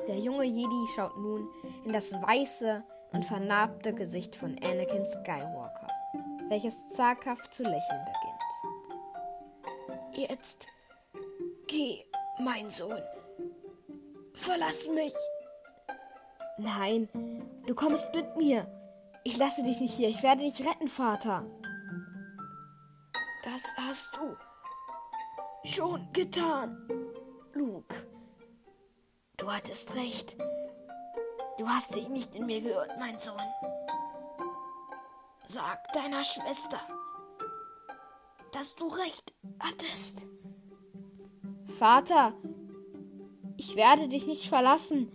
Der 0.07 0.17
junge 0.17 0.45
Jedi 0.45 0.87
schaut 0.95 1.15
nun 1.17 1.47
in 1.85 1.93
das 1.93 2.13
weiße 2.13 2.83
und 3.11 3.25
vernarbte 3.25 3.93
Gesicht 3.93 4.35
von 4.35 4.57
Anakin 4.63 5.05
Skywalker, 5.05 5.87
welches 6.47 6.89
zaghaft 6.89 7.53
zu 7.53 7.61
lächeln 7.61 8.05
beginnt. 10.15 10.29
Jetzt 10.31 10.65
geh, 11.67 12.03
mein 12.39 12.71
Sohn. 12.71 13.03
Verlass 14.33 14.87
mich. 14.87 15.13
Nein, 16.59 17.07
du 17.65 17.73
kommst 17.73 18.13
mit 18.13 18.35
mir. 18.35 18.67
Ich 19.23 19.37
lasse 19.37 19.63
dich 19.63 19.79
nicht 19.79 19.93
hier. 19.93 20.09
Ich 20.09 20.21
werde 20.23 20.41
dich 20.41 20.67
retten, 20.67 20.89
Vater. 20.89 21.45
Das 23.43 23.63
hast 23.77 24.17
du 24.17 24.35
schon 25.63 26.11
getan, 26.11 26.85
Luke. 27.53 27.95
Du 29.37 29.49
hattest 29.49 29.95
recht. 29.95 30.37
Du 31.57 31.67
hast 31.67 31.95
dich 31.95 32.09
nicht 32.09 32.35
in 32.35 32.45
mir 32.45 32.61
geirrt, 32.61 32.91
mein 32.99 33.17
Sohn. 33.19 33.35
Sag 35.45 35.91
deiner 35.93 36.23
Schwester, 36.25 36.79
dass 38.51 38.75
du 38.75 38.87
recht 38.87 39.33
hattest. 39.59 40.25
Vater, 41.77 42.33
ich 43.55 43.77
werde 43.77 44.09
dich 44.09 44.27
nicht 44.27 44.49
verlassen. 44.49 45.09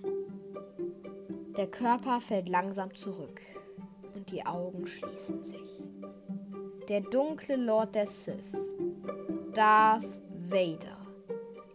Der 1.56 1.68
Körper 1.68 2.20
fällt 2.20 2.48
langsam 2.48 2.92
zurück 2.94 3.40
und 4.14 4.30
die 4.32 4.44
Augen 4.44 4.86
schließen 4.86 5.42
sich. 5.42 5.80
Der 6.88 7.00
dunkle 7.00 7.54
Lord 7.56 7.94
der 7.94 8.08
Sith, 8.08 8.56
Darth 9.54 10.04
Vader, 10.50 10.98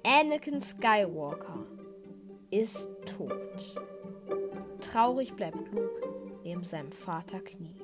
Anakin 0.06 0.60
Skywalker, 0.60 1.66
ist 2.52 2.90
tot. 3.06 3.32
Traurig 4.82 5.34
bleibt 5.36 5.58
Luke 5.72 6.02
neben 6.44 6.64
seinem 6.64 6.92
Vater 6.92 7.40
Knie. 7.40 7.79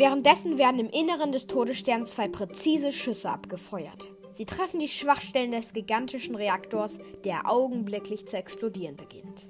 Währenddessen 0.00 0.56
werden 0.56 0.80
im 0.80 0.88
Inneren 0.88 1.30
des 1.30 1.46
Todessterns 1.46 2.12
zwei 2.12 2.26
präzise 2.26 2.90
Schüsse 2.90 3.28
abgefeuert. 3.28 4.08
Sie 4.32 4.46
treffen 4.46 4.80
die 4.80 4.88
Schwachstellen 4.88 5.52
des 5.52 5.74
gigantischen 5.74 6.36
Reaktors, 6.36 6.98
der 7.22 7.50
augenblicklich 7.50 8.26
zu 8.26 8.38
explodieren 8.38 8.96
beginnt. 8.96 9.46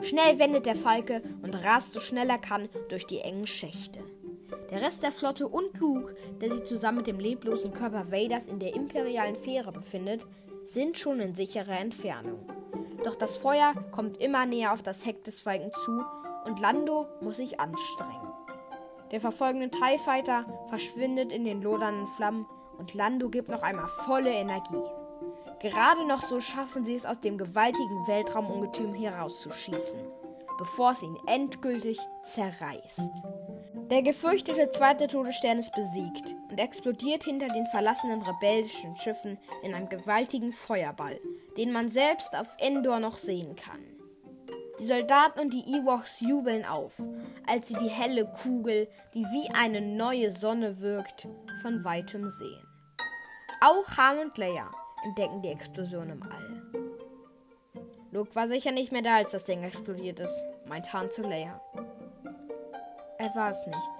Schnell 0.00 0.38
wendet 0.38 0.64
der 0.64 0.74
Falke 0.74 1.20
und 1.42 1.54
rast 1.54 1.92
so 1.92 2.00
schnell 2.00 2.30
er 2.30 2.38
kann 2.38 2.70
durch 2.88 3.06
die 3.06 3.18
engen 3.18 3.46
Schächte. 3.46 4.00
Der 4.70 4.80
Rest 4.80 5.02
der 5.02 5.12
Flotte 5.12 5.46
und 5.46 5.78
Luke, 5.78 6.16
der 6.40 6.50
sich 6.50 6.64
zusammen 6.64 6.98
mit 6.98 7.06
dem 7.06 7.20
leblosen 7.20 7.74
Körper 7.74 8.10
Vaders 8.10 8.48
in 8.48 8.58
der 8.58 8.74
imperialen 8.74 9.36
Fähre 9.36 9.70
befindet, 9.70 10.26
sind 10.64 10.98
schon 10.98 11.20
in 11.20 11.34
sicherer 11.34 11.78
Entfernung. 11.78 12.48
Doch 13.04 13.16
das 13.16 13.36
Feuer 13.36 13.74
kommt 13.90 14.16
immer 14.16 14.46
näher 14.46 14.72
auf 14.72 14.82
das 14.82 15.04
Heck 15.04 15.24
des 15.24 15.42
Falken 15.42 15.74
zu 15.74 16.02
und 16.46 16.58
Lando 16.58 17.06
muss 17.20 17.36
sich 17.36 17.60
anstrengen. 17.60 18.29
Der 19.10 19.20
verfolgende 19.20 19.70
TIE 19.70 19.98
Fighter 19.98 20.44
verschwindet 20.68 21.32
in 21.32 21.44
den 21.44 21.62
lodernden 21.62 22.06
Flammen 22.06 22.46
und 22.78 22.94
Lando 22.94 23.28
gibt 23.28 23.48
noch 23.48 23.62
einmal 23.62 23.88
volle 24.06 24.32
Energie. 24.32 24.84
Gerade 25.60 26.06
noch 26.06 26.22
so 26.22 26.40
schaffen 26.40 26.84
sie 26.84 26.94
es 26.94 27.04
aus 27.04 27.20
dem 27.20 27.36
gewaltigen 27.36 28.06
Weltraumungetüm 28.06 28.94
herauszuschießen, 28.94 29.98
bevor 30.58 30.92
es 30.92 31.02
ihn 31.02 31.18
endgültig 31.26 31.98
zerreißt. 32.22 33.10
Der 33.90 34.02
gefürchtete 34.02 34.70
zweite 34.70 35.08
Todesstern 35.08 35.58
ist 35.58 35.72
besiegt 35.72 36.36
und 36.48 36.58
explodiert 36.58 37.24
hinter 37.24 37.48
den 37.48 37.66
verlassenen 37.66 38.22
rebellischen 38.22 38.96
Schiffen 38.96 39.36
in 39.64 39.74
einem 39.74 39.88
gewaltigen 39.88 40.52
Feuerball, 40.52 41.18
den 41.56 41.72
man 41.72 41.88
selbst 41.88 42.36
auf 42.36 42.46
Endor 42.58 43.00
noch 43.00 43.18
sehen 43.18 43.56
kann. 43.56 43.80
Die 44.80 44.86
Soldaten 44.86 45.40
und 45.40 45.52
die 45.52 45.76
Ewoks 45.76 46.20
jubeln 46.20 46.64
auf, 46.64 46.94
als 47.46 47.68
sie 47.68 47.74
die 47.74 47.90
helle 47.90 48.24
Kugel, 48.24 48.88
die 49.12 49.24
wie 49.24 49.50
eine 49.54 49.82
neue 49.82 50.32
Sonne 50.32 50.80
wirkt, 50.80 51.28
von 51.60 51.84
weitem 51.84 52.30
sehen. 52.30 52.66
Auch 53.60 53.96
Han 53.98 54.20
und 54.20 54.38
Leia 54.38 54.70
entdecken 55.04 55.42
die 55.42 55.50
Explosion 55.50 56.08
im 56.08 56.22
All. 56.22 56.62
Luke 58.10 58.34
war 58.34 58.48
sicher 58.48 58.72
nicht 58.72 58.90
mehr 58.90 59.02
da, 59.02 59.16
als 59.16 59.32
das 59.32 59.44
Ding 59.44 59.62
explodiert 59.62 60.18
ist, 60.18 60.42
meint 60.66 60.90
Han 60.94 61.10
zu 61.10 61.22
Leia. 61.22 61.60
Er 63.18 63.34
war 63.34 63.50
es 63.50 63.66
nicht. 63.66 63.90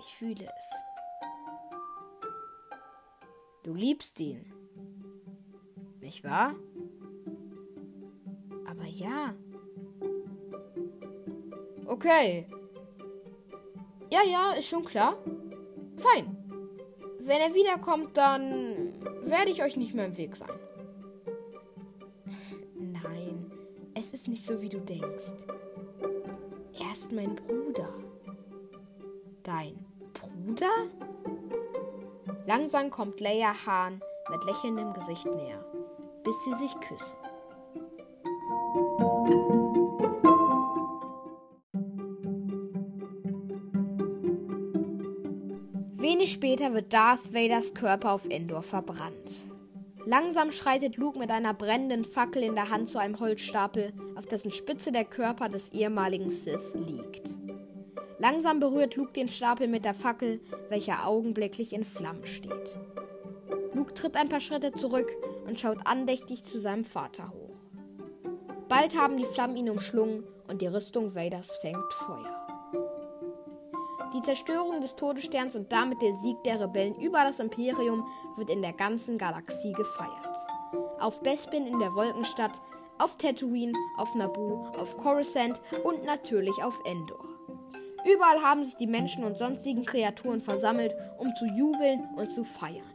Ich 0.00 0.14
fühle 0.16 0.44
es. 0.58 0.70
Du 3.62 3.74
liebst 3.74 4.18
ihn. 4.18 4.52
Nicht 6.00 6.24
wahr? 6.24 6.56
Aber 8.66 8.84
ja. 8.84 9.34
Okay. 11.88 12.46
Ja, 14.10 14.20
ja, 14.22 14.52
ist 14.52 14.68
schon 14.68 14.84
klar. 14.84 15.16
Fein. 15.96 16.36
Wenn 17.20 17.40
er 17.40 17.54
wiederkommt, 17.54 18.16
dann 18.16 18.92
werde 19.22 19.50
ich 19.50 19.62
euch 19.62 19.76
nicht 19.76 19.94
mehr 19.94 20.06
im 20.06 20.16
Weg 20.16 20.36
sein. 20.36 20.58
Nein, 22.74 23.50
es 23.94 24.12
ist 24.12 24.28
nicht 24.28 24.44
so, 24.44 24.60
wie 24.60 24.68
du 24.68 24.80
denkst. 24.80 25.34
Er 26.78 26.92
ist 26.92 27.10
mein 27.10 27.34
Bruder. 27.34 27.88
Dein 29.42 29.84
Bruder? 30.12 30.88
Langsam 32.46 32.90
kommt 32.90 33.20
Leia 33.20 33.54
Hahn 33.66 34.00
mit 34.30 34.44
lächelndem 34.44 34.92
Gesicht 34.92 35.24
näher, 35.24 35.64
bis 36.22 36.44
sie 36.44 36.54
sich 36.54 36.74
küssen. 36.80 37.27
Später 46.38 46.72
wird 46.72 46.92
Darth 46.92 47.34
Vaders 47.34 47.74
Körper 47.74 48.12
auf 48.12 48.24
Endor 48.30 48.62
verbrannt. 48.62 49.42
Langsam 50.06 50.52
schreitet 50.52 50.96
Luke 50.96 51.18
mit 51.18 51.32
einer 51.32 51.52
brennenden 51.52 52.04
Fackel 52.04 52.44
in 52.44 52.54
der 52.54 52.70
Hand 52.70 52.88
zu 52.88 52.98
einem 52.98 53.18
Holzstapel, 53.18 53.92
auf 54.14 54.24
dessen 54.26 54.52
Spitze 54.52 54.92
der 54.92 55.04
Körper 55.04 55.48
des 55.48 55.72
ehemaligen 55.72 56.30
Sith 56.30 56.74
liegt. 56.74 57.34
Langsam 58.20 58.60
berührt 58.60 58.94
Luke 58.94 59.12
den 59.14 59.28
Stapel 59.28 59.66
mit 59.66 59.84
der 59.84 59.94
Fackel, 59.94 60.40
welcher 60.68 61.08
augenblicklich 61.08 61.72
in 61.72 61.84
Flammen 61.84 62.24
steht. 62.24 62.78
Luke 63.74 63.94
tritt 63.94 64.14
ein 64.14 64.28
paar 64.28 64.38
Schritte 64.38 64.70
zurück 64.70 65.10
und 65.44 65.58
schaut 65.58 65.88
andächtig 65.88 66.44
zu 66.44 66.60
seinem 66.60 66.84
Vater 66.84 67.32
hoch. 67.32 67.56
Bald 68.68 68.96
haben 68.96 69.16
die 69.16 69.24
Flammen 69.24 69.56
ihn 69.56 69.70
umschlungen 69.70 70.22
und 70.46 70.62
die 70.62 70.68
Rüstung 70.68 71.16
Vaders 71.16 71.56
fängt 71.56 71.92
Feuer. 71.94 72.37
Die 74.14 74.22
Zerstörung 74.22 74.80
des 74.80 74.96
Todessterns 74.96 75.54
und 75.54 75.70
damit 75.70 76.00
der 76.00 76.14
Sieg 76.14 76.42
der 76.42 76.60
Rebellen 76.60 76.94
über 76.94 77.24
das 77.24 77.40
Imperium 77.40 78.06
wird 78.36 78.48
in 78.48 78.62
der 78.62 78.72
ganzen 78.72 79.18
Galaxie 79.18 79.72
gefeiert. 79.72 80.10
Auf 80.98 81.20
Bespin 81.22 81.66
in 81.66 81.78
der 81.78 81.94
Wolkenstadt, 81.94 82.58
auf 82.98 83.18
Tatooine, 83.18 83.74
auf 83.98 84.14
Naboo, 84.14 84.66
auf 84.78 84.96
Coruscant 84.96 85.60
und 85.84 86.04
natürlich 86.04 86.62
auf 86.62 86.80
Endor. 86.86 87.22
Überall 88.10 88.42
haben 88.42 88.64
sich 88.64 88.76
die 88.76 88.86
Menschen 88.86 89.24
und 89.24 89.36
sonstigen 89.36 89.84
Kreaturen 89.84 90.40
versammelt, 90.40 90.94
um 91.18 91.34
zu 91.34 91.44
jubeln 91.44 92.08
und 92.16 92.30
zu 92.30 92.44
feiern. 92.44 92.94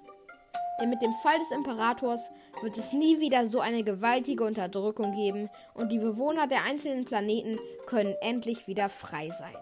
Denn 0.80 0.90
mit 0.90 1.04
dem 1.04 1.14
Fall 1.14 1.38
des 1.38 1.52
Imperators 1.52 2.32
wird 2.64 2.78
es 2.80 2.92
nie 2.92 3.20
wieder 3.20 3.48
so 3.48 3.60
eine 3.60 3.84
gewaltige 3.84 4.44
Unterdrückung 4.44 5.14
geben 5.14 5.50
und 5.76 5.92
die 5.92 6.00
Bewohner 6.00 6.48
der 6.48 6.64
einzelnen 6.64 7.06
Planeten 7.06 7.60
können 7.86 8.16
endlich 8.22 8.68
wieder 8.68 8.90
frei 8.90 9.30
sein. 9.30 9.56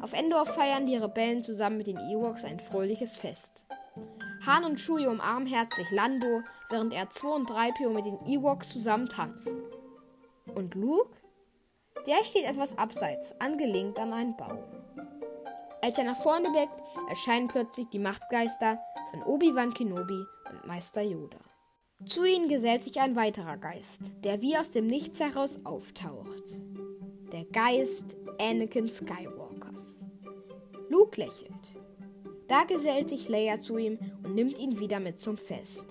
Auf 0.00 0.12
Endor 0.12 0.46
feiern 0.46 0.86
die 0.86 0.96
Rebellen 0.96 1.42
zusammen 1.42 1.78
mit 1.78 1.86
den 1.86 1.98
Ewoks 1.98 2.44
ein 2.44 2.58
fröhliches 2.58 3.16
Fest. 3.16 3.64
Han 4.46 4.64
und 4.64 4.80
Chewie 4.80 5.06
umarmen 5.06 5.46
herzlich 5.46 5.90
Lando, 5.90 6.42
während 6.70 6.94
R2 6.94 7.34
und 7.34 7.50
3PO 7.50 7.90
mit 7.90 8.06
den 8.06 8.18
Ewoks 8.26 8.70
zusammen 8.70 9.08
tanzen. 9.08 9.62
Und 10.54 10.74
Luke? 10.74 11.10
Der 12.06 12.24
steht 12.24 12.44
etwas 12.44 12.78
abseits, 12.78 13.38
angelehnt 13.40 13.98
an 13.98 14.12
einen 14.14 14.36
Baum. 14.36 14.58
Als 15.82 15.98
er 15.98 16.04
nach 16.04 16.16
vorne 16.16 16.50
blickt, 16.50 16.80
erscheinen 17.08 17.48
plötzlich 17.48 17.88
die 17.88 17.98
Machtgeister 17.98 18.78
von 19.10 19.22
Obi-Wan 19.22 19.74
Kenobi 19.74 20.24
und 20.50 20.66
Meister 20.66 21.02
Yoda. 21.02 21.38
Zu 22.06 22.24
ihnen 22.24 22.48
gesellt 22.48 22.82
sich 22.82 22.98
ein 23.00 23.16
weiterer 23.16 23.58
Geist, 23.58 24.12
der 24.24 24.40
wie 24.40 24.56
aus 24.56 24.70
dem 24.70 24.86
Nichts 24.86 25.20
heraus 25.20 25.58
auftaucht. 25.64 26.56
Der 27.32 27.44
Geist 27.44 28.16
Anakin 28.40 28.88
Skywalkers. 28.88 29.39
Luke 30.90 31.20
lächelt. 31.20 31.54
Da 32.48 32.64
gesellt 32.64 33.08
sich 33.08 33.28
Leia 33.28 33.60
zu 33.60 33.78
ihm 33.78 33.96
und 34.24 34.34
nimmt 34.34 34.58
ihn 34.58 34.80
wieder 34.80 34.98
mit 34.98 35.20
zum 35.20 35.38
Fest. 35.38 35.86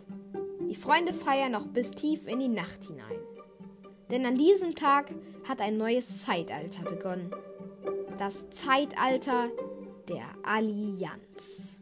Die 0.68 0.76
Freunde 0.76 1.14
feiern 1.14 1.54
noch 1.54 1.66
bis 1.66 1.92
tief 1.92 2.28
in 2.28 2.40
die 2.40 2.50
Nacht 2.50 2.84
hinein. 2.84 3.18
Denn 4.12 4.26
an 4.26 4.38
diesem 4.38 4.76
Tag 4.76 5.14
hat 5.48 5.62
ein 5.62 5.78
neues 5.78 6.26
Zeitalter 6.26 6.84
begonnen. 6.84 7.32
Das 8.18 8.50
Zeitalter 8.50 9.50
der 10.10 10.26
Allianz. 10.44 11.80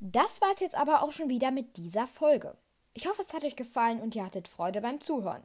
Das 0.00 0.40
war 0.40 0.48
es 0.52 0.60
jetzt 0.60 0.76
aber 0.76 1.02
auch 1.02 1.12
schon 1.12 1.28
wieder 1.28 1.52
mit 1.52 1.76
dieser 1.76 2.08
Folge. 2.08 2.56
Ich 2.94 3.06
hoffe, 3.06 3.22
es 3.22 3.32
hat 3.32 3.44
euch 3.44 3.54
gefallen 3.54 4.00
und 4.00 4.16
ihr 4.16 4.24
hattet 4.24 4.48
Freude 4.48 4.80
beim 4.80 5.00
Zuhören. 5.00 5.44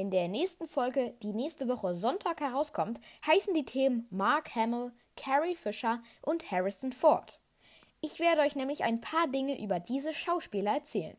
In 0.00 0.10
der 0.10 0.28
nächsten 0.28 0.66
Folge, 0.66 1.12
die 1.22 1.34
nächste 1.34 1.68
Woche 1.68 1.94
Sonntag 1.94 2.40
herauskommt, 2.40 2.98
heißen 3.26 3.52
die 3.52 3.66
Themen 3.66 4.06
Mark 4.08 4.54
Hamill, 4.54 4.92
Carrie 5.14 5.54
Fisher 5.54 6.02
und 6.22 6.50
Harrison 6.50 6.90
Ford. 6.90 7.38
Ich 8.00 8.18
werde 8.18 8.40
euch 8.40 8.56
nämlich 8.56 8.82
ein 8.82 9.02
paar 9.02 9.28
Dinge 9.28 9.62
über 9.62 9.78
diese 9.78 10.14
Schauspieler 10.14 10.72
erzählen. 10.72 11.18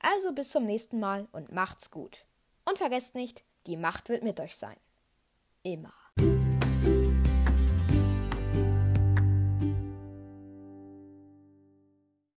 Also 0.00 0.32
bis 0.32 0.50
zum 0.50 0.66
nächsten 0.66 0.98
Mal 0.98 1.28
und 1.30 1.52
macht's 1.52 1.92
gut. 1.92 2.26
Und 2.68 2.78
vergesst 2.78 3.14
nicht, 3.14 3.44
die 3.68 3.76
Macht 3.76 4.08
wird 4.08 4.24
mit 4.24 4.40
euch 4.40 4.56
sein. 4.56 4.76
Immer. 5.62 5.94